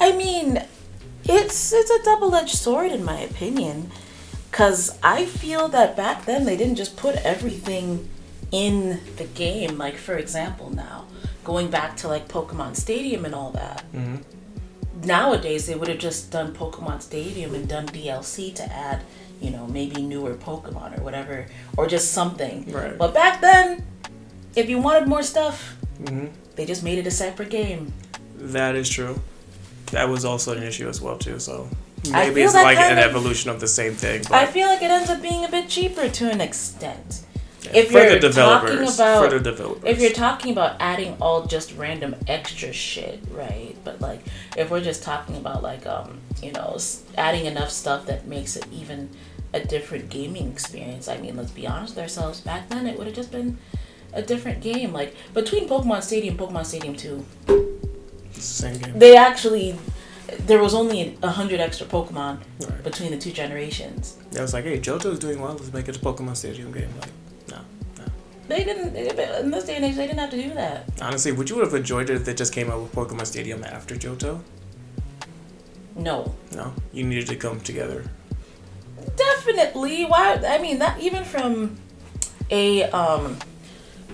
I 0.00 0.12
mean, 0.16 0.62
it's 1.24 1.72
it's 1.72 1.90
a 1.90 2.02
double 2.02 2.34
edged 2.34 2.56
sword 2.56 2.90
in 2.92 3.04
my 3.04 3.20
opinion 3.20 3.90
Cause 4.52 4.98
I 5.02 5.26
feel 5.26 5.68
that 5.68 5.96
back 5.96 6.24
then 6.24 6.44
they 6.44 6.56
didn't 6.56 6.74
just 6.74 6.96
put 6.96 7.16
everything 7.16 8.08
in 8.50 9.00
the 9.16 9.24
game. 9.24 9.78
Like 9.78 9.96
for 9.96 10.16
example, 10.16 10.74
now 10.74 11.06
going 11.44 11.70
back 11.70 11.96
to 11.98 12.08
like 12.08 12.28
Pokemon 12.28 12.76
Stadium 12.76 13.24
and 13.24 13.34
all 13.34 13.52
that. 13.52 13.84
Mm-hmm. 13.94 14.16
Nowadays, 15.06 15.66
they 15.66 15.76
would 15.76 15.88
have 15.88 15.98
just 15.98 16.30
done 16.30 16.52
Pokemon 16.52 17.00
Stadium 17.00 17.54
and 17.54 17.66
done 17.66 17.86
DLC 17.86 18.54
to 18.56 18.70
add, 18.70 19.02
you 19.40 19.50
know, 19.50 19.66
maybe 19.66 20.02
newer 20.02 20.34
Pokemon 20.34 20.98
or 20.98 21.02
whatever, 21.02 21.46
or 21.76 21.86
just 21.86 22.12
something. 22.12 22.70
Right. 22.70 22.96
But 22.96 23.14
back 23.14 23.40
then, 23.40 23.84
if 24.56 24.68
you 24.68 24.78
wanted 24.78 25.08
more 25.08 25.22
stuff, 25.22 25.76
hmm 26.06 26.26
they 26.56 26.66
just 26.66 26.82
made 26.82 26.98
it 26.98 27.06
a 27.06 27.10
separate 27.10 27.48
game. 27.50 27.92
That 28.36 28.74
is 28.74 28.88
true. 28.88 29.20
That 29.92 30.08
was 30.08 30.24
also 30.24 30.54
an 30.56 30.62
issue 30.62 30.88
as 30.88 31.00
well 31.00 31.16
too. 31.16 31.38
So 31.38 31.68
maybe 32.10 32.42
it's 32.42 32.54
like 32.54 32.76
an 32.78 32.98
of- 32.98 33.04
evolution 33.04 33.50
of 33.50 33.60
the 33.60 33.68
same 33.68 33.94
thing. 33.94 34.22
I 34.30 34.46
feel 34.46 34.68
like 34.68 34.82
it 34.82 34.90
ends 34.90 35.08
up 35.10 35.22
being 35.22 35.44
a 35.44 35.48
bit 35.48 35.68
cheaper 35.68 36.08
to 36.08 36.30
an 36.30 36.40
extent. 36.40 37.22
yeah, 37.62 37.70
if 37.74 37.92
you're 37.92 38.08
the 38.10 38.18
developers, 38.18 38.70
talking 38.70 38.94
about- 38.94 39.24
for 39.30 39.38
the 39.38 39.40
developers, 39.50 39.84
If 39.90 40.00
you're 40.00 40.12
talking 40.12 40.52
about 40.52 40.76
adding 40.80 41.16
all 41.20 41.46
just 41.46 41.74
random 41.76 42.14
extra 42.26 42.72
shit, 42.72 43.20
right? 43.32 43.74
But 43.84 44.00
like, 44.00 44.20
if 44.56 44.70
we're 44.70 44.80
just 44.82 45.02
talking 45.02 45.36
about 45.36 45.62
like, 45.62 45.86
um, 45.86 46.18
you 46.42 46.52
know, 46.52 46.78
adding 47.16 47.46
enough 47.46 47.70
stuff 47.70 48.06
that 48.06 48.26
makes 48.26 48.56
it 48.56 48.66
even 48.72 49.10
a 49.52 49.60
different 49.60 50.08
gaming 50.10 50.50
experience. 50.52 51.08
I 51.08 51.16
mean, 51.18 51.36
let's 51.36 51.50
be 51.50 51.66
honest 51.66 51.94
with 51.96 52.02
ourselves. 52.02 52.40
Back 52.40 52.68
then, 52.68 52.86
it 52.86 52.96
would 52.98 53.06
have 53.06 53.16
just 53.16 53.32
been 53.32 53.58
a 54.12 54.22
different 54.22 54.60
game. 54.60 54.92
Like 54.92 55.14
between 55.34 55.68
Pokemon 55.68 56.02
Stadium, 56.02 56.36
Pokemon 56.36 56.64
Stadium 56.66 56.94
Two, 56.96 57.24
it's 57.48 58.36
the 58.36 58.40
same 58.42 58.78
game. 58.78 58.98
they 58.98 59.16
actually 59.16 59.76
there 60.46 60.62
was 60.62 60.74
only 60.74 61.18
a 61.24 61.28
hundred 61.28 61.58
extra 61.60 61.84
Pokemon 61.86 62.38
Right. 62.60 62.84
between 62.84 63.10
the 63.10 63.18
two 63.18 63.32
generations. 63.32 64.16
I 64.38 64.42
was 64.42 64.54
like, 64.54 64.64
hey, 64.64 64.78
Johto's 64.78 65.18
doing 65.18 65.40
well. 65.40 65.54
Let's 65.54 65.72
make 65.72 65.88
it 65.88 65.96
a 65.96 66.00
Pokemon 66.00 66.36
Stadium 66.36 66.70
game. 66.70 66.88
Like, 67.00 67.10
no, 67.50 67.58
no. 67.98 68.04
They 68.46 68.62
didn't 68.62 68.94
in 68.96 69.50
this 69.50 69.64
day 69.64 69.74
and 69.76 69.84
age. 69.84 69.96
They 69.96 70.06
didn't 70.06 70.20
have 70.20 70.30
to 70.30 70.40
do 70.40 70.54
that. 70.54 70.84
Honestly, 71.02 71.32
would 71.32 71.50
you 71.50 71.58
have 71.58 71.74
enjoyed 71.74 72.10
it 72.10 72.14
if 72.16 72.24
they 72.24 72.34
just 72.34 72.52
came 72.52 72.70
out 72.70 72.80
with 72.80 72.92
Pokemon 72.92 73.26
Stadium 73.26 73.64
after 73.64 73.96
Johto? 73.96 74.40
No, 75.96 76.34
No, 76.54 76.72
you 76.92 77.02
needed 77.04 77.26
to 77.28 77.36
come 77.36 77.60
together. 77.60 78.04
Definitely. 79.26 80.04
Why? 80.04 80.34
I 80.46 80.58
mean, 80.58 80.78
that 80.78 81.00
even 81.00 81.24
from 81.24 81.76
a 82.50 82.84
um, 82.90 83.38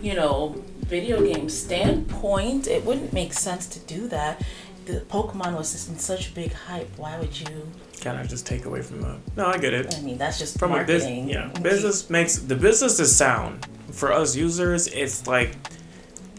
you 0.03 0.15
know, 0.15 0.63
video 0.81 1.23
game 1.25 1.49
standpoint, 1.49 2.67
it 2.67 2.85
wouldn't 2.85 3.13
make 3.13 3.33
sense 3.33 3.67
to 3.69 3.79
do 3.81 4.09
that. 4.09 4.43
The 4.87 5.01
Pokemon 5.09 5.57
was 5.57 5.73
just 5.73 5.89
in 5.89 5.99
such 5.99 6.35
big 6.35 6.53
hype. 6.53 6.91
Why 6.97 7.19
would 7.19 7.39
you? 7.41 7.67
Kind 8.01 8.21
of 8.21 8.29
just 8.29 8.47
take 8.47 8.67
away 8.67 8.83
from 8.83 9.01
the. 9.01 9.17
No, 9.37 9.47
I 9.47 9.59
get 9.59 9.73
it. 9.73 9.95
I 9.97 10.01
mean, 10.03 10.19
that's 10.19 10.39
just 10.39 10.59
From 10.59 10.73
a 10.73 10.85
business, 10.85 11.03
marketing. 11.11 11.29
yeah, 11.29 11.49
business 11.61 12.09
makes 12.11 12.37
the 12.37 12.55
business 12.55 13.01
is 13.01 13.15
sound. 13.17 13.67
For 13.91 14.13
us 14.13 14.37
users, 14.37 14.87
it's 14.89 15.27
like 15.27 15.57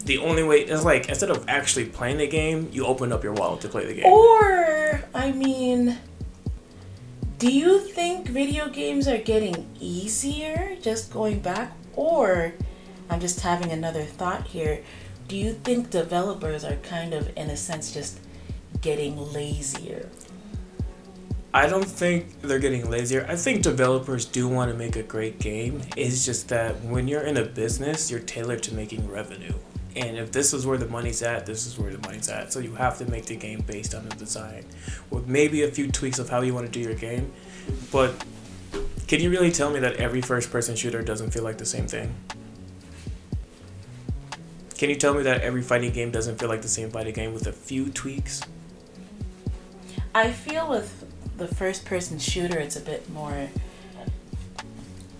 the 0.04 0.18
only 0.18 0.44
way. 0.44 0.60
is 0.60 0.84
like 0.84 1.08
instead 1.08 1.30
of 1.30 1.44
actually 1.48 1.86
playing 1.86 2.18
the 2.18 2.26
game, 2.28 2.68
you 2.72 2.86
open 2.86 3.12
up 3.12 3.22
your 3.24 3.32
wallet 3.34 3.60
to 3.62 3.68
play 3.68 3.84
the 3.84 3.94
game. 3.94 4.06
Or, 4.06 5.02
I 5.14 5.32
mean, 5.32 5.98
do 7.38 7.52
you 7.52 7.78
think 7.78 8.28
video 8.28 8.68
games 8.68 9.06
are 9.06 9.18
getting 9.18 9.70
easier 9.78 10.76
just 10.82 11.12
going 11.12 11.38
back? 11.38 11.72
Or, 11.94 12.52
I'm 13.08 13.20
just 13.20 13.40
having 13.40 13.70
another 13.70 14.02
thought 14.02 14.48
here. 14.48 14.82
Do 15.28 15.36
you 15.36 15.52
think 15.52 15.90
developers 15.90 16.64
are 16.64 16.76
kind 16.76 17.14
of, 17.14 17.30
in 17.36 17.50
a 17.50 17.56
sense, 17.56 17.92
just 17.92 18.18
getting 18.80 19.32
lazier? 19.32 20.08
I 21.54 21.68
don't 21.68 21.84
think 21.84 22.40
they're 22.42 22.58
getting 22.58 22.90
lazier. 22.90 23.24
I 23.28 23.36
think 23.36 23.62
developers 23.62 24.24
do 24.24 24.48
want 24.48 24.72
to 24.72 24.76
make 24.76 24.96
a 24.96 25.02
great 25.04 25.38
game. 25.38 25.82
It's 25.96 26.24
just 26.24 26.48
that 26.48 26.82
when 26.82 27.06
you're 27.06 27.22
in 27.22 27.36
a 27.36 27.44
business, 27.44 28.10
you're 28.10 28.20
tailored 28.20 28.64
to 28.64 28.74
making 28.74 29.08
revenue. 29.08 29.54
And 29.98 30.16
if 30.16 30.30
this 30.30 30.54
is 30.54 30.64
where 30.64 30.78
the 30.78 30.86
money's 30.86 31.22
at, 31.22 31.44
this 31.44 31.66
is 31.66 31.76
where 31.76 31.90
the 31.90 31.98
money's 31.98 32.28
at. 32.28 32.52
So 32.52 32.60
you 32.60 32.76
have 32.76 32.98
to 32.98 33.10
make 33.10 33.26
the 33.26 33.34
game 33.34 33.64
based 33.66 33.96
on 33.96 34.08
the 34.08 34.14
design, 34.14 34.64
with 35.10 35.26
maybe 35.26 35.64
a 35.64 35.70
few 35.72 35.90
tweaks 35.90 36.20
of 36.20 36.28
how 36.28 36.40
you 36.40 36.54
want 36.54 36.66
to 36.66 36.72
do 36.72 36.78
your 36.78 36.94
game. 36.94 37.32
But 37.90 38.24
can 39.08 39.20
you 39.20 39.28
really 39.28 39.50
tell 39.50 39.70
me 39.70 39.80
that 39.80 39.96
every 39.96 40.20
first-person 40.20 40.76
shooter 40.76 41.02
doesn't 41.02 41.32
feel 41.32 41.42
like 41.42 41.58
the 41.58 41.66
same 41.66 41.88
thing? 41.88 42.14
Can 44.76 44.88
you 44.88 44.94
tell 44.94 45.14
me 45.14 45.24
that 45.24 45.40
every 45.40 45.62
fighting 45.62 45.92
game 45.92 46.12
doesn't 46.12 46.38
feel 46.38 46.48
like 46.48 46.62
the 46.62 46.68
same 46.68 46.90
fighting 46.90 47.14
game 47.14 47.34
with 47.34 47.48
a 47.48 47.52
few 47.52 47.90
tweaks? 47.90 48.40
I 50.14 50.30
feel 50.30 50.68
with 50.70 51.04
the 51.36 51.48
first 51.48 51.84
person 51.84 52.20
shooter, 52.20 52.56
it's 52.56 52.76
a 52.76 52.80
bit 52.80 53.10
more 53.10 53.48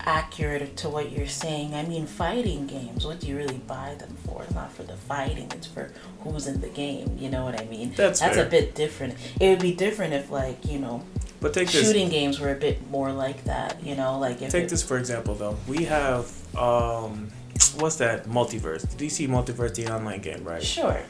accurate 0.08 0.74
to 0.78 0.88
what 0.88 1.12
you're 1.12 1.26
saying. 1.28 1.74
I 1.74 1.82
mean, 1.84 2.06
fighting 2.06 2.66
games, 2.66 3.04
what 3.06 3.20
do 3.20 3.26
you 3.26 3.36
really 3.36 3.58
buy 3.58 3.94
them 3.98 4.16
for? 4.26 4.42
It's 4.42 4.54
not 4.54 4.72
for 4.72 4.82
the 4.82 4.96
fighting, 4.96 5.48
it's 5.54 5.66
for 5.66 5.90
who's 6.20 6.46
in 6.46 6.60
the 6.62 6.68
game. 6.68 7.16
You 7.18 7.28
know 7.28 7.44
what 7.44 7.60
I 7.60 7.64
mean? 7.66 7.92
That's 7.94 8.20
That's 8.20 8.36
fair. 8.36 8.46
a 8.46 8.48
bit 8.48 8.74
different. 8.74 9.14
It 9.38 9.50
would 9.50 9.60
be 9.60 9.74
different 9.74 10.14
if, 10.14 10.30
like, 10.30 10.64
you 10.64 10.78
know, 10.78 11.04
But 11.40 11.52
take 11.52 11.68
this. 11.70 11.84
shooting 11.86 12.08
games 12.08 12.40
were 12.40 12.50
a 12.50 12.54
bit 12.54 12.88
more 12.90 13.12
like 13.12 13.44
that, 13.44 13.82
you 13.84 13.94
know? 13.96 14.18
Like, 14.18 14.40
if 14.40 14.50
Take 14.50 14.64
it- 14.64 14.70
this 14.70 14.82
for 14.82 14.96
example, 14.96 15.34
though. 15.34 15.56
We 15.68 15.84
have 15.84 16.24
um, 16.56 17.28
what's 17.76 17.96
that? 17.96 18.24
MultiVersus. 18.26 18.96
DC 18.96 19.28
MultiVersus, 19.28 19.74
the 19.74 19.88
online 19.94 20.20
game, 20.22 20.42
right? 20.42 20.62
Sure. 20.62 21.02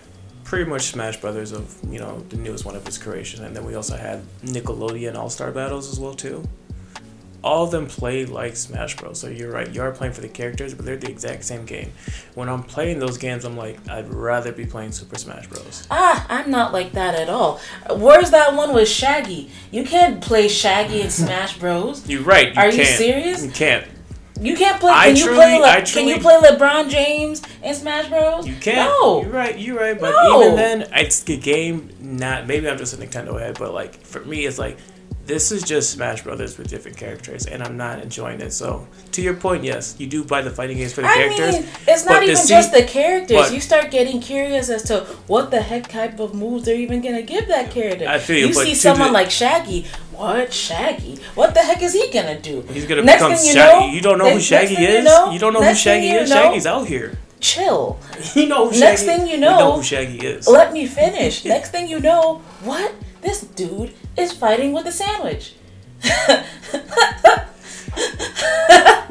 Pretty 0.43 0.69
much 0.69 0.83
Smash 0.87 1.21
Brothers 1.21 1.53
of 1.53 1.77
you 1.91 1.99
know 1.99 2.21
the 2.31 2.37
newest 2.39 2.65
one 2.65 2.75
of 2.75 2.87
its 2.89 2.97
creation, 2.99 3.45
and 3.45 3.55
then 3.55 3.65
we 3.67 3.75
also 3.75 3.97
had 3.99 4.23
Nickelodeon 4.43 5.15
All 5.15 5.29
Star 5.29 5.53
Battles 5.53 5.93
as 5.93 6.01
well 6.01 6.15
too. 6.15 6.43
All 7.45 7.63
of 7.65 7.71
them 7.71 7.87
play 7.87 8.27
like 8.27 8.57
Smash 8.57 8.97
Bros. 8.97 9.21
So 9.21 9.29
you're 9.29 9.53
right, 9.53 9.73
you 9.73 9.81
are 9.81 9.93
playing 9.93 10.13
for 10.13 10.21
the 10.21 10.29
characters, 10.29 10.75
but 10.75 10.85
they're 10.85 10.97
the 10.97 11.09
exact 11.11 11.45
same 11.45 11.65
game. 11.65 11.93
When 12.35 12.49
I'm 12.49 12.65
playing 12.65 12.99
those 12.99 13.17
games, 13.17 13.45
I'm 13.45 13.57
like, 13.57 13.79
I'd 13.89 14.09
rather 14.09 14.51
be 14.51 14.67
playing 14.67 14.91
Super 14.93 15.17
Smash 15.17 15.47
Bros. 15.47 15.87
Ah, 15.91 16.27
I'm 16.29 16.51
not 16.51 16.73
like 16.73 16.93
that 16.93 17.15
at 17.15 17.29
all. 17.29 17.61
Where's 17.91 18.33
that 18.33 18.55
one 18.55 18.75
with 18.75 18.89
Shaggy? 18.89 19.51
You 19.71 19.85
can't 19.85 20.21
play 20.21 20.49
Shaggy 20.49 21.01
in 21.03 21.11
Smash 21.23 21.59
Bros. 21.59 22.09
You're 22.09 22.23
right. 22.23 22.53
You 22.55 22.61
Are 22.61 22.71
you 22.71 22.77
can't. 22.83 22.99
serious? 22.99 23.45
You 23.45 23.51
can't. 23.53 23.87
You 24.41 24.57
can't 24.57 24.79
play. 24.81 24.93
I 24.93 25.07
Can 25.09 25.17
you 25.17 25.23
truly- 25.25 25.37
play? 25.37 25.59
Le- 25.61 25.69
I 25.69 25.81
can 25.81 26.07
you 26.09 26.19
play 26.19 26.37
LeBron 26.37 26.89
James 26.91 27.43
in 27.63 27.75
Smash 27.75 28.09
Bros? 28.09 28.47
You 28.47 28.55
can't. 28.55 28.89
No. 29.01 29.23
You're 29.23 29.31
right. 29.33 29.59
You're 29.59 29.79
right. 29.79 29.99
But 30.01 30.11
No. 30.13 30.43
even 30.43 30.55
then, 30.57 30.89
it's 30.93 31.23
the 31.23 31.37
game. 31.37 31.91
Not 32.01 32.47
maybe 32.47 32.69
I'm 32.69 32.79
just 32.79 32.95
a 32.95 32.97
Nintendo 32.99 33.39
head, 33.39 33.57
but 33.59 33.75
like 33.75 33.95
for 34.05 34.21
me, 34.25 34.47
it's 34.47 34.59
like 34.59 34.79
this 35.29 35.53
is 35.53 35.63
just 35.63 35.91
Smash 35.91 36.23
Brothers 36.25 36.59
with 36.59 36.69
different 36.69 36.97
characters, 36.97 37.47
and 37.47 37.63
I'm 37.63 37.77
not 37.77 38.01
enjoying 38.03 38.41
it. 38.41 38.53
So 38.53 38.89
to 39.13 39.23
your 39.23 39.35
point, 39.35 39.63
yes, 39.63 39.95
you 39.99 40.07
do 40.09 40.25
buy 40.25 40.43
the 40.43 40.51
fighting 40.51 40.79
games 40.79 40.93
for 40.95 41.03
the 41.03 41.09
I 41.09 41.15
characters. 41.15 41.55
mean, 41.61 41.69
it's 41.87 42.05
not 42.05 42.23
even 42.25 42.35
see- 42.37 42.49
just 42.49 42.73
the 42.73 42.83
characters. 42.83 43.53
you 43.53 43.61
start 43.61 43.91
getting 43.93 44.21
curious 44.21 44.69
as 44.71 44.83
to 44.85 45.01
what 45.29 45.51
the 45.53 45.61
heck 45.63 45.89
type 45.89 46.19
of 46.19 46.35
moves 46.35 46.65
they're 46.65 46.75
even 46.75 47.01
gonna 47.03 47.23
give 47.23 47.47
that 47.49 47.71
character. 47.71 48.09
I 48.09 48.19
feel 48.19 48.39
you, 48.39 48.47
you 48.49 48.55
see 48.55 48.75
someone 48.75 49.09
the- 49.09 49.15
like 49.15 49.31
Shaggy. 49.31 49.87
What 50.13 50.53
Shaggy? 50.53 51.19
What 51.37 51.55
the 51.55 51.61
heck 51.61 51.81
is 51.83 51.93
he 51.93 52.11
gonna 52.11 52.41
do? 52.41 52.65
He's 52.73 52.87
gonna 52.87 53.03
Next 53.03 53.23
become 53.23 53.37
thing 53.37 53.47
you 53.47 53.53
Shaggy. 53.53 53.87
know- 53.87 53.93
you 53.93 54.01
don't 54.01 54.19
know 54.19 54.31
who 54.31 54.41
Shaggy 54.41 54.75
is. 54.75 54.99
You, 54.99 55.03
know, 55.05 55.31
You 55.31 55.39
don't 55.39 55.53
know 55.53 55.63
who 55.63 55.75
Shaggy 55.75 56.09
is. 56.11 56.29
know- 56.31 56.37
Shaggy's 56.43 56.67
out 56.67 56.89
here. 56.89 57.19
Chill. 57.41 57.99
You 58.35 58.47
know 58.49 58.69
who 58.69 58.81
Next 58.81 59.05
Shaggy. 59.05 59.19
thing 59.19 59.27
you 59.29 59.35
we 59.35 59.41
know- 59.41 59.73
who 59.77 59.83
Shaggy 59.85 60.19
is. 60.27 60.49
Let 60.49 60.73
me 60.73 60.87
finish. 60.87 61.45
Next 61.55 61.71
thing 61.71 61.87
you 61.87 62.01
know, 62.01 62.41
what? 62.65 62.93
This 63.21 63.41
dude 63.43 63.95
is 64.17 64.33
fighting 64.33 64.73
with 64.73 64.87
a 64.87 64.93
sandwich. 64.93 65.55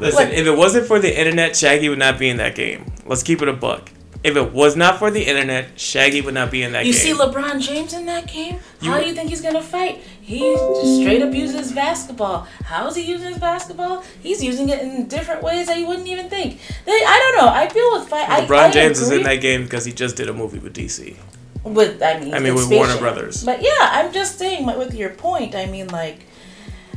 Listen, 0.00 0.28
like- 0.28 0.32
if 0.34 0.46
it 0.46 0.56
wasn't 0.56 0.86
for 0.86 0.98
the 0.98 1.18
internet, 1.18 1.56
Shaggy 1.56 1.88
would 1.88 1.98
not 1.98 2.18
be 2.18 2.28
in 2.28 2.36
that 2.38 2.54
game. 2.54 2.90
Let's 3.06 3.22
keep 3.22 3.42
it 3.42 3.48
a 3.48 3.52
buck. 3.52 3.90
If 4.24 4.36
it 4.36 4.52
was 4.52 4.74
not 4.74 4.98
for 4.98 5.10
the 5.12 5.22
internet, 5.22 5.78
Shaggy 5.78 6.20
would 6.22 6.34
not 6.34 6.50
be 6.50 6.62
in 6.62 6.72
that 6.72 6.84
You 6.84 6.92
game. 6.92 7.06
You 7.08 7.14
see 7.14 7.20
LeBron 7.22 7.60
James 7.60 7.92
in 7.92 8.06
that 8.06 8.26
game? 8.26 8.58
You- 8.80 8.90
How 8.90 8.98
do 9.00 9.06
you 9.06 9.14
think 9.14 9.30
he's 9.30 9.40
gonna 9.40 9.62
fight? 9.62 10.00
He 10.20 10.40
just 10.40 11.00
straight 11.00 11.22
up 11.22 11.32
uses 11.32 11.72
basketball. 11.72 12.46
How's 12.64 12.96
he 12.96 13.02
using 13.02 13.28
his 13.28 13.38
basketball? 13.38 14.02
He's 14.22 14.42
using 14.42 14.68
it 14.68 14.80
in 14.80 15.06
different 15.08 15.42
ways 15.42 15.68
that 15.68 15.78
you 15.78 15.86
wouldn't 15.86 16.08
even 16.08 16.28
think. 16.28 16.60
They, 16.84 16.92
I 16.92 17.32
don't 17.34 17.44
know. 17.46 17.52
I 17.52 17.68
feel 17.68 17.90
with 17.98 18.08
fight. 18.08 18.28
LeBron 18.28 18.58
I 18.58 18.70
James 18.70 19.00
is 19.00 19.10
in 19.10 19.22
that 19.22 19.36
game 19.36 19.62
because 19.64 19.84
he 19.84 19.92
just 19.92 20.16
did 20.16 20.28
a 20.28 20.34
movie 20.34 20.58
with 20.58 20.74
DC. 20.74 21.16
With 21.64 22.02
I 22.02 22.18
mean, 22.20 22.34
I 22.34 22.38
mean, 22.38 22.54
with 22.54 22.64
Space 22.64 22.76
Warner 22.78 22.92
Jam. 22.94 23.02
Brothers. 23.02 23.44
But 23.44 23.62
yeah, 23.62 23.70
I'm 23.80 24.12
just 24.12 24.38
saying. 24.38 24.64
like, 24.66 24.78
With 24.78 24.94
your 24.94 25.10
point, 25.10 25.54
I 25.54 25.66
mean, 25.66 25.88
like, 25.88 26.20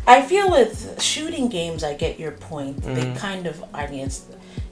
I 0.08 0.22
feel 0.22 0.50
with 0.50 1.02
shooting 1.02 1.50
games, 1.50 1.84
I 1.84 1.94
get 1.94 2.20
your 2.20 2.32
point. 2.32 2.82
Mm-hmm. 2.82 2.94
They 2.96 3.14
kind 3.20 3.48
of, 3.48 3.64
I 3.74 3.88
mean, 3.88 4.06
it's, 4.06 4.26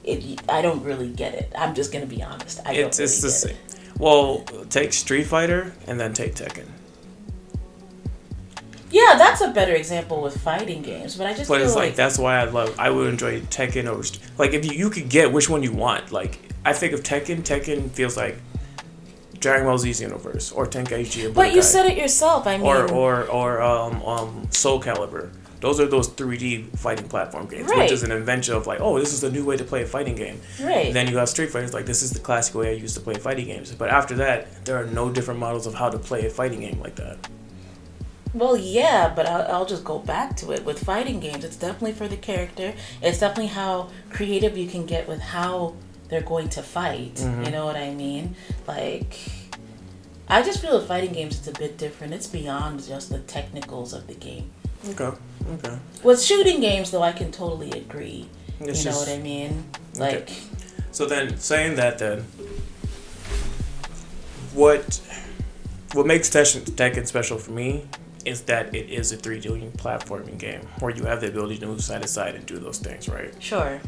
it. 0.04 0.40
I 0.48 0.62
don't 0.62 0.82
really 0.82 1.08
get 1.08 1.34
it. 1.34 1.52
I'm 1.56 1.74
just 1.74 1.92
gonna 1.92 2.06
be 2.06 2.22
honest. 2.22 2.60
I 2.64 2.72
It's 2.74 2.96
don't 2.96 3.04
it's 3.04 3.20
the 3.20 3.30
same. 3.30 3.56
it. 3.56 3.80
Well, 3.98 4.38
take 4.70 4.92
Street 4.94 5.24
Fighter 5.24 5.72
and 5.86 6.00
then 6.00 6.14
take 6.14 6.34
Tekken. 6.34 6.66
Yeah, 8.90 9.14
that's 9.16 9.40
a 9.40 9.48
better 9.50 9.74
example 9.74 10.20
with 10.20 10.36
fighting 10.40 10.82
games. 10.82 11.16
But 11.16 11.26
I 11.28 11.34
just 11.34 11.48
But 11.48 11.60
it's 11.60 11.76
like, 11.76 11.90
like 11.90 11.96
that's 11.96 12.18
why 12.18 12.38
I 12.40 12.44
love. 12.44 12.74
I 12.78 12.90
would 12.90 13.08
enjoy 13.08 13.40
Tekken 13.42 13.84
over. 13.86 14.02
Like 14.36 14.52
if 14.52 14.64
you 14.64 14.72
you 14.72 14.90
could 14.90 15.08
get 15.08 15.32
which 15.32 15.48
one 15.48 15.62
you 15.62 15.72
want. 15.72 16.10
Like 16.10 16.40
I 16.64 16.72
think 16.72 16.92
of 16.92 17.02
Tekken. 17.02 17.42
Tekken 17.42 17.90
feels 17.90 18.16
like 18.16 18.38
Dragon 19.40 19.66
Ball 19.66 19.78
Z 19.78 19.90
Xenoverse 19.90 20.54
or 20.54 20.66
Tenkaichi. 20.66 21.26
or 21.28 21.32
But 21.32 21.52
you 21.54 21.62
said 21.62 21.86
it 21.86 21.96
yourself. 21.96 22.46
I 22.46 22.56
mean, 22.58 22.66
or 22.66 22.90
or 22.90 23.24
or 23.28 23.62
um 23.62 24.02
um 24.02 24.46
Soul 24.50 24.80
Calibur. 24.80 25.30
Those 25.60 25.78
are 25.78 25.86
those 25.86 26.08
3D 26.08 26.78
fighting 26.78 27.06
platform 27.06 27.46
games, 27.46 27.68
Right. 27.70 27.80
which 27.80 27.92
is 27.92 28.02
an 28.02 28.12
invention 28.12 28.54
of 28.54 28.66
like, 28.66 28.80
oh, 28.80 28.98
this 28.98 29.12
is 29.12 29.20
the 29.20 29.30
new 29.30 29.44
way 29.44 29.58
to 29.58 29.64
play 29.64 29.82
a 29.82 29.86
fighting 29.86 30.14
game. 30.16 30.40
Right. 30.58 30.86
And 30.86 30.96
then 30.96 31.06
you 31.08 31.18
have 31.18 31.28
Street 31.28 31.50
Fighter, 31.50 31.66
it's 31.66 31.74
like 31.74 31.84
this 31.84 32.02
is 32.02 32.12
the 32.12 32.18
classic 32.18 32.54
way 32.54 32.70
I 32.70 32.72
used 32.72 32.94
to 32.94 33.02
play 33.02 33.12
fighting 33.14 33.44
games. 33.44 33.70
But 33.74 33.90
after 33.90 34.14
that, 34.16 34.64
there 34.64 34.78
are 34.80 34.86
no 34.86 35.10
different 35.10 35.38
models 35.38 35.66
of 35.66 35.74
how 35.74 35.90
to 35.90 35.98
play 35.98 36.24
a 36.24 36.30
fighting 36.30 36.60
game 36.60 36.80
like 36.80 36.94
that. 36.96 37.18
Well, 38.32 38.56
yeah, 38.56 39.12
but 39.14 39.26
I'll, 39.26 39.54
I'll 39.56 39.66
just 39.66 39.84
go 39.84 39.98
back 39.98 40.34
to 40.36 40.52
it. 40.52 40.64
With 40.64 40.78
fighting 40.82 41.18
games, 41.20 41.44
it's 41.44 41.56
definitely 41.56 41.92
for 41.92 42.08
the 42.08 42.16
character. 42.16 42.72
It's 43.02 43.18
definitely 43.18 43.48
how 43.48 43.90
creative 44.08 44.56
you 44.56 44.66
can 44.68 44.86
get 44.86 45.08
with 45.08 45.20
how 45.20 45.74
they're 46.10 46.20
going 46.20 46.48
to 46.50 46.62
fight. 46.62 47.14
Mm-hmm. 47.14 47.44
You 47.44 47.50
know 47.52 47.64
what 47.66 47.76
I 47.76 47.94
mean? 47.94 48.34
Like, 48.66 49.18
I 50.28 50.42
just 50.42 50.60
feel 50.60 50.78
with 50.78 50.88
fighting 50.88 51.12
games, 51.12 51.38
it's 51.38 51.48
a 51.48 51.52
bit 51.58 51.78
different. 51.78 52.12
It's 52.12 52.26
beyond 52.26 52.84
just 52.86 53.10
the 53.10 53.20
technicals 53.20 53.92
of 53.92 54.06
the 54.06 54.14
game. 54.14 54.50
Okay. 54.90 55.10
Okay. 55.52 55.78
With 56.02 56.20
shooting 56.22 56.60
games, 56.60 56.90
though, 56.90 57.02
I 57.02 57.12
can 57.12 57.30
totally 57.32 57.70
agree. 57.72 58.28
It's 58.60 58.60
you 58.60 58.90
know 58.90 58.96
just- 58.96 59.08
what 59.08 59.18
I 59.18 59.20
mean? 59.22 59.64
Okay. 59.96 60.16
Like, 60.18 60.30
So 60.92 61.06
then, 61.06 61.36
saying 61.38 61.76
that, 61.76 61.98
then, 61.98 62.24
what 64.54 65.00
what 65.94 66.06
makes 66.06 66.28
Tekken 66.30 66.62
Tekken 66.72 67.06
special 67.06 67.38
for 67.38 67.52
me 67.52 67.84
is 68.24 68.42
that 68.42 68.74
it 68.74 68.90
is 68.90 69.12
a 69.12 69.16
3D 69.16 69.72
platforming 69.72 70.38
game 70.38 70.60
where 70.80 70.94
you 70.94 71.04
have 71.04 71.20
the 71.20 71.28
ability 71.28 71.58
to 71.58 71.66
move 71.66 71.82
side 71.82 72.02
to 72.02 72.08
side 72.08 72.34
and 72.34 72.44
do 72.46 72.58
those 72.58 72.78
things, 72.78 73.08
right? 73.08 73.32
sure. 73.42 73.80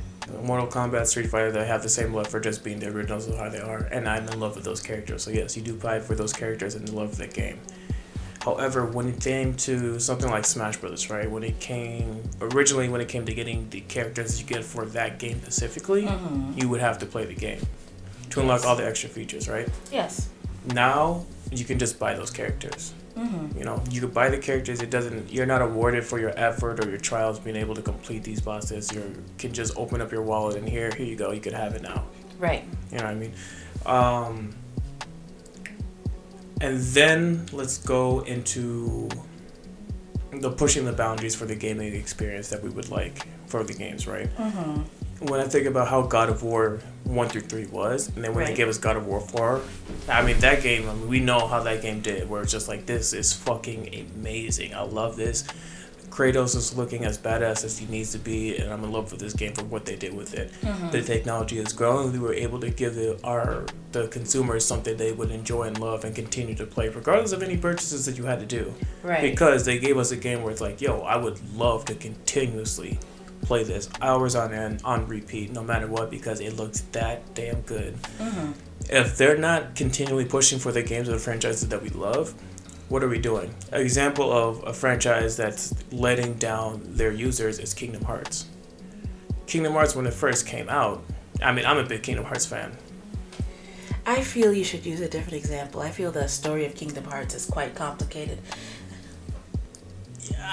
Mortal 0.42 0.66
Kombat, 0.66 1.06
Street 1.06 1.28
Fighter, 1.28 1.52
they 1.52 1.66
have 1.66 1.82
the 1.82 1.88
same 1.88 2.12
love 2.14 2.26
for 2.26 2.40
just 2.40 2.64
being 2.64 2.78
the 2.78 2.88
originals 2.88 3.28
of 3.28 3.36
how 3.36 3.48
they 3.48 3.60
are, 3.60 3.88
and 3.90 4.08
I'm 4.08 4.28
in 4.28 4.40
love 4.40 4.54
with 4.54 4.64
those 4.64 4.80
characters. 4.80 5.22
So 5.22 5.30
yes, 5.30 5.56
you 5.56 5.62
do 5.62 5.74
buy 5.74 6.00
for 6.00 6.14
those 6.14 6.32
characters 6.32 6.74
and 6.74 6.88
love 6.90 7.16
the 7.16 7.26
game. 7.26 7.60
However, 8.44 8.84
when 8.84 9.08
it 9.08 9.20
came 9.20 9.54
to 9.54 10.00
something 10.00 10.28
like 10.28 10.44
Smash 10.44 10.76
Brothers, 10.78 11.08
right? 11.10 11.30
When 11.30 11.44
it 11.44 11.60
came 11.60 12.22
originally, 12.40 12.88
when 12.88 13.00
it 13.00 13.08
came 13.08 13.24
to 13.24 13.32
getting 13.32 13.70
the 13.70 13.82
characters 13.82 14.40
you 14.40 14.46
get 14.46 14.64
for 14.64 14.84
that 14.86 15.20
game 15.20 15.40
specifically, 15.42 16.06
mm-hmm. 16.06 16.58
you 16.58 16.68
would 16.68 16.80
have 16.80 16.98
to 16.98 17.06
play 17.06 17.24
the 17.24 17.34
game 17.34 17.60
to 18.30 18.40
unlock 18.40 18.64
all 18.64 18.74
the 18.74 18.84
extra 18.84 19.08
features, 19.08 19.48
right? 19.48 19.68
Yes. 19.92 20.28
Now 20.74 21.24
you 21.52 21.64
can 21.64 21.78
just 21.78 22.00
buy 22.00 22.14
those 22.14 22.30
characters. 22.30 22.94
Mm-hmm. 23.16 23.58
You 23.58 23.64
know, 23.64 23.82
you 23.90 24.00
could 24.00 24.14
buy 24.14 24.30
the 24.30 24.38
characters. 24.38 24.80
It 24.80 24.90
doesn't. 24.90 25.32
You're 25.32 25.46
not 25.46 25.62
awarded 25.62 26.04
for 26.04 26.18
your 26.18 26.32
effort 26.36 26.84
or 26.84 26.88
your 26.88 26.98
trials 26.98 27.38
being 27.38 27.56
able 27.56 27.74
to 27.74 27.82
complete 27.82 28.24
these 28.24 28.40
bosses. 28.40 28.92
You 28.92 29.14
can 29.38 29.52
just 29.52 29.76
open 29.76 30.00
up 30.00 30.10
your 30.10 30.22
wallet 30.22 30.56
and 30.56 30.68
here, 30.68 30.90
here 30.96 31.06
you 31.06 31.16
go. 31.16 31.30
You 31.32 31.40
could 31.40 31.52
have 31.52 31.74
it 31.74 31.82
now. 31.82 32.06
Right. 32.38 32.64
You 32.90 32.98
know 32.98 33.04
what 33.04 33.10
I 33.10 33.14
mean? 33.14 33.34
Um, 33.86 34.54
and 36.60 36.78
then 36.78 37.46
let's 37.52 37.78
go 37.78 38.20
into 38.20 39.08
the 40.30 40.50
pushing 40.50 40.84
the 40.84 40.92
boundaries 40.92 41.34
for 41.34 41.44
the 41.44 41.54
gaming 41.54 41.94
experience 41.94 42.48
that 42.48 42.62
we 42.62 42.70
would 42.70 42.88
like 42.88 43.26
for 43.46 43.62
the 43.62 43.74
games, 43.74 44.06
right? 44.06 44.34
Mm-hmm. 44.36 44.82
When 45.22 45.40
I 45.40 45.44
think 45.44 45.66
about 45.66 45.88
how 45.88 46.02
God 46.02 46.28
of 46.28 46.42
War 46.42 46.80
one 47.04 47.28
through 47.28 47.42
three 47.42 47.66
was, 47.66 48.08
and 48.08 48.24
then 48.24 48.34
when 48.34 48.44
they 48.44 48.54
gave 48.54 48.68
us 48.68 48.78
God 48.78 48.96
of 48.96 49.06
War 49.06 49.20
four, 49.20 49.60
I 50.08 50.22
mean 50.22 50.38
that 50.40 50.62
game. 50.62 50.88
I 50.88 50.94
mean, 50.94 51.08
we 51.08 51.20
know 51.20 51.46
how 51.46 51.62
that 51.62 51.82
game 51.82 52.00
did, 52.00 52.28
where 52.28 52.42
it's 52.42 52.52
just 52.52 52.68
like 52.68 52.86
this 52.86 53.12
is 53.12 53.32
fucking 53.32 54.08
amazing. 54.16 54.74
I 54.74 54.82
love 54.82 55.16
this. 55.16 55.44
Kratos 56.10 56.54
is 56.54 56.76
looking 56.76 57.06
as 57.06 57.16
badass 57.16 57.64
as 57.64 57.78
he 57.78 57.86
needs 57.86 58.12
to 58.12 58.18
be, 58.18 58.58
and 58.58 58.70
I'm 58.70 58.84
in 58.84 58.92
love 58.92 59.10
with 59.10 59.20
this 59.20 59.32
game 59.32 59.54
for 59.54 59.64
what 59.64 59.86
they 59.86 59.96
did 59.96 60.12
with 60.12 60.34
it. 60.34 60.52
Mm-hmm. 60.60 60.90
The 60.90 61.00
technology 61.00 61.56
has 61.56 61.72
grown. 61.72 62.12
We 62.12 62.18
were 62.18 62.34
able 62.34 62.60
to 62.60 62.68
give 62.68 62.94
the, 62.96 63.18
our 63.24 63.64
the 63.92 64.08
consumers 64.08 64.66
something 64.66 64.96
they 64.98 65.12
would 65.12 65.30
enjoy 65.30 65.62
and 65.62 65.78
love 65.78 66.04
and 66.04 66.14
continue 66.14 66.54
to 66.56 66.66
play, 66.66 66.90
regardless 66.90 67.32
of 67.32 67.42
any 67.42 67.56
purchases 67.56 68.04
that 68.04 68.18
you 68.18 68.24
had 68.24 68.40
to 68.40 68.46
do. 68.46 68.74
Right. 69.02 69.22
Because 69.22 69.64
they 69.64 69.78
gave 69.78 69.96
us 69.96 70.10
a 70.10 70.16
game 70.16 70.42
where 70.42 70.52
it's 70.52 70.60
like, 70.60 70.82
yo, 70.82 71.00
I 71.00 71.16
would 71.16 71.40
love 71.56 71.86
to 71.86 71.94
continuously 71.94 72.98
play 73.42 73.64
this 73.64 73.88
hours 74.00 74.34
on 74.34 74.52
end 74.52 74.80
on 74.84 75.06
repeat, 75.06 75.52
no 75.52 75.62
matter 75.62 75.86
what, 75.86 76.10
because 76.10 76.40
it 76.40 76.56
looks 76.56 76.80
that 76.92 77.34
damn 77.34 77.60
good. 77.62 77.94
Mm-hmm. 78.18 78.52
If 78.88 79.16
they're 79.16 79.36
not 79.36 79.74
continually 79.74 80.24
pushing 80.24 80.58
for 80.58 80.72
the 80.72 80.82
games 80.82 81.08
or 81.08 81.12
the 81.12 81.18
franchises 81.18 81.68
that 81.68 81.82
we 81.82 81.90
love, 81.90 82.34
what 82.88 83.02
are 83.02 83.08
we 83.08 83.18
doing? 83.18 83.54
An 83.70 83.80
example 83.80 84.30
of 84.32 84.62
a 84.64 84.72
franchise 84.72 85.36
that's 85.36 85.74
letting 85.92 86.34
down 86.34 86.82
their 86.84 87.12
users 87.12 87.58
is 87.58 87.74
Kingdom 87.74 88.04
Hearts. 88.04 88.46
Kingdom 89.46 89.72
Hearts, 89.72 89.94
when 89.94 90.06
it 90.06 90.14
first 90.14 90.46
came 90.46 90.68
out, 90.68 91.02
I 91.42 91.52
mean, 91.52 91.64
I'm 91.64 91.78
a 91.78 91.84
big 91.84 92.02
Kingdom 92.02 92.24
Hearts 92.24 92.46
fan. 92.46 92.76
I 94.04 94.20
feel 94.22 94.52
you 94.52 94.64
should 94.64 94.84
use 94.84 95.00
a 95.00 95.08
different 95.08 95.38
example. 95.38 95.80
I 95.80 95.90
feel 95.90 96.10
the 96.10 96.26
story 96.26 96.66
of 96.66 96.74
Kingdom 96.74 97.04
Hearts 97.04 97.34
is 97.34 97.46
quite 97.46 97.74
complicated. 97.74 98.40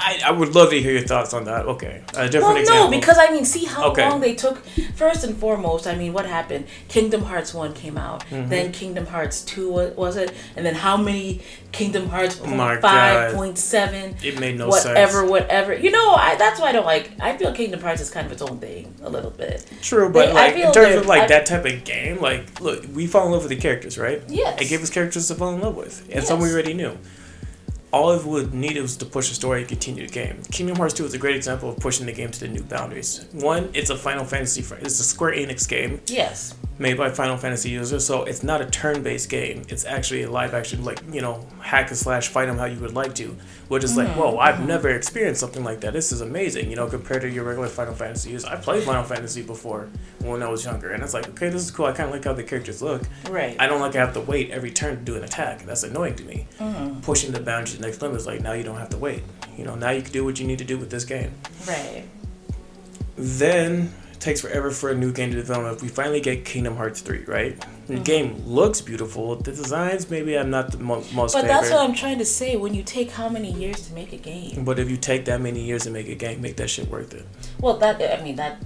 I, 0.01 0.21
I 0.27 0.31
would 0.31 0.55
love 0.55 0.69
to 0.69 0.81
hear 0.81 0.93
your 0.93 1.01
thoughts 1.01 1.33
on 1.33 1.43
that. 1.45 1.65
Okay, 1.65 2.01
a 2.15 2.27
different 2.29 2.43
Well, 2.53 2.57
example. 2.57 2.91
no, 2.91 2.97
because 2.99 3.17
I 3.19 3.31
mean, 3.31 3.45
see 3.45 3.65
how 3.65 3.91
Okay. 3.91 4.07
long 4.09 4.21
they 4.21 4.33
took. 4.35 4.57
First 4.95 5.23
and 5.23 5.35
foremost, 5.37 5.87
I 5.87 5.95
mean, 5.95 6.13
what 6.13 6.25
happened? 6.25 6.65
Kingdom 6.87 7.23
Hearts 7.23 7.53
one 7.53 7.73
came 7.73 7.97
out, 7.97 8.23
Mm-hmm. 8.29 8.49
then 8.49 8.71
Kingdom 8.71 9.05
Hearts 9.07 9.41
two 9.43 9.69
was 9.71 10.15
it, 10.17 10.33
and 10.55 10.65
then 10.65 10.75
how 10.75 10.95
many 10.97 11.41
Kingdom 11.71 12.09
Hearts 12.09 12.39
Oh 12.43 12.79
five, 12.81 13.33
point 13.35 13.57
seven, 13.57 14.15
it 14.23 14.39
made 14.39 14.57
no 14.57 14.69
whatever, 14.69 14.95
sense. 14.95 15.13
whatever. 15.13 15.29
Whatever. 15.29 15.73
You 15.75 15.91
know, 15.91 16.13
I 16.15 16.35
that's 16.35 16.59
why 16.59 16.69
I 16.69 16.71
don't 16.71 16.85
like. 16.85 17.11
I 17.19 17.35
feel 17.37 17.53
Kingdom 17.53 17.81
Hearts 17.81 18.01
is 18.01 18.09
kind 18.09 18.25
of 18.25 18.31
its 18.31 18.41
own 18.41 18.57
thing 18.59 18.93
a 19.03 19.09
little 19.09 19.31
bit. 19.31 19.65
True, 19.81 20.09
but 20.09 20.27
They- 20.27 20.33
like 20.33 20.55
in 20.55 20.71
terms 20.71 20.95
of 20.95 21.05
like 21.07 21.23
I- 21.23 21.27
that 21.27 21.45
type 21.45 21.65
of 21.65 21.83
game, 21.83 22.19
like 22.21 22.59
look, 22.61 22.85
we 22.93 23.05
fall 23.07 23.25
in 23.25 23.31
love 23.33 23.43
with 23.43 23.49
the 23.49 23.55
characters, 23.57 23.97
right? 23.97 24.21
Yes. 24.27 24.61
It 24.61 24.69
gave 24.69 24.81
us 24.81 24.89
characters 24.89 25.27
to 25.27 25.35
fall 25.35 25.53
in 25.53 25.61
love 25.61 25.75
with, 25.75 26.07
and 26.11 26.23
some 26.23 26.39
we 26.39 26.51
already 26.51 26.73
knew. 26.73 26.97
All 27.91 28.11
it 28.11 28.23
would 28.23 28.53
need 28.53 28.77
was 28.77 28.97
to 28.97 29.05
push 29.05 29.29
the 29.29 29.35
story 29.35 29.61
and 29.61 29.67
continue 29.67 30.05
the 30.05 30.13
game. 30.13 30.41
Kingdom 30.51 30.77
Hearts 30.77 30.93
2 30.93 31.05
is 31.05 31.13
a 31.13 31.17
great 31.17 31.35
example 31.35 31.69
of 31.69 31.77
pushing 31.77 32.05
the 32.05 32.13
game 32.13 32.29
to 32.29 32.39
the 32.39 32.47
new 32.47 32.61
boundaries. 32.61 33.25
One, 33.31 33.69
it's 33.73 33.89
a 33.89 33.97
Final 33.97 34.25
Fantasy, 34.25 34.61
it's 34.61 34.99
a 34.99 35.03
Square 35.03 35.33
Enix 35.33 35.67
game 35.67 36.01
Yes. 36.05 36.55
Made 36.79 36.97
by 36.97 37.09
Final 37.09 37.37
Fantasy 37.37 37.69
users, 37.69 38.05
so 38.05 38.23
it's 38.23 38.41
not 38.41 38.61
a 38.61 38.65
turn-based 38.65 39.29
game. 39.29 39.63
It's 39.67 39.85
actually 39.85 40.23
a 40.23 40.31
live-action, 40.31 40.83
like 40.83 41.01
you 41.11 41.21
know, 41.21 41.45
hack 41.59 41.89
and 41.89 41.97
slash 41.97 42.29
fight 42.29 42.45
them 42.45 42.57
how 42.57 42.65
you 42.65 42.79
would 42.79 42.95
like 42.95 43.13
to. 43.15 43.35
Which 43.67 43.83
is 43.83 43.95
like, 43.95 44.07
whoa, 44.15 44.39
I've 44.39 44.65
never 44.65 44.89
experienced 44.89 45.41
something 45.41 45.63
like 45.63 45.81
that. 45.81 45.93
This 45.93 46.11
is 46.11 46.21
amazing, 46.21 46.71
you 46.71 46.75
know, 46.75 46.87
compared 46.87 47.21
to 47.21 47.29
your 47.29 47.43
regular 47.43 47.67
Final 47.67 47.93
Fantasy 47.93 48.31
use. 48.31 48.43
I 48.43 48.55
played 48.55 48.83
Final 48.83 49.03
Fantasy 49.03 49.43
before 49.43 49.89
when 50.19 50.41
I 50.41 50.49
was 50.49 50.65
younger, 50.65 50.91
and 50.91 51.03
it's 51.03 51.13
like, 51.13 51.29
okay, 51.29 51.49
this 51.49 51.61
is 51.61 51.69
cool. 51.69 51.85
I 51.85 51.91
kind 51.91 52.09
of 52.09 52.15
like 52.15 52.23
how 52.23 52.33
the 52.33 52.43
characters 52.43 52.81
look. 52.81 53.03
Right. 53.29 53.55
I 53.59 53.67
don't 53.67 53.81
like 53.81 53.95
I 53.95 53.99
have 53.99 54.13
to 54.13 54.21
wait 54.21 54.49
every 54.49 54.71
turn 54.71 54.95
to 54.97 55.01
do 55.03 55.15
an 55.17 55.23
attack. 55.23 55.65
That's 55.65 55.83
annoying 55.83 56.15
to 56.15 56.23
me. 56.23 56.47
Mm-hmm. 56.59 57.01
Pushing 57.01 57.31
the 57.31 57.41
boundaries 57.41 57.73
to 57.73 57.81
the 57.81 57.85
next 57.85 58.01
limit 58.01 58.17
is 58.17 58.25
like 58.25 58.41
now 58.41 58.53
you 58.53 58.63
don't 58.63 58.77
have 58.77 58.89
to 58.89 58.97
wait. 58.97 59.21
You 59.57 59.65
know, 59.65 59.75
now 59.75 59.91
you 59.91 60.01
can 60.01 60.13
do 60.13 60.23
what 60.23 60.39
you 60.39 60.47
need 60.47 60.59
to 60.59 60.65
do 60.65 60.77
with 60.77 60.89
this 60.89 61.03
game. 61.03 61.31
right. 61.67 62.05
Then 63.17 63.93
takes 64.19 64.41
forever 64.41 64.69
for 64.71 64.89
a 64.89 64.95
new 64.95 65.11
game 65.11 65.31
to 65.31 65.35
develop. 65.37 65.77
If 65.77 65.81
We 65.81 65.87
finally 65.87 66.19
get 66.21 66.43
Kingdom 66.45 66.75
Hearts 66.75 67.01
3, 67.01 67.23
right? 67.25 67.59
The 67.87 67.95
Mm-hmm. 67.95 68.03
game 68.03 68.43
looks 68.45 68.81
beautiful. 68.81 69.35
The 69.37 69.51
designs, 69.51 70.09
maybe 70.09 70.37
I'm 70.37 70.49
not 70.51 70.71
the 70.71 70.77
mo- 70.77 71.03
most 71.13 71.33
But 71.33 71.41
favorite. 71.41 71.47
that's 71.47 71.71
what 71.71 71.79
I'm 71.81 71.95
trying 71.95 72.19
to 72.19 72.25
say. 72.25 72.55
When 72.55 72.73
you 72.73 72.83
take 72.83 73.11
how 73.11 73.29
many 73.29 73.51
years 73.51 73.87
to 73.87 73.93
make 73.93 74.13
a 74.13 74.17
game? 74.17 74.63
but 74.63 74.77
if 74.77 74.89
you 74.89 74.97
take 74.97 75.25
that 75.25 75.41
many 75.41 75.61
years 75.61 75.83
to 75.85 75.89
make 75.89 76.07
a 76.07 76.15
game, 76.15 76.41
make 76.41 76.57
that 76.57 76.69
shit 76.69 76.87
worth 76.89 77.13
it. 77.13 77.25
Well, 77.59 77.77
that 77.77 78.19
I 78.19 78.23
mean 78.23 78.35
that. 78.35 78.61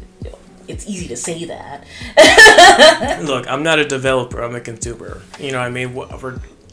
It's 0.68 0.88
easy 0.88 1.08
to 1.10 1.18
say 1.18 1.44
that. 1.46 1.84
Look, 3.26 3.50
I'm 3.50 3.64
not 3.64 3.80
a 3.80 3.86
developer. 3.86 4.42
I'm 4.42 4.56
a 4.56 4.62
consumer. 4.62 5.22
You 5.40 5.52
know 5.52 5.60
what 5.60 5.68
I 5.68 5.70
mean? 5.70 5.94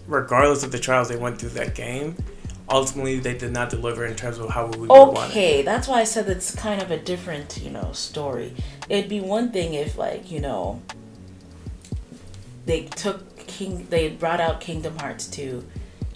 Regardless 0.06 0.62
of 0.62 0.72
the 0.72 0.78
trials 0.78 1.08
they 1.08 1.16
went 1.16 1.38
through 1.38 1.50
that 1.50 1.74
game, 1.74 2.16
ultimately 2.70 3.18
they 3.18 3.36
did 3.36 3.52
not 3.52 3.70
deliver 3.70 4.04
in 4.06 4.14
terms 4.14 4.38
of 4.38 4.50
how 4.50 4.66
we 4.66 4.78
would 4.78 4.88
want 5.12 5.18
it. 5.18 5.30
Okay, 5.30 5.62
that's 5.62 5.88
why 5.88 6.00
I 6.00 6.04
said 6.04 6.28
it's 6.28 6.54
kind 6.54 6.80
of 6.80 6.90
a 6.90 6.98
different, 6.98 7.58
you 7.62 7.70
know, 7.70 7.92
story. 7.92 8.54
It'd 8.88 9.08
be 9.10 9.20
one 9.20 9.50
thing 9.52 9.74
if, 9.74 9.98
like, 9.98 10.30
you 10.30 10.40
know, 10.40 10.80
they 12.66 12.84
took 12.84 13.36
King, 13.46 13.86
they 13.90 14.08
brought 14.08 14.40
out 14.40 14.60
Kingdom 14.60 14.96
Hearts 14.98 15.26
2, 15.28 15.64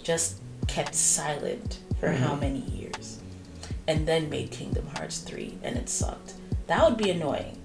just 0.01 0.37
kept 0.67 0.95
silent 0.95 1.79
for 1.99 2.09
Mm-hmm. 2.09 2.23
how 2.23 2.35
many 2.35 2.59
years, 2.59 3.19
and 3.87 4.07
then 4.07 4.29
made 4.29 4.51
Kingdom 4.51 4.87
Hearts 4.95 5.19
3, 5.19 5.57
and 5.63 5.77
it 5.77 5.89
sucked. 5.89 6.33
That 6.67 6.83
would 6.87 6.97
be 6.97 7.09
annoying. 7.09 7.57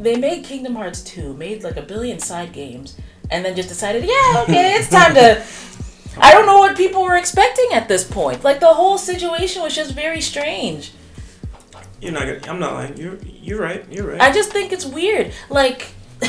They 0.00 0.16
made 0.16 0.44
Kingdom 0.44 0.74
Hearts 0.74 1.02
2, 1.02 1.34
made 1.34 1.62
like 1.62 1.76
a 1.76 1.82
billion 1.82 2.18
side 2.18 2.52
games, 2.52 2.96
and 3.30 3.44
then 3.44 3.54
just 3.56 3.68
decided, 3.68 4.04
yeah, 4.04 4.42
okay, 4.42 4.74
it's 4.74 4.88
time 4.90 5.14
to 5.14 5.42
I 6.18 6.32
don't 6.32 6.46
know 6.46 6.58
what 6.58 6.76
people 6.76 7.02
were 7.02 7.16
expecting 7.16 7.68
at 7.72 7.88
this 7.88 8.04
point. 8.04 8.44
Like 8.44 8.60
the 8.60 8.72
whole 8.74 8.98
situation 8.98 9.62
was 9.62 9.74
just 9.74 9.94
very 9.94 10.20
strange. 10.20 10.92
You're 12.00 12.12
not. 12.12 12.24
Gonna, 12.26 12.40
I'm 12.52 12.58
not 12.60 12.74
lying. 12.74 12.96
You're. 12.96 13.16
You're 13.24 13.60
right. 13.60 13.84
You're 13.90 14.08
right. 14.10 14.20
I 14.20 14.32
just 14.32 14.50
think 14.50 14.72
it's 14.72 14.84
weird. 14.84 15.32
Like 15.50 15.88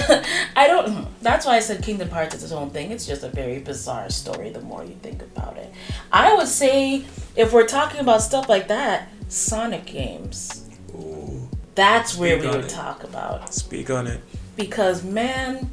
I 0.56 0.68
don't. 0.68 1.08
That's 1.22 1.46
why 1.46 1.56
I 1.58 1.60
said 1.60 1.84
Kingdom 1.84 2.10
Hearts 2.10 2.36
is 2.36 2.44
its 2.44 2.52
own 2.52 2.70
thing. 2.70 2.92
It's 2.92 3.06
just 3.06 3.24
a 3.24 3.30
very 3.30 3.60
bizarre 3.60 4.10
story. 4.10 4.50
The 4.52 4.62
more 4.62 4.84
you 4.84 4.96
think 5.02 5.22
about 5.22 5.58
it, 5.58 5.72
I 6.12 6.34
would 6.34 6.48
say 6.48 7.04
if 7.36 7.52
we're 7.54 7.68
talking 7.68 8.00
about 8.00 8.22
stuff 8.22 8.48
like 8.50 8.68
that, 8.70 9.10
Sonic 9.28 9.86
games. 9.86 10.66
Ooh, 10.96 11.50
That's 11.76 12.16
where 12.18 12.38
Speak 12.40 12.52
we 12.52 12.56
would 12.58 12.66
it. 12.66 12.70
talk 12.70 13.04
about 13.04 13.54
speak 13.54 13.90
on 13.90 14.08
it. 14.08 14.22
because 14.56 15.04
man, 15.04 15.72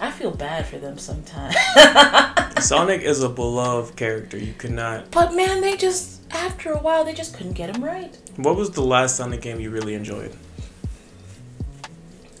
I 0.00 0.10
feel 0.10 0.30
bad 0.30 0.66
for 0.66 0.78
them 0.78 0.96
sometimes. 0.98 1.54
Sonic 2.64 3.02
is 3.02 3.22
a 3.22 3.28
beloved 3.28 3.96
character. 3.96 4.38
You 4.38 4.52
could 4.52 4.70
not. 4.70 5.10
But 5.10 5.34
man, 5.34 5.60
they 5.60 5.76
just 5.76 6.20
after 6.32 6.72
a 6.72 6.78
while 6.78 7.04
they 7.04 7.14
just 7.14 7.36
couldn't 7.36 7.52
get 7.54 7.74
him 7.74 7.82
right. 7.84 8.16
What 8.36 8.56
was 8.56 8.70
the 8.70 8.82
last 8.82 9.16
Sonic 9.16 9.40
game 9.40 9.60
you 9.60 9.70
really 9.70 9.94
enjoyed? 9.94 10.34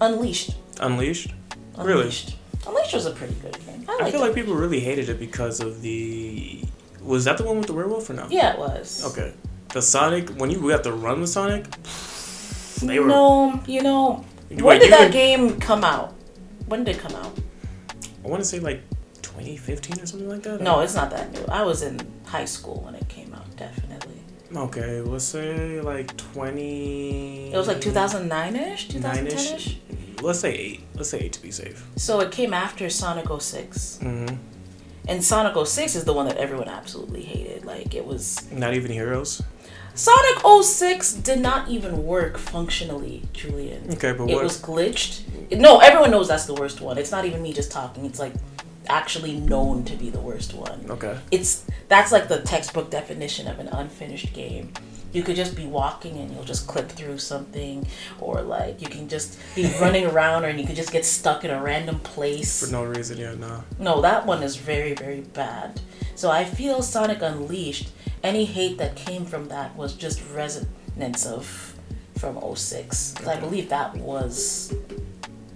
Unleashed. 0.00 0.54
Unleashed. 0.80 1.32
Really? 1.76 2.00
Unleashed. 2.02 2.36
Unleashed 2.66 2.94
was 2.94 3.06
a 3.06 3.10
pretty 3.12 3.34
good 3.34 3.56
game. 3.66 3.84
I, 3.88 3.98
I 4.04 4.10
feel 4.10 4.20
like 4.20 4.34
people 4.34 4.54
really 4.54 4.80
hated 4.80 5.08
it 5.08 5.18
because 5.18 5.60
of 5.60 5.82
the. 5.82 6.62
Was 7.02 7.24
that 7.24 7.38
the 7.38 7.44
one 7.44 7.56
with 7.58 7.66
the 7.66 7.72
werewolf 7.72 8.10
or 8.10 8.14
no? 8.14 8.26
Yeah, 8.28 8.52
it 8.52 8.58
was. 8.58 9.04
Okay. 9.12 9.32
The 9.72 9.82
Sonic 9.82 10.30
when 10.30 10.50
you 10.50 10.68
got 10.68 10.84
to 10.84 10.92
run 10.92 11.20
with 11.20 11.30
Sonic, 11.30 11.66
they 12.82 12.98
were. 12.98 13.06
No, 13.06 13.60
you 13.66 13.82
know, 13.82 14.24
Wait, 14.50 14.62
when 14.62 14.78
did 14.80 14.84
you 14.86 14.90
that 14.90 15.04
would- 15.04 15.12
game 15.12 15.58
come 15.60 15.84
out? 15.84 16.14
When 16.66 16.84
did 16.84 16.96
it 16.96 17.00
come 17.00 17.14
out? 17.16 17.38
I 18.28 18.30
want 18.30 18.42
to 18.42 18.48
say 18.48 18.60
like 18.60 18.82
2015 19.22 20.02
or 20.02 20.06
something 20.06 20.28
like 20.28 20.42
that. 20.42 20.60
No, 20.60 20.80
it's 20.80 20.94
not 20.94 21.10
that 21.12 21.32
new. 21.32 21.46
I 21.48 21.62
was 21.62 21.80
in 21.80 21.98
high 22.26 22.44
school 22.44 22.82
when 22.84 22.94
it 22.94 23.08
came 23.08 23.32
out, 23.32 23.56
definitely. 23.56 24.20
Okay, 24.54 25.00
let's 25.00 25.24
say 25.24 25.80
like 25.80 26.14
20. 26.14 27.50
It 27.50 27.56
was 27.56 27.68
like 27.68 27.80
2009 27.80 28.56
ish, 28.56 28.88
2010 28.88 29.56
ish. 29.56 29.78
Let's 30.20 30.40
say 30.40 30.54
eight. 30.54 30.82
Let's 30.94 31.08
say 31.08 31.20
eight 31.20 31.32
to 31.32 31.40
be 31.40 31.50
safe. 31.50 31.86
So 31.96 32.20
it 32.20 32.30
came 32.30 32.52
after 32.52 32.90
Sonic 32.90 33.28
06. 33.40 34.00
Mm-hmm. 34.02 34.36
And 35.08 35.24
Sonic 35.24 35.66
06 35.66 35.96
is 35.96 36.04
the 36.04 36.12
one 36.12 36.26
that 36.26 36.36
everyone 36.36 36.68
absolutely 36.68 37.22
hated. 37.22 37.64
Like, 37.64 37.94
it 37.94 38.04
was. 38.04 38.52
Not 38.52 38.74
even 38.74 38.90
heroes. 38.90 39.42
Sonic 39.98 40.64
06 40.64 41.14
did 41.14 41.40
not 41.40 41.68
even 41.68 42.04
work 42.06 42.38
functionally, 42.38 43.24
Julian. 43.32 43.90
Okay, 43.94 44.12
but 44.12 44.30
It 44.30 44.34
what? 44.36 44.44
was 44.44 44.60
glitched. 44.62 45.22
No, 45.50 45.80
everyone 45.80 46.12
knows 46.12 46.28
that's 46.28 46.46
the 46.46 46.54
worst 46.54 46.80
one. 46.80 46.98
It's 46.98 47.10
not 47.10 47.24
even 47.24 47.42
me 47.42 47.52
just 47.52 47.72
talking. 47.72 48.04
It's 48.04 48.20
like 48.20 48.32
actually 48.88 49.34
known 49.40 49.82
to 49.84 49.96
be 49.96 50.08
the 50.08 50.20
worst 50.20 50.54
one. 50.54 50.86
okay. 50.88 51.18
It's 51.32 51.64
that's 51.88 52.12
like 52.12 52.28
the 52.28 52.42
textbook 52.42 52.90
definition 52.90 53.48
of 53.48 53.58
an 53.58 53.66
unfinished 53.68 54.32
game. 54.32 54.72
You 55.12 55.24
could 55.24 55.34
just 55.36 55.56
be 55.56 55.66
walking 55.66 56.16
and 56.18 56.30
you'll 56.30 56.44
just 56.44 56.68
clip 56.68 56.88
through 56.90 57.18
something, 57.18 57.84
or 58.20 58.42
like 58.42 58.80
you 58.80 58.88
can 58.88 59.08
just 59.08 59.36
be 59.56 59.64
running 59.80 60.06
around, 60.06 60.44
or 60.44 60.50
you 60.50 60.64
could 60.64 60.76
just 60.76 60.92
get 60.92 61.04
stuck 61.06 61.44
in 61.44 61.50
a 61.50 61.60
random 61.60 61.98
place. 62.00 62.64
For 62.64 62.70
no 62.70 62.84
reason, 62.84 63.18
yeah, 63.18 63.34
nah. 63.34 63.62
No, 63.80 64.00
that 64.02 64.26
one 64.26 64.44
is 64.44 64.54
very, 64.54 64.94
very 64.94 65.22
bad. 65.22 65.80
So 66.14 66.30
I 66.30 66.44
feel 66.44 66.82
Sonic 66.82 67.22
Unleashed, 67.22 67.88
any 68.22 68.44
hate 68.44 68.78
that 68.78 68.96
came 68.96 69.24
from 69.24 69.48
that 69.48 69.76
was 69.76 69.94
just 69.94 70.20
resonance 70.32 71.26
of 71.26 71.74
from 72.18 72.36
06. 72.56 73.14
'Cause 73.16 73.28
I 73.28 73.38
believe 73.38 73.68
that 73.68 73.96
was 73.96 74.74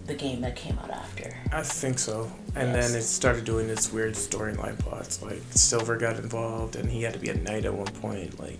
the 0.07 0.15
game 0.15 0.41
that 0.43 0.57
came 0.57 0.79
out 0.79 0.91
after. 0.91 1.33
I 1.53 1.63
think 1.63 1.99
so. 1.99 2.31
And 2.55 2.73
Yes. 2.75 2.89
then 2.89 2.99
it 3.01 3.03
started 3.05 3.45
doing 3.45 3.69
its 3.69 3.93
weird 3.93 4.15
storyline 4.15 4.79
plots. 4.79 5.23
Like 5.23 5.43
Silver 5.51 5.97
got 5.97 6.17
involved, 6.17 6.77
and 6.77 6.89
he 6.91 7.03
had 7.03 7.13
to 7.15 7.19
be 7.19 7.29
a 7.31 7.35
knight 7.35 7.65
at 7.65 7.75
one 7.75 7.87
point. 7.87 8.39
Like 8.39 8.59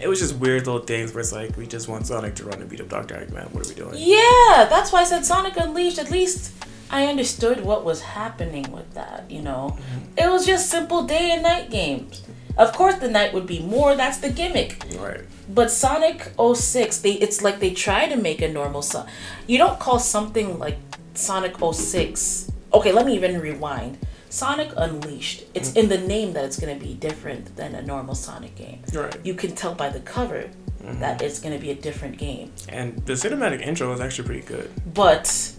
it 0.00 0.06
was 0.08 0.20
just 0.20 0.34
weird 0.36 0.66
little 0.66 0.82
things 0.82 1.12
where 1.12 1.20
it's 1.20 1.32
like 1.32 1.56
we 1.56 1.66
just 1.66 1.88
want 1.88 2.06
Sonic 2.06 2.34
to 2.36 2.44
run 2.44 2.60
and 2.60 2.68
beat 2.68 2.80
up 2.80 2.88
Doctor 2.88 3.14
Eggman. 3.16 3.50
What 3.52 3.64
are 3.64 3.68
we 3.68 3.74
doing? 3.74 3.94
Yeah, 3.96 4.66
that's 4.68 4.92
why 4.92 5.00
I 5.00 5.04
said 5.04 5.24
Sonic 5.24 5.56
Unleashed. 5.56 5.98
At 5.98 6.10
least 6.10 6.52
I 6.90 7.06
understood 7.06 7.64
what 7.64 7.84
was 7.84 8.00
happening 8.00 8.70
with 8.72 8.94
that, 8.94 9.24
you 9.28 9.42
know? 9.42 9.76
Mm-hmm. 9.76 10.18
It 10.18 10.30
was 10.30 10.46
just 10.46 10.70
simple 10.70 11.02
day 11.02 11.32
and 11.32 11.42
night 11.42 11.70
games. 11.70 12.22
Of 12.58 12.72
course, 12.72 12.96
the 12.96 13.08
night 13.08 13.32
would 13.32 13.46
be 13.46 13.60
more, 13.60 13.94
that's 13.94 14.18
the 14.18 14.30
gimmick. 14.30 14.84
Right. 14.98 15.20
But 15.48 15.70
Sonic 15.70 16.32
06, 16.38 16.98
they 16.98 17.12
it's 17.12 17.40
like 17.40 17.60
they 17.60 17.70
try 17.72 18.08
to 18.08 18.16
make 18.16 18.42
a 18.42 18.48
normal 18.52 18.82
Son. 18.82 19.06
You 19.46 19.58
don't 19.58 19.78
call 19.78 19.98
something 19.98 20.58
like 20.58 20.76
Sonic 21.14 21.56
06. 21.58 22.50
Okay, 22.72 22.92
let 22.92 23.06
me 23.06 23.14
even 23.14 23.40
rewind. 23.40 23.98
Sonic 24.30 24.70
Unleashed. 24.76 25.44
It's 25.54 25.72
in 25.72 25.86
mm-hmm. 25.86 26.02
the 26.02 26.08
name 26.08 26.32
that 26.34 26.44
it's 26.44 26.58
going 26.60 26.78
to 26.78 26.84
be 26.84 26.94
different 26.94 27.56
than 27.56 27.74
a 27.74 27.82
normal 27.82 28.14
Sonic 28.14 28.54
game. 28.56 28.82
Right. 28.92 29.16
You 29.24 29.34
can 29.34 29.54
tell 29.54 29.74
by 29.74 29.88
the 29.88 30.00
cover 30.00 30.50
mm-hmm. 30.82 31.00
that 31.00 31.22
it's 31.22 31.40
going 31.40 31.54
to 31.54 31.60
be 31.60 31.70
a 31.70 31.74
different 31.74 32.18
game. 32.18 32.52
And 32.68 32.98
the 33.06 33.14
cinematic 33.14 33.62
intro 33.62 33.90
is 33.92 34.00
actually 34.00 34.26
pretty 34.26 34.46
good. 34.46 34.70
But 34.92 35.54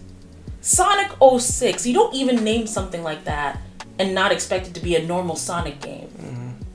Sonic 0.60 1.10
06, 1.20 1.86
you 1.86 1.94
don't 1.94 2.14
even 2.14 2.44
name 2.44 2.66
something 2.66 3.02
like 3.02 3.24
that 3.24 3.60
and 3.98 4.14
not 4.14 4.32
expect 4.32 4.68
it 4.68 4.74
to 4.74 4.80
be 4.80 4.96
a 4.96 5.04
normal 5.04 5.36
Sonic 5.36 5.80
game. 5.80 6.08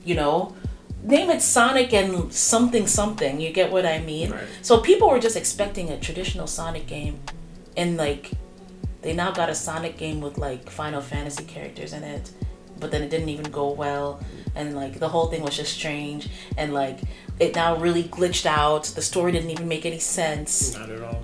You 0.06 0.14
know? 0.14 0.54
Name 1.02 1.30
it 1.30 1.42
Sonic 1.42 1.92
and 1.92 2.32
something 2.32 2.86
something. 2.86 3.40
You 3.40 3.52
get 3.52 3.70
what 3.70 3.84
I 3.86 4.00
mean? 4.00 4.30
Right. 4.30 4.44
So 4.62 4.78
people 4.80 5.08
were 5.10 5.20
just 5.20 5.36
expecting 5.36 5.90
a 5.90 5.98
traditional 6.00 6.46
Sonic 6.46 6.86
game 6.86 7.20
and 7.76 7.96
like 7.96 8.30
they 9.02 9.12
now 9.12 9.30
got 9.30 9.48
a 9.50 9.54
Sonic 9.54 9.98
game 9.98 10.20
with 10.20 10.36
like 10.38 10.68
Final 10.70 11.00
Fantasy 11.00 11.44
characters 11.44 11.92
in 11.92 12.02
it. 12.02 12.30
But 12.80 12.90
then 12.90 13.02
it 13.02 13.10
didn't 13.10 13.28
even 13.28 13.50
go 13.50 13.70
well 13.70 14.20
and 14.56 14.74
like 14.74 14.98
the 14.98 15.08
whole 15.08 15.26
thing 15.26 15.42
was 15.42 15.56
just 15.56 15.72
strange 15.74 16.28
and 16.56 16.72
like 16.74 16.98
it 17.38 17.54
now 17.54 17.76
really 17.76 18.04
glitched 18.04 18.46
out. 18.46 18.84
The 18.84 19.02
story 19.02 19.30
didn't 19.32 19.50
even 19.50 19.68
make 19.68 19.86
any 19.86 19.98
sense. 20.00 20.74
Not 20.74 20.90
at 20.90 21.02
all. 21.02 21.22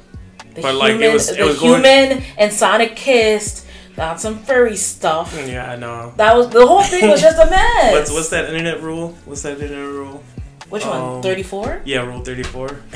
The 0.54 0.62
But, 0.62 0.74
like, 0.76 1.00
it 1.00 1.12
was- 1.12 1.28
it 1.30 1.38
the 1.38 1.44
going- 1.54 1.82
human 1.82 2.22
and 2.38 2.52
Sonic 2.52 2.94
kissed 2.94 3.66
on 3.98 4.18
some 4.18 4.38
furry 4.42 4.76
stuff. 4.76 5.34
Yeah, 5.46 5.70
I 5.70 5.76
know. 5.76 6.12
That 6.16 6.36
was 6.36 6.48
the 6.48 6.66
whole 6.66 6.82
thing 6.82 7.08
was 7.08 7.20
just 7.20 7.38
a 7.38 7.46
mess. 7.50 7.92
What's 7.92 8.10
what's 8.10 8.28
that 8.30 8.46
internet 8.46 8.82
rule? 8.82 9.16
What's 9.24 9.42
that 9.42 9.60
internet 9.60 9.86
rule? 9.86 10.22
Which 10.68 10.84
um, 10.84 11.12
one? 11.14 11.22
Thirty 11.22 11.42
four. 11.42 11.82
Yeah, 11.84 12.06
rule 12.06 12.22
thirty 12.22 12.42
four. 12.42 12.68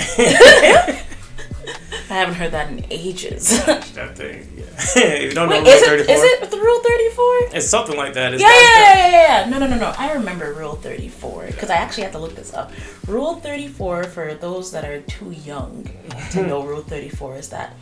I 2.08 2.14
haven't 2.14 2.34
heard 2.34 2.52
that 2.52 2.70
in 2.70 2.86
ages. 2.90 3.64
that 3.66 4.16
thing. 4.16 4.48
Yeah. 4.56 4.64
if 4.78 5.22
you 5.22 5.32
don't 5.32 5.50
know 5.50 5.58
rule 5.58 5.66
is 5.66 5.82
thirty 5.82 6.02
it 6.04 6.10
is 6.10 6.22
it 6.22 6.50
the 6.50 6.56
rule 6.56 6.80
thirty 6.80 7.10
four? 7.10 7.36
it's 7.56 7.66
something 7.68 7.96
like 7.96 8.14
that. 8.14 8.34
It's 8.34 8.42
Yeah, 8.42 8.48
yeah, 8.48 9.08
yeah, 9.08 9.44
yeah. 9.44 9.50
No, 9.50 9.58
no, 9.58 9.66
no, 9.66 9.76
no. 9.76 9.94
I 9.98 10.12
remember 10.12 10.52
Rule 10.52 10.76
34 10.76 11.46
because 11.46 11.70
I 11.70 11.76
actually 11.76 12.04
had 12.04 12.12
to 12.12 12.18
look 12.18 12.34
this 12.34 12.52
up. 12.54 12.72
Rule 13.06 13.36
34, 13.36 14.04
for 14.04 14.34
those 14.34 14.72
that 14.72 14.84
are 14.84 15.00
too 15.02 15.30
young 15.30 15.88
to 16.32 16.46
know 16.46 16.62
Rule 16.62 16.82
34, 16.82 17.36
is 17.36 17.48
that 17.50 17.74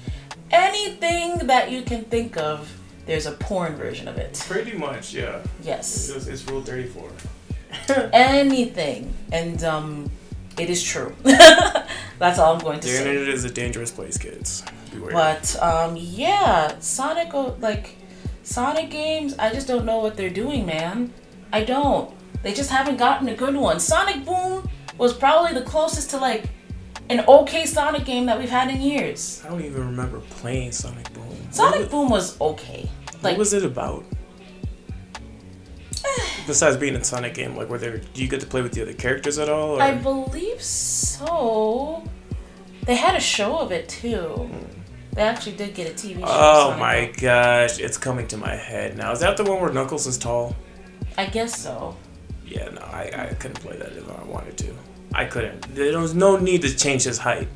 anything 0.50 1.46
that 1.46 1.70
you 1.70 1.82
can 1.82 2.04
think 2.04 2.36
of, 2.36 2.70
there's 3.06 3.26
a 3.26 3.32
porn 3.32 3.74
version 3.76 4.08
of 4.08 4.16
it. 4.18 4.42
Pretty 4.48 4.76
much, 4.76 5.12
yeah. 5.14 5.42
Yes. 5.62 6.08
It's, 6.10 6.26
it's 6.26 6.44
rule 6.48 6.62
thirty 6.62 6.88
four. 6.88 7.10
anything 8.12 9.12
and 9.32 9.62
um 9.64 10.10
it 10.58 10.70
is 10.70 10.82
true 10.82 11.14
that's 11.22 12.38
all 12.38 12.54
i'm 12.54 12.60
going 12.60 12.78
to 12.80 12.86
The 12.86 12.92
say 12.94 13.08
internet 13.10 13.34
is 13.34 13.44
a 13.44 13.50
dangerous 13.50 13.90
place, 13.90 14.16
kids. 14.16 14.64
Beware. 14.92 15.12
but 15.12 15.56
um 15.60 15.96
yeah 15.98 16.78
sonic 16.78 17.32
like 17.60 17.96
sonic 18.44 18.90
games 18.90 19.34
i 19.38 19.52
just 19.52 19.66
don't 19.66 19.84
know 19.84 19.98
what 19.98 20.16
they're 20.16 20.30
doing 20.30 20.64
man 20.66 21.12
i 21.52 21.64
don't 21.64 22.14
they 22.44 22.52
just 22.54 22.70
haven't 22.70 22.96
gotten 22.96 23.28
a 23.28 23.34
good 23.34 23.56
one 23.56 23.80
sonic 23.80 24.24
boom 24.24 24.68
was 24.96 25.12
probably 25.12 25.52
the 25.52 25.62
closest 25.66 26.10
to 26.10 26.18
like 26.18 26.44
an 27.10 27.24
okay 27.26 27.66
sonic 27.66 28.04
game 28.04 28.26
that 28.26 28.38
we've 28.38 28.50
had 28.50 28.70
in 28.70 28.80
years 28.80 29.42
I 29.44 29.48
don't 29.48 29.64
even 29.64 29.84
remember 29.86 30.20
playing 30.20 30.72
Sonic 30.72 31.12
Boom. 31.12 31.33
Sonic 31.54 31.80
What, 31.80 31.90
boom 31.90 32.08
was 32.10 32.40
okay 32.40 32.88
Like, 33.22 33.32
what 33.32 33.38
was 33.38 33.52
it 33.52 33.64
about? 33.64 34.04
Besides 36.46 36.76
being 36.76 36.94
a 36.94 37.02
Sonic 37.02 37.32
game, 37.34 37.56
like 37.56 37.68
were 37.70 37.78
there? 37.78 37.96
Do 37.98 38.22
you 38.22 38.28
get 38.28 38.40
to 38.40 38.46
play 38.46 38.60
with 38.60 38.72
the 38.72 38.82
other 38.82 38.92
characters 38.92 39.38
at 39.38 39.48
all? 39.48 39.76
Or? 39.76 39.82
I 39.82 39.94
believe 39.94 40.60
so. 40.62 42.04
They 42.84 42.96
had 42.96 43.14
a 43.16 43.20
show 43.20 43.58
of 43.58 43.72
it 43.72 43.88
too. 43.88 44.50
They 45.14 45.22
actually 45.22 45.56
did 45.56 45.74
get 45.74 45.90
a 45.90 45.94
TV 45.94 46.18
show. 46.18 46.24
oh 46.26 46.76
my 46.78 47.06
Boom. 47.06 47.14
gosh, 47.18 47.78
it's 47.78 47.96
coming 47.96 48.26
to 48.28 48.36
my 48.36 48.54
head 48.54 48.96
now. 48.98 49.12
Is 49.12 49.20
that 49.20 49.38
the 49.38 49.44
one 49.44 49.58
where 49.62 49.72
Knuckles 49.72 50.06
is 50.06 50.18
tall? 50.18 50.54
I 51.16 51.26
guess 51.26 51.58
so. 51.58 51.96
Yeah, 52.44 52.68
no, 52.68 52.82
I, 52.82 53.10
I 53.30 53.34
couldn't 53.34 53.60
play 53.60 53.76
that 53.78 53.92
if 53.92 54.06
I 54.10 54.22
wanted 54.24 54.58
to. 54.58 54.74
I 55.14 55.24
couldn't. 55.24 55.62
There 55.74 55.98
was 55.98 56.14
no 56.14 56.36
need 56.36 56.60
to 56.62 56.76
change 56.76 57.04
his 57.04 57.16
height. 57.16 57.48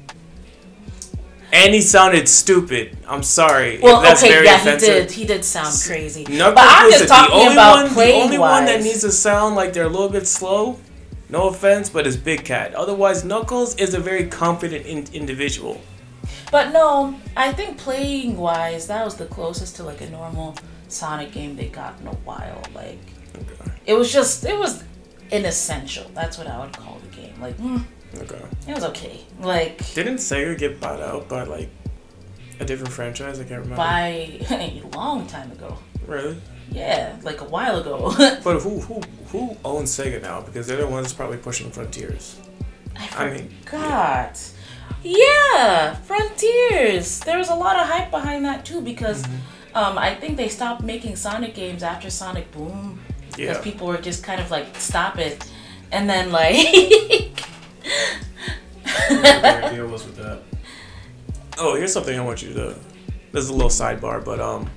And 1.52 1.72
he 1.74 1.80
sounded 1.80 2.28
stupid. 2.28 2.96
I'm 3.06 3.22
sorry. 3.22 3.78
Well, 3.80 4.02
that's 4.02 4.22
okay, 4.22 4.32
very 4.32 4.46
yeah, 4.46 4.56
offensive. 4.60 4.88
he 4.88 4.94
did. 5.00 5.10
He 5.12 5.24
did 5.24 5.44
sound 5.44 5.74
crazy. 5.86 6.24
Knuckles 6.24 6.54
but 6.54 6.64
I'm 6.66 6.90
just 6.90 7.02
the 7.04 7.08
talking 7.08 7.34
only 7.34 7.52
about 7.54 7.84
one, 7.86 7.94
The 7.94 8.12
only 8.12 8.38
one 8.38 8.64
that 8.66 8.82
needs 8.82 9.00
to 9.00 9.10
sound 9.12 9.56
like 9.56 9.72
they're 9.72 9.84
a 9.84 9.88
little 9.88 10.10
bit 10.10 10.26
slow. 10.26 10.78
No 11.30 11.48
offense, 11.48 11.88
but 11.90 12.06
is 12.06 12.16
Big 12.16 12.44
Cat. 12.44 12.74
Otherwise, 12.74 13.24
Knuckles 13.24 13.74
is 13.76 13.94
a 13.94 13.98
very 14.00 14.26
confident 14.28 14.86
in- 14.86 15.08
individual. 15.12 15.80
But 16.50 16.72
no, 16.72 17.18
I 17.36 17.52
think 17.52 17.78
playing 17.78 18.36
wise, 18.36 18.86
that 18.88 19.04
was 19.04 19.16
the 19.16 19.26
closest 19.26 19.76
to 19.76 19.84
like 19.84 20.00
a 20.00 20.08
normal 20.10 20.54
Sonic 20.88 21.32
game 21.32 21.56
they 21.56 21.68
got 21.68 22.00
in 22.00 22.06
a 22.06 22.14
while. 22.24 22.62
Like 22.74 22.98
Okay. 23.36 23.70
it 23.86 23.94
was 23.94 24.10
just, 24.12 24.44
it 24.44 24.58
was 24.58 24.84
inessential. 25.30 26.10
That's 26.14 26.38
what 26.38 26.46
I 26.46 26.58
would 26.60 26.72
call 26.76 26.98
the 27.10 27.14
game. 27.16 27.34
Like 27.40 27.56
mm, 27.58 27.84
Okay. 28.16 28.40
it 28.66 28.74
was 28.74 28.84
okay. 28.84 29.20
Like 29.40 29.92
Didn't 29.94 30.16
Sega 30.16 30.56
get 30.58 30.80
bought 30.80 31.00
out 31.00 31.28
by 31.28 31.44
like 31.44 31.68
a 32.60 32.64
different 32.64 32.92
franchise? 32.92 33.38
I 33.38 33.44
can't 33.44 33.60
remember. 33.60 33.76
by 33.76 34.38
a 34.50 34.82
long 34.94 35.26
time 35.26 35.52
ago. 35.52 35.76
Really? 36.06 36.40
Yeah, 36.70 37.16
like 37.22 37.40
a 37.40 37.44
while 37.44 37.78
ago. 37.80 38.12
But 38.44 38.60
who 38.62 38.80
who 38.80 39.00
who 39.30 39.56
owns 39.64 39.90
Sega 39.90 40.20
now? 40.22 40.40
Because 40.42 40.66
they're 40.66 40.78
the 40.78 40.86
ones 40.86 41.12
probably 41.12 41.38
pushing 41.38 41.70
Frontiers. 41.70 42.38
I 42.96 43.08
I 43.26 43.30
mean, 43.30 43.54
God. 43.64 44.32
Yeah, 45.02 45.94
Frontiers. 45.94 47.20
There 47.20 47.38
was 47.38 47.50
a 47.50 47.54
lot 47.54 47.76
of 47.76 47.86
hype 47.88 48.10
behind 48.10 48.44
that 48.44 48.64
too 48.64 48.80
because 48.80 49.22
Mm-hmm. 49.22 49.76
um, 49.76 49.98
I 49.98 50.14
think 50.14 50.36
they 50.36 50.48
stopped 50.48 50.82
making 50.82 51.16
Sonic 51.16 51.54
games 51.54 51.82
after 51.82 52.10
Sonic 52.10 52.50
Boom 52.52 52.98
because 53.30 53.56
Yeah. 53.56 53.62
people 53.62 53.86
were 53.86 53.98
just 53.98 54.24
kind 54.24 54.40
of 54.40 54.50
like 54.50 54.74
stop 54.76 55.18
it, 55.18 55.44
and 55.92 56.08
then 56.10 56.32
like 56.32 57.40
their 59.08 59.86
was 59.86 60.04
with 60.04 60.16
that. 60.16 60.40
Oh, 61.58 61.74
here's 61.74 61.92
something 61.92 62.18
I 62.18 62.22
want 62.24 62.42
you 62.42 62.52
to. 62.54 62.74
This 63.32 63.44
is 63.44 63.50
a 63.50 63.52
little 63.52 63.70
sidebar, 63.70 64.24
but 64.24 64.40
um. 64.40 64.70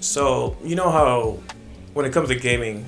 So 0.00 0.56
you 0.64 0.76
know 0.76 0.90
how, 0.90 1.38
when 1.92 2.06
it 2.06 2.12
comes 2.12 2.28
to 2.28 2.34
gaming, 2.34 2.86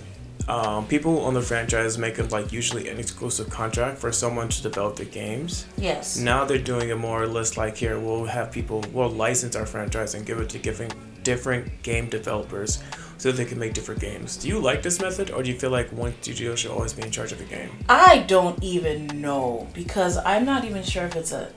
um, 0.48 0.86
people 0.86 1.20
on 1.20 1.34
the 1.34 1.42
franchise 1.42 1.98
make 1.98 2.18
it 2.18 2.32
like 2.32 2.52
usually 2.52 2.88
an 2.88 2.98
exclusive 2.98 3.50
contract 3.50 3.98
for 3.98 4.10
someone 4.10 4.48
to 4.48 4.62
develop 4.62 4.96
the 4.96 5.04
games. 5.04 5.66
yes, 5.76 6.16
Now 6.16 6.44
they're 6.44 6.58
doing 6.58 6.88
it 6.88 6.96
more 6.96 7.22
or 7.22 7.26
less 7.26 7.56
like 7.56 7.76
here. 7.76 7.98
We'll 7.98 8.24
have 8.24 8.50
people. 8.50 8.84
We'll 8.92 9.10
license 9.10 9.54
our 9.54 9.66
franchise 9.66 10.14
and 10.14 10.24
give 10.26 10.38
it 10.40 10.48
to 10.50 10.58
different 10.58 10.94
different 11.22 11.82
game 11.82 12.08
developers 12.08 12.82
so 13.20 13.30
they 13.30 13.44
can 13.44 13.58
make 13.58 13.74
different 13.74 14.00
games. 14.00 14.38
Do 14.38 14.48
you 14.48 14.58
like 14.58 14.80
this 14.80 14.98
method, 14.98 15.30
or 15.30 15.42
do 15.42 15.50
you 15.50 15.58
feel 15.58 15.68
like 15.68 15.92
one 15.92 16.14
studio 16.22 16.56
should 16.56 16.70
always 16.70 16.94
be 16.94 17.02
in 17.02 17.10
charge 17.10 17.32
of 17.32 17.38
the 17.38 17.44
game? 17.44 17.68
I 17.86 18.20
don't 18.26 18.64
even 18.64 19.08
know 19.20 19.68
because 19.74 20.16
I'm 20.16 20.46
not 20.46 20.64
even 20.64 20.82
sure 20.82 21.04
if 21.04 21.14
it's 21.16 21.30
a 21.30 21.52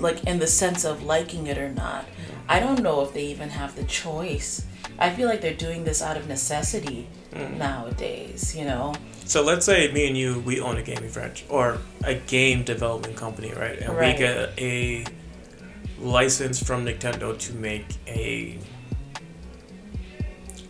like 0.00 0.24
in 0.24 0.38
the 0.38 0.46
sense 0.46 0.84
of 0.84 1.02
liking 1.02 1.46
it 1.46 1.56
or 1.56 1.70
not. 1.70 2.04
Mm-hmm. 2.04 2.50
I 2.50 2.60
don't 2.60 2.82
know 2.82 3.00
if 3.00 3.14
they 3.14 3.24
even 3.24 3.48
have 3.48 3.74
the 3.74 3.84
choice. 3.84 4.66
I 4.98 5.08
feel 5.08 5.28
like 5.28 5.40
they're 5.40 5.54
doing 5.54 5.84
this 5.84 6.02
out 6.02 6.18
of 6.18 6.28
necessity 6.28 7.08
mm-hmm. 7.32 7.56
nowadays, 7.56 8.54
you 8.54 8.66
know. 8.66 8.94
So 9.24 9.42
let's 9.42 9.64
say 9.64 9.90
me 9.92 10.06
and 10.08 10.16
you, 10.16 10.40
we 10.40 10.60
own 10.60 10.76
a 10.76 10.82
gaming 10.82 11.08
franchise 11.08 11.48
or 11.48 11.78
a 12.04 12.16
game 12.16 12.64
development 12.64 13.16
company, 13.16 13.50
right? 13.54 13.78
And 13.78 13.96
Right. 13.96 14.12
we 14.14 14.18
get 14.18 14.52
a 14.58 15.06
license 15.98 16.62
from 16.62 16.84
Nintendo 16.84 17.36
to 17.38 17.54
make 17.54 17.86
a 18.06 18.58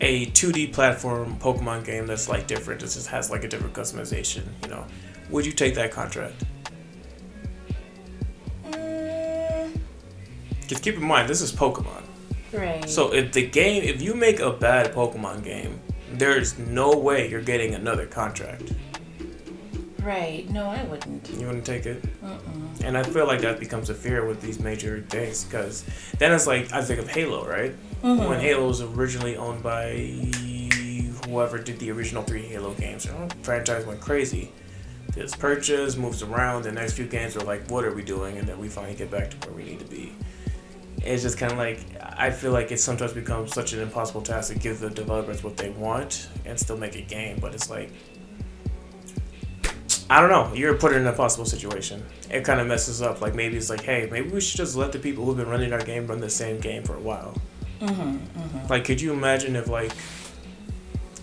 a 0.01 0.27
2D 0.27 0.73
platform 0.73 1.37
Pokemon 1.39 1.85
game 1.85 2.05
that's 2.07 2.29
like 2.29 2.47
different. 2.47 2.81
It 2.83 2.85
just 2.85 3.07
has 3.07 3.31
like 3.31 3.43
a 3.43 3.47
different 3.47 3.73
customization, 3.73 4.43
you 4.63 4.69
know. 4.69 4.85
Would 5.29 5.45
you 5.45 5.51
take 5.51 5.75
that 5.75 5.91
contract? 5.91 6.43
Mm, 8.69 9.77
Just 10.67 10.83
keep 10.83 10.95
in 10.95 11.03
mind, 11.03 11.27
this 11.29 11.41
is 11.41 11.51
Pokemon. 11.51 12.03
right. 12.53 12.87
So 12.89 13.13
if 13.13 13.31
the 13.33 13.45
game, 13.47 13.83
if 13.83 14.01
you 14.01 14.13
make 14.15 14.39
a 14.39 14.51
bad 14.51 14.93
Pokemon 14.93 15.43
game, 15.43 15.79
there's 16.13 16.57
no 16.57 16.91
way 16.91 17.29
you're 17.29 17.41
getting 17.41 17.75
another 17.75 18.05
contract. 18.05 18.71
Right. 20.07 20.49
No, 20.49 20.67
I 20.69 20.83
wouldn't. 20.83 21.29
You 21.29 21.47
wouldn't 21.47 21.65
take 21.65 21.85
it? 21.85 22.01
Mm-mm. 22.23 22.83
And 22.83 22.97
I 22.97 23.03
feel 23.03 23.27
like 23.27 23.41
that 23.41 23.59
becomes 23.59 23.89
a 23.89 23.93
fear 23.93 24.25
with 24.25 24.41
these 24.41 24.59
major 24.59 25.01
things 25.09 25.43
because 25.43 25.83
then 26.17 26.31
it's 26.31 26.47
like 26.47 26.71
I 26.71 26.81
think 26.81 26.99
of 26.99 27.09
Halo, 27.09 27.45
right? 27.47 27.73
Mhm. 28.01 28.29
When 28.29 28.39
Halo 28.39 28.67
was 28.67 28.81
originally 28.81 29.35
owned 29.37 29.61
by 29.61 29.91
whoever 31.25 31.57
did 31.57 31.77
the 31.79 31.91
original 31.91 32.23
three 32.23 32.43
Halo 32.43 32.73
games, 32.73 33.05
you 33.05 33.11
know, 33.11 33.27
franchise 33.43 33.85
went 33.85 33.99
crazy. 33.99 34.51
This 35.13 35.35
purchase 35.35 35.97
moves 35.97 36.21
around. 36.23 36.63
The 36.63 36.71
next 36.71 36.93
few 36.93 37.05
games 37.05 37.35
are 37.35 37.43
like, 37.43 37.69
what 37.69 37.83
are 37.83 37.93
we 37.93 38.03
doing? 38.03 38.37
And 38.37 38.47
then 38.47 38.59
we 38.59 38.69
finally 38.69 38.95
get 38.95 39.09
back 39.11 39.31
to 39.31 39.47
where 39.47 39.55
we 39.57 39.63
need 39.63 39.79
to 39.79 39.85
be. 39.85 40.13
It's 41.03 41.23
just 41.23 41.37
kind 41.37 41.51
of 41.51 41.57
like 41.57 41.79
I 42.01 42.31
feel 42.31 42.51
like 42.51 42.71
it 42.71 42.79
sometimes 42.79 43.13
becomes 43.13 43.53
such 43.53 43.73
an 43.73 43.79
impossible 43.81 44.21
task 44.21 44.53
to 44.53 44.59
give 44.59 44.79
the 44.79 44.89
developers 44.89 45.43
what 45.43 45.57
they 45.57 45.69
want 45.71 46.29
and 46.45 46.57
still 46.59 46.77
make 46.77 46.95
a 46.95 47.01
game, 47.01 47.37
but 47.39 47.53
it's 47.53 47.69
like 47.69 47.91
I 50.09 50.21
don't 50.21 50.29
know. 50.29 50.53
You're 50.53 50.75
put 50.75 50.93
in 50.93 51.01
an 51.01 51.07
impossible 51.07 51.45
situation. 51.45 52.05
It 52.29 52.45
kind 52.45 52.61
of 52.61 52.67
messes 52.67 53.01
up. 53.01 53.21
Like 53.21 53.35
maybe 53.35 53.57
it's 53.57 53.69
like, 53.69 53.81
hey, 53.81 54.07
maybe 54.11 54.29
we 54.29 54.39
should 54.39 54.57
just 54.57 54.75
let 54.75 54.91
the 54.91 54.99
people 54.99 55.25
who've 55.25 55.37
been 55.37 55.49
running 55.49 55.73
our 55.73 55.81
game 55.81 56.07
run 56.07 56.21
the 56.21 56.29
same 56.29 56.59
game 56.59 56.83
for 56.83 56.95
a 56.95 56.99
while. 56.99 57.35
Mm-hmm, 57.81 58.01
mm-hmm. 58.01 58.67
Like, 58.67 58.85
could 58.85 59.01
you 59.01 59.11
imagine 59.13 59.55
if 59.55 59.67
like 59.67 59.91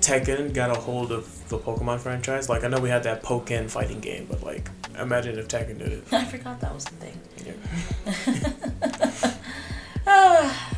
Tekken 0.01 0.53
got 0.53 0.71
a 0.71 0.79
hold 0.79 1.13
of 1.13 1.49
the 1.49 1.59
Pokemon 1.59 2.01
franchise? 2.01 2.49
Like, 2.49 2.63
I 2.63 2.69
know 2.69 2.79
we 2.79 2.91
had 2.91 3.05
that 3.05 3.23
Pokken 3.23 3.71
fighting 3.71 4.01
game, 4.01 4.27
but 4.29 4.43
like, 4.43 4.71
imagine 4.99 5.39
if 5.39 5.49
Tekken 5.49 5.79
did 5.79 5.93
it. 5.93 6.05
I 6.13 6.25
forgot 6.25 6.61
that 6.61 6.75
was 6.75 6.85
the 6.85 6.97
thing. 6.97 7.21
Yeah. 7.47 9.31
Ah. 10.07 10.77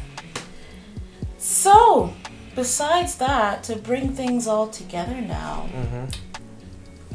so, 1.37 2.15
besides 2.55 3.17
that, 3.17 3.65
to 3.65 3.75
bring 3.75 4.13
things 4.15 4.47
all 4.47 4.69
together 4.69 5.21
now, 5.21 5.63
hmm 5.73 6.05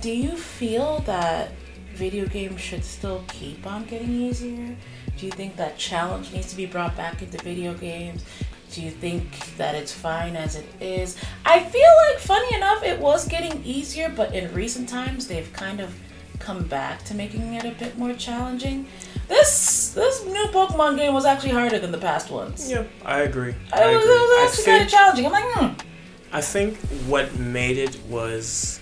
do 0.02 0.12
you 0.12 0.36
feel 0.36 1.00
that 1.06 1.52
video 1.94 2.26
games 2.26 2.60
should 2.60 2.84
still 2.84 3.24
keep 3.28 3.66
on 3.68 3.86
getting 3.86 4.10
easier? 4.12 4.76
Do 5.18 5.26
you 5.26 5.32
think 5.32 5.56
that 5.58 5.78
challenge 5.78 6.32
needs 6.34 6.48
to 6.50 6.58
be 6.58 6.66
brought 6.66 6.98
back 6.98 7.22
into 7.22 7.38
video 7.44 7.74
games? 7.76 8.26
Do 8.72 8.82
you 8.82 8.90
think 8.90 9.56
that 9.58 9.76
it's 9.76 9.92
fine 9.94 10.36
as 10.36 10.56
it 10.56 10.66
is? 10.80 11.18
I 11.46 11.60
feel 11.64 11.90
like, 12.08 12.20
funny 12.20 12.56
enough, 12.56 12.84
it 12.84 13.00
was 13.00 13.28
getting 13.28 13.64
easier, 13.64 14.10
but 14.10 14.34
in 14.34 14.52
recent 14.54 14.90
times 14.90 15.28
they've 15.28 15.52
kind 15.54 15.80
of 15.80 15.94
come 16.40 16.64
back 16.64 17.04
to 17.04 17.14
making 17.14 17.54
it 17.54 17.66
a 17.66 17.72
bit 17.72 17.98
more 17.98 18.14
challenging. 18.14 18.88
This 19.28 19.92
this 19.94 20.26
new 20.26 20.46
Pokemon 20.48 20.98
game 20.98 21.14
was 21.14 21.26
actually 21.26 21.52
harder 21.52 21.78
than 21.80 21.92
the 21.92 21.98
past 22.00 22.32
ones. 22.32 22.70
Yeah, 22.70 22.84
I 23.06 23.20
agree. 23.22 23.54
I 23.72 23.84
It 23.84 23.96
was, 23.96 24.04
agree. 24.04 24.16
it 24.16 24.20
was 24.20 24.50
actually 24.50 24.66
kind 24.66 24.84
of 24.84 24.90
challenging. 24.90 25.26
I'm 25.28 25.32
like, 25.32 25.54
hmm. 25.54 25.88
I 26.34 26.42
think 26.42 26.78
what 27.06 27.38
made 27.38 27.78
it 27.78 28.00
was 28.10 28.80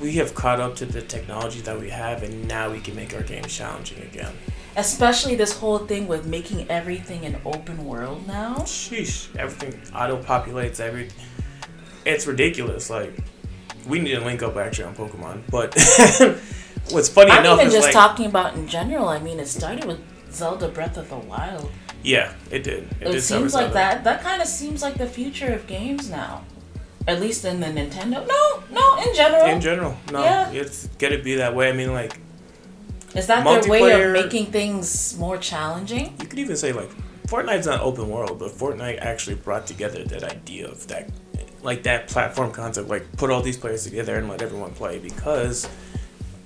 we 0.00 0.12
have 0.14 0.34
caught 0.34 0.60
up 0.60 0.76
to 0.76 0.86
the 0.86 1.02
technology 1.02 1.60
that 1.60 1.78
we 1.78 1.90
have, 1.90 2.22
and 2.22 2.46
now 2.46 2.70
we 2.70 2.80
can 2.80 2.94
make 2.94 3.14
our 3.14 3.22
games 3.22 3.54
challenging 3.54 4.02
again. 4.02 4.32
Especially 4.76 5.36
this 5.36 5.58
whole 5.58 5.78
thing 5.78 6.06
with 6.06 6.26
making 6.26 6.68
everything 6.70 7.24
an 7.24 7.40
open 7.46 7.84
world 7.84 8.26
now. 8.26 8.56
Sheesh, 8.56 9.34
everything 9.36 9.80
auto 9.94 10.22
populates. 10.22 10.80
Every, 10.80 11.08
it's 12.04 12.26
ridiculous. 12.26 12.90
Like, 12.90 13.14
we 13.88 13.98
need 14.00 14.14
to 14.16 14.20
link 14.20 14.42
up 14.42 14.56
actually 14.56 14.84
on 14.84 14.94
Pokemon. 14.94 15.42
But 15.50 15.74
what's 16.92 17.08
funny 17.08 17.30
I'm 17.30 17.40
enough 17.40 17.60
even 17.60 17.72
just 17.72 17.86
like, 17.86 17.94
talking 17.94 18.26
about 18.26 18.54
in 18.54 18.68
general. 18.68 19.08
I 19.08 19.18
mean, 19.18 19.40
it 19.40 19.46
started 19.48 19.86
with 19.86 20.00
Zelda 20.30 20.68
Breath 20.68 20.98
of 20.98 21.08
the 21.08 21.16
Wild. 21.16 21.70
yeah, 22.02 22.34
it 22.50 22.62
did. 22.62 22.82
It, 23.00 23.08
It, 23.08 23.12
did 23.12 23.22
seems 23.22 23.54
like 23.54 23.72
that. 23.72 24.04
That 24.04 24.22
kind 24.22 24.42
of 24.42 24.48
seems 24.48 24.82
like 24.82 24.98
the 24.98 25.06
future 25.06 25.54
of 25.54 25.66
games 25.66 26.10
now. 26.10 26.44
At 27.06 27.20
least 27.20 27.44
in 27.44 27.60
the 27.60 27.66
Nintendo. 27.66 28.26
No, 28.26 28.62
no, 28.70 28.96
in 29.02 29.14
general. 29.14 29.44
In 29.46 29.60
general, 29.60 29.96
no, 30.12 30.22
Yeah. 30.24 30.50
it's 30.50 30.88
gotta 30.98 31.18
be 31.18 31.36
that 31.36 31.54
way. 31.54 31.68
I 31.68 31.72
mean, 31.72 31.92
like, 31.92 32.18
Is 33.14 33.28
that 33.28 33.44
their 33.44 33.70
way 33.70 34.02
of 34.02 34.12
making 34.12 34.46
things 34.46 35.16
more 35.18 35.38
challenging? 35.38 36.14
you 36.20 36.26
could 36.26 36.38
even 36.38 36.56
say 36.56 36.72
like, 36.72 36.90
Fortnite's 37.28 37.66
not 37.66 37.80
open 37.80 38.08
world, 38.08 38.38
but 38.38 38.50
Fortnite 38.52 38.98
actually 39.00 39.36
brought 39.36 39.66
together 39.66 40.04
that 40.04 40.22
idea 40.24 40.68
of 40.68 40.86
that, 40.88 41.08
like 41.62 41.82
that 41.84 42.08
platform 42.08 42.50
concept, 42.52 42.88
like 42.88 43.10
put 43.16 43.30
all 43.30 43.42
these 43.42 43.56
players 43.56 43.84
together 43.84 44.16
and 44.16 44.28
let 44.28 44.42
everyone 44.42 44.72
play 44.72 44.98
because 44.98 45.68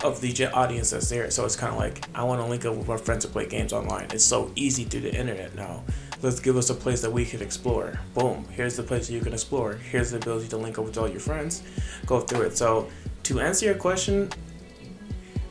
of 0.03 0.21
the 0.23 0.47
audience 0.53 0.91
that's 0.91 1.09
there. 1.11 1.31
So 1.31 1.45
it's 1.45 1.57
kind 1.57 1.73
of 1.73 1.79
like 1.79 2.03
I 2.15 2.23
want 2.25 2.41
to 2.41 2.47
link 2.47 2.65
up 2.65 2.75
with 2.77 2.89
my 2.89 2.97
friends 2.97 3.25
to 3.25 3.31
play 3.31 3.47
games 3.47 3.73
online. 3.73 4.07
It's 4.13 4.25
so 4.25 4.51
easy 4.57 4.85
through 4.85 5.03
the 5.03 5.15
internet 5.15 5.55
now. 5.55 5.85
Let's 6.23 6.39
give 6.39 6.57
us 6.59 6.69
a 6.69 6.75
place 6.75 7.01
that 7.01 7.11
we 7.11 7.25
can 7.25 7.41
explore. 7.41 7.99
Boom! 8.13 8.47
Here's 8.51 8.77
the 8.77 8.83
place 8.83 9.09
you 9.09 9.21
can 9.21 9.33
explore. 9.33 9.75
Here's 9.75 10.11
the 10.11 10.19
ability 10.19 10.49
to 10.49 10.59
link 10.59 10.79
up 10.79 10.85
with 10.85 10.99
all 10.99 11.09
your 11.09 11.21
friends. 11.21 11.63
Go 12.05 12.21
through 12.21 12.43
it. 12.43 12.59
So 12.59 12.89
to 13.23 13.41
answer 13.41 13.65
your 13.65 13.75
question, 13.77 14.29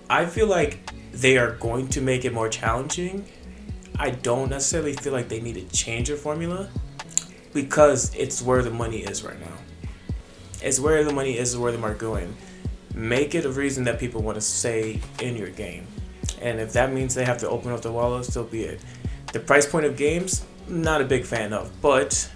I 0.09 0.25
feel 0.25 0.47
like 0.47 0.91
they 1.11 1.37
are 1.37 1.51
going 1.53 1.87
to 1.89 2.01
make 2.01 2.23
it 2.23 2.33
more 2.33 2.49
challenging. 2.49 3.25
I 3.97 4.11
don't 4.11 4.49
necessarily 4.49 4.93
feel 4.93 5.11
like 5.11 5.27
they 5.27 5.41
need 5.41 5.55
to 5.55 5.75
change 5.75 6.07
their 6.07 6.17
formula 6.17 6.69
because 7.51 8.13
it's 8.13 8.41
where 8.41 8.61
the 8.61 8.69
money 8.69 8.99
is 8.99 9.23
right 9.23 9.39
now. 9.39 9.57
It's 10.61 10.79
where 10.79 11.03
the 11.03 11.13
money 11.13 11.37
is, 11.37 11.57
where 11.57 11.71
the 11.71 11.77
market 11.77 11.99
going. 11.99 12.35
Make 12.93 13.33
it 13.33 13.45
a 13.45 13.51
reason 13.51 13.85
that 13.85 13.99
people 13.99 14.21
want 14.21 14.35
to 14.35 14.41
stay 14.41 15.01
in 15.19 15.35
your 15.35 15.49
game. 15.49 15.87
And 16.41 16.59
if 16.59 16.73
that 16.73 16.93
means 16.93 17.15
they 17.15 17.25
have 17.25 17.39
to 17.39 17.49
open 17.49 17.71
up 17.71 17.81
the 17.81 17.91
wallet, 17.91 18.25
so 18.25 18.43
be 18.43 18.63
it. 18.63 18.81
The 19.31 19.39
price 19.39 19.65
point 19.65 19.85
of 19.85 19.95
games, 19.95 20.45
not 20.69 21.01
a 21.01 21.05
big 21.05 21.25
fan 21.25 21.53
of, 21.53 21.69
but 21.81 22.29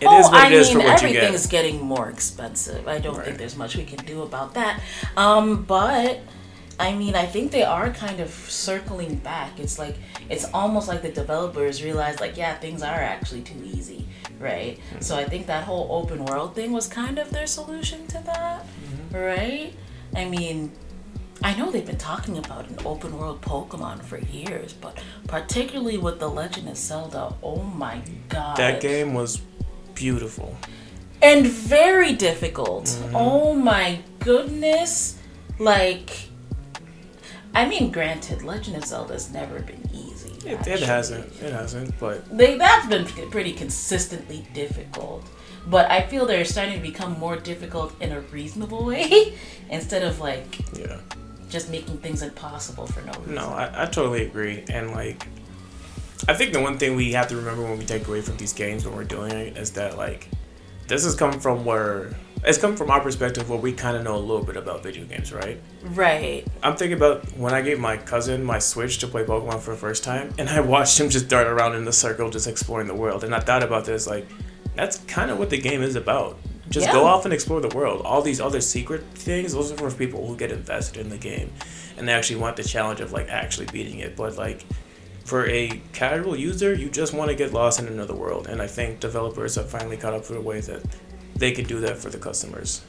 it 0.00 0.04
is 0.06 0.26
oh, 0.26 0.30
what 0.30 0.34
I 0.34 0.46
it 0.46 0.52
is 0.52 0.68
mean, 0.68 0.78
for 0.78 0.84
what 0.84 1.02
you 1.02 1.08
everything 1.08 1.20
get. 1.32 1.34
is 1.34 1.46
getting 1.46 1.80
more 1.82 2.08
expensive. 2.08 2.88
I 2.88 2.98
don't 2.98 3.16
Right. 3.16 3.26
think 3.26 3.38
there's 3.38 3.56
much 3.56 3.76
we 3.76 3.84
can 3.84 4.04
do 4.06 4.22
about 4.22 4.54
that. 4.54 4.80
Um, 5.16 5.64
but 5.64 6.20
I 6.78 6.94
mean, 6.94 7.14
I 7.14 7.26
think 7.26 7.52
they 7.52 7.62
are 7.62 7.90
kind 7.90 8.20
of 8.20 8.30
circling 8.30 9.16
back. 9.16 9.60
It's 9.60 9.78
like 9.78 9.96
it's 10.30 10.46
almost 10.54 10.88
like 10.88 11.02
the 11.02 11.10
developers 11.10 11.82
realize, 11.82 12.20
like, 12.20 12.36
yeah, 12.38 12.54
things 12.54 12.82
are 12.82 13.00
actually 13.00 13.42
too 13.42 13.60
easy, 13.62 14.08
right? 14.38 14.78
Mm-hmm. 14.78 15.00
So 15.02 15.16
I 15.16 15.24
think 15.24 15.46
that 15.48 15.64
whole 15.64 15.88
open 15.90 16.24
world 16.24 16.54
thing 16.54 16.72
was 16.72 16.86
kind 16.86 17.18
of 17.18 17.30
their 17.30 17.46
solution 17.46 18.06
to 18.08 18.22
that, 18.24 18.64
Mm-hmm. 18.64 19.16
right? 19.16 19.74
I 20.16 20.24
mean. 20.24 20.72
I 21.42 21.54
know 21.56 21.70
they've 21.70 21.86
been 21.86 21.96
talking 21.96 22.36
about 22.38 22.68
an 22.68 22.76
open 22.84 23.18
world 23.18 23.40
Pokemon 23.40 24.02
for 24.02 24.18
years, 24.18 24.72
but 24.74 25.02
particularly 25.26 25.96
with 25.96 26.18
The 26.20 26.28
Legend 26.28 26.68
of 26.68 26.76
Zelda, 26.76 27.34
oh 27.42 27.62
my 27.62 28.02
god. 28.28 28.56
That 28.58 28.80
game 28.80 29.14
was 29.14 29.40
beautiful. 29.94 30.56
and 31.22 31.46
very 31.46 32.12
difficult. 32.14 32.84
Mm-hmm. 32.86 33.16
Oh 33.16 33.54
my 33.54 34.00
goodness. 34.20 35.18
Like 35.58 36.10
I 37.54 37.68
mean 37.68 37.90
granted 37.90 38.42
Legend 38.42 38.76
of 38.76 38.84
Zelda's 38.84 39.30
never 39.32 39.60
been 39.60 39.82
easy. 39.92 40.30
It, 40.48 40.66
it 40.66 40.80
hasn't. 40.80 41.26
It 41.42 41.52
hasn't. 41.52 41.98
But 41.98 42.36
They 42.36 42.56
that's 42.56 42.86
been 42.86 43.04
pretty 43.30 43.52
consistently 43.52 44.46
difficult. 44.54 45.24
but 45.66 45.90
I 45.90 46.02
feel 46.02 46.24
they're 46.26 46.44
starting 46.46 46.76
to 46.76 46.80
become 46.80 47.18
more 47.18 47.36
difficult 47.36 47.92
in 48.00 48.12
a 48.12 48.20
reasonable 48.32 48.84
way 48.86 49.34
instead 49.70 50.02
of 50.02 50.20
like 50.20 50.58
Yeah. 50.78 50.98
Just 51.50 51.70
making 51.70 51.98
things 51.98 52.22
impossible 52.22 52.86
for 52.86 53.00
no 53.02 53.12
reason. 53.12 53.34
No, 53.34 53.48
I, 53.48 53.82
I 53.82 53.86
totally 53.86 54.24
agree. 54.24 54.64
And 54.70 54.92
like, 54.92 55.26
I 56.28 56.34
think 56.34 56.52
the 56.52 56.60
one 56.60 56.78
thing 56.78 56.96
we 56.96 57.12
have 57.12 57.28
to 57.28 57.36
remember 57.36 57.62
when 57.62 57.78
we 57.78 57.84
take 57.84 58.06
away 58.06 58.20
from 58.20 58.36
these 58.36 58.52
games 58.52 58.86
when 58.86 58.94
we're 58.94 59.04
doing 59.04 59.32
it 59.32 59.56
is 59.56 59.72
that 59.72 59.96
like, 59.96 60.28
this 60.86 61.04
has 61.04 61.14
come 61.14 61.38
from 61.38 61.64
where 61.64 62.14
it's 62.44 62.58
come 62.58 62.74
from 62.74 62.90
our 62.90 63.00
perspective 63.00 63.50
where 63.50 63.58
we 63.58 63.72
kind 63.72 63.96
of 63.96 64.02
know 64.02 64.16
a 64.16 64.18
little 64.18 64.42
bit 64.42 64.56
about 64.56 64.82
video 64.82 65.04
games, 65.04 65.32
right? 65.32 65.60
Right. 65.82 66.46
I'm 66.62 66.74
thinking 66.74 66.96
about 66.96 67.26
when 67.36 67.52
I 67.52 67.60
gave 67.60 67.78
my 67.78 67.98
cousin 67.98 68.42
my 68.42 68.58
Switch 68.58 68.98
to 68.98 69.06
play 69.06 69.24
Pokemon 69.24 69.60
for 69.60 69.72
the 69.72 69.76
first 69.76 70.04
time, 70.04 70.32
and 70.38 70.48
I 70.48 70.60
watched 70.60 70.98
him 70.98 71.10
just 71.10 71.28
dart 71.28 71.46
around 71.46 71.74
in 71.74 71.84
the 71.84 71.92
circle, 71.92 72.30
just 72.30 72.46
exploring 72.46 72.86
the 72.86 72.94
world. 72.94 73.24
And 73.24 73.34
I 73.34 73.40
thought 73.40 73.62
about 73.62 73.84
this 73.84 74.06
like, 74.06 74.26
that's 74.74 74.98
kind 75.04 75.30
of 75.30 75.38
what 75.38 75.50
the 75.50 75.58
game 75.58 75.82
is 75.82 75.96
about. 75.96 76.38
Just 76.70 76.86
Yeah. 76.86 76.92
go 76.92 77.04
off 77.04 77.24
and 77.24 77.34
explore 77.34 77.60
the 77.60 77.74
world. 77.76 78.02
All 78.04 78.22
these 78.22 78.40
other 78.40 78.60
secret 78.60 79.04
things, 79.14 79.52
those 79.52 79.72
are 79.72 79.76
for 79.76 79.90
people 79.90 80.26
who 80.26 80.36
get 80.36 80.52
invested 80.52 81.00
in 81.00 81.10
the 81.10 81.18
game, 81.18 81.52
and 81.98 82.08
they 82.08 82.12
actually 82.12 82.36
want 82.40 82.56
the 82.56 82.62
challenge 82.64 83.00
of 83.00 83.12
like 83.12 83.28
actually 83.28 83.66
beating 83.66 83.98
it. 83.98 84.16
But 84.16 84.38
like, 84.38 84.64
for 85.24 85.46
a 85.46 85.80
casual 85.92 86.36
user, 86.36 86.72
you 86.74 86.88
just 86.88 87.12
want 87.12 87.28
to 87.30 87.34
get 87.36 87.52
lost 87.52 87.78
in 87.80 87.86
another 87.88 88.14
world. 88.14 88.46
And 88.46 88.62
I 88.62 88.66
think 88.66 89.00
developers 89.00 89.56
have 89.56 89.68
finally 89.68 89.96
caught 89.96 90.14
up 90.14 90.24
to 90.26 90.32
the 90.32 90.40
way 90.40 90.60
that 90.60 90.82
they 91.36 91.52
can 91.52 91.64
do 91.66 91.80
that 91.80 91.98
for 91.98 92.08
the 92.08 92.18
customers. 92.18 92.82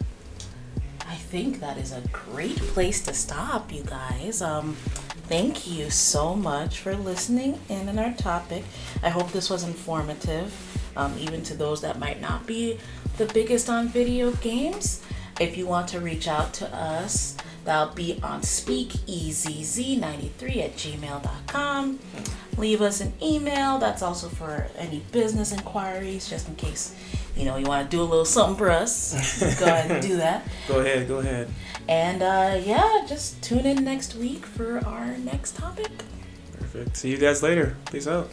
I 1.08 1.16
think 1.16 1.60
that 1.60 1.78
is 1.78 1.92
a 1.92 2.02
great 2.12 2.58
place 2.58 3.02
to 3.02 3.14
stop, 3.14 3.72
you 3.74 3.84
guys. 3.84 4.42
Um, 4.42 4.76
thank 5.28 5.68
you 5.68 5.90
so 5.90 6.36
much 6.36 6.80
for 6.80 6.96
listening 6.96 7.60
in 7.70 7.90
on 7.90 8.00
our 8.00 8.14
topic. 8.14 8.64
I 9.04 9.10
hope 9.10 9.32
this 9.32 9.50
was 9.50 9.64
informative, 9.64 10.54
um, 10.96 11.16
even 11.20 11.44
to 11.44 11.54
those 11.54 11.82
that 11.82 12.00
might 12.00 12.22
not 12.22 12.46
be 12.48 12.80
the 13.18 13.26
biggest 13.26 13.70
on 13.70 13.88
video 13.88 14.32
games. 14.34 15.02
If 15.40 15.58
you 15.58 15.68
want 15.68 15.88
to 15.90 16.00
reach 16.00 16.28
out 16.28 16.54
to 16.56 16.76
us, 16.76 17.36
that'll 17.66 17.96
be 17.96 18.20
on 18.22 18.42
speakeasyz93 18.42 20.58
at 20.58 20.76
gmail.com. 20.76 22.00
Leave 22.58 22.82
us 22.82 23.02
an 23.02 23.14
email. 23.22 23.80
That's 23.80 24.02
also 24.02 24.28
for 24.28 24.68
any 24.78 25.00
business 25.12 25.52
inquiries, 25.52 26.30
just 26.30 26.48
in 26.48 26.56
case 26.56 26.96
you 27.36 27.46
know 27.46 27.58
you 27.58 27.66
want 27.66 27.90
to 27.90 27.96
do 27.96 28.02
a 28.02 28.04
little 28.04 28.26
something 28.26 28.58
for 28.58 28.70
us. 28.70 29.40
Go 29.60 29.66
ahead 29.66 29.90
and 29.90 30.02
do 30.02 30.18
that. 30.18 30.46
Go 30.68 30.82
ahead, 30.82 31.08
go 31.08 31.20
ahead. 31.20 31.50
And 31.88 32.22
uh, 32.22 32.60
yeah, 32.64 33.06
just 33.08 33.42
tune 33.42 33.66
in 33.66 33.84
next 33.84 34.16
week 34.16 34.46
for 34.46 34.80
our 34.86 35.18
next 35.18 35.56
topic. 35.56 35.90
Perfect. 36.58 36.98
See 36.98 37.10
you 37.10 37.18
guys 37.18 37.42
later. 37.42 37.76
Peace 37.92 38.08
out. 38.08 38.30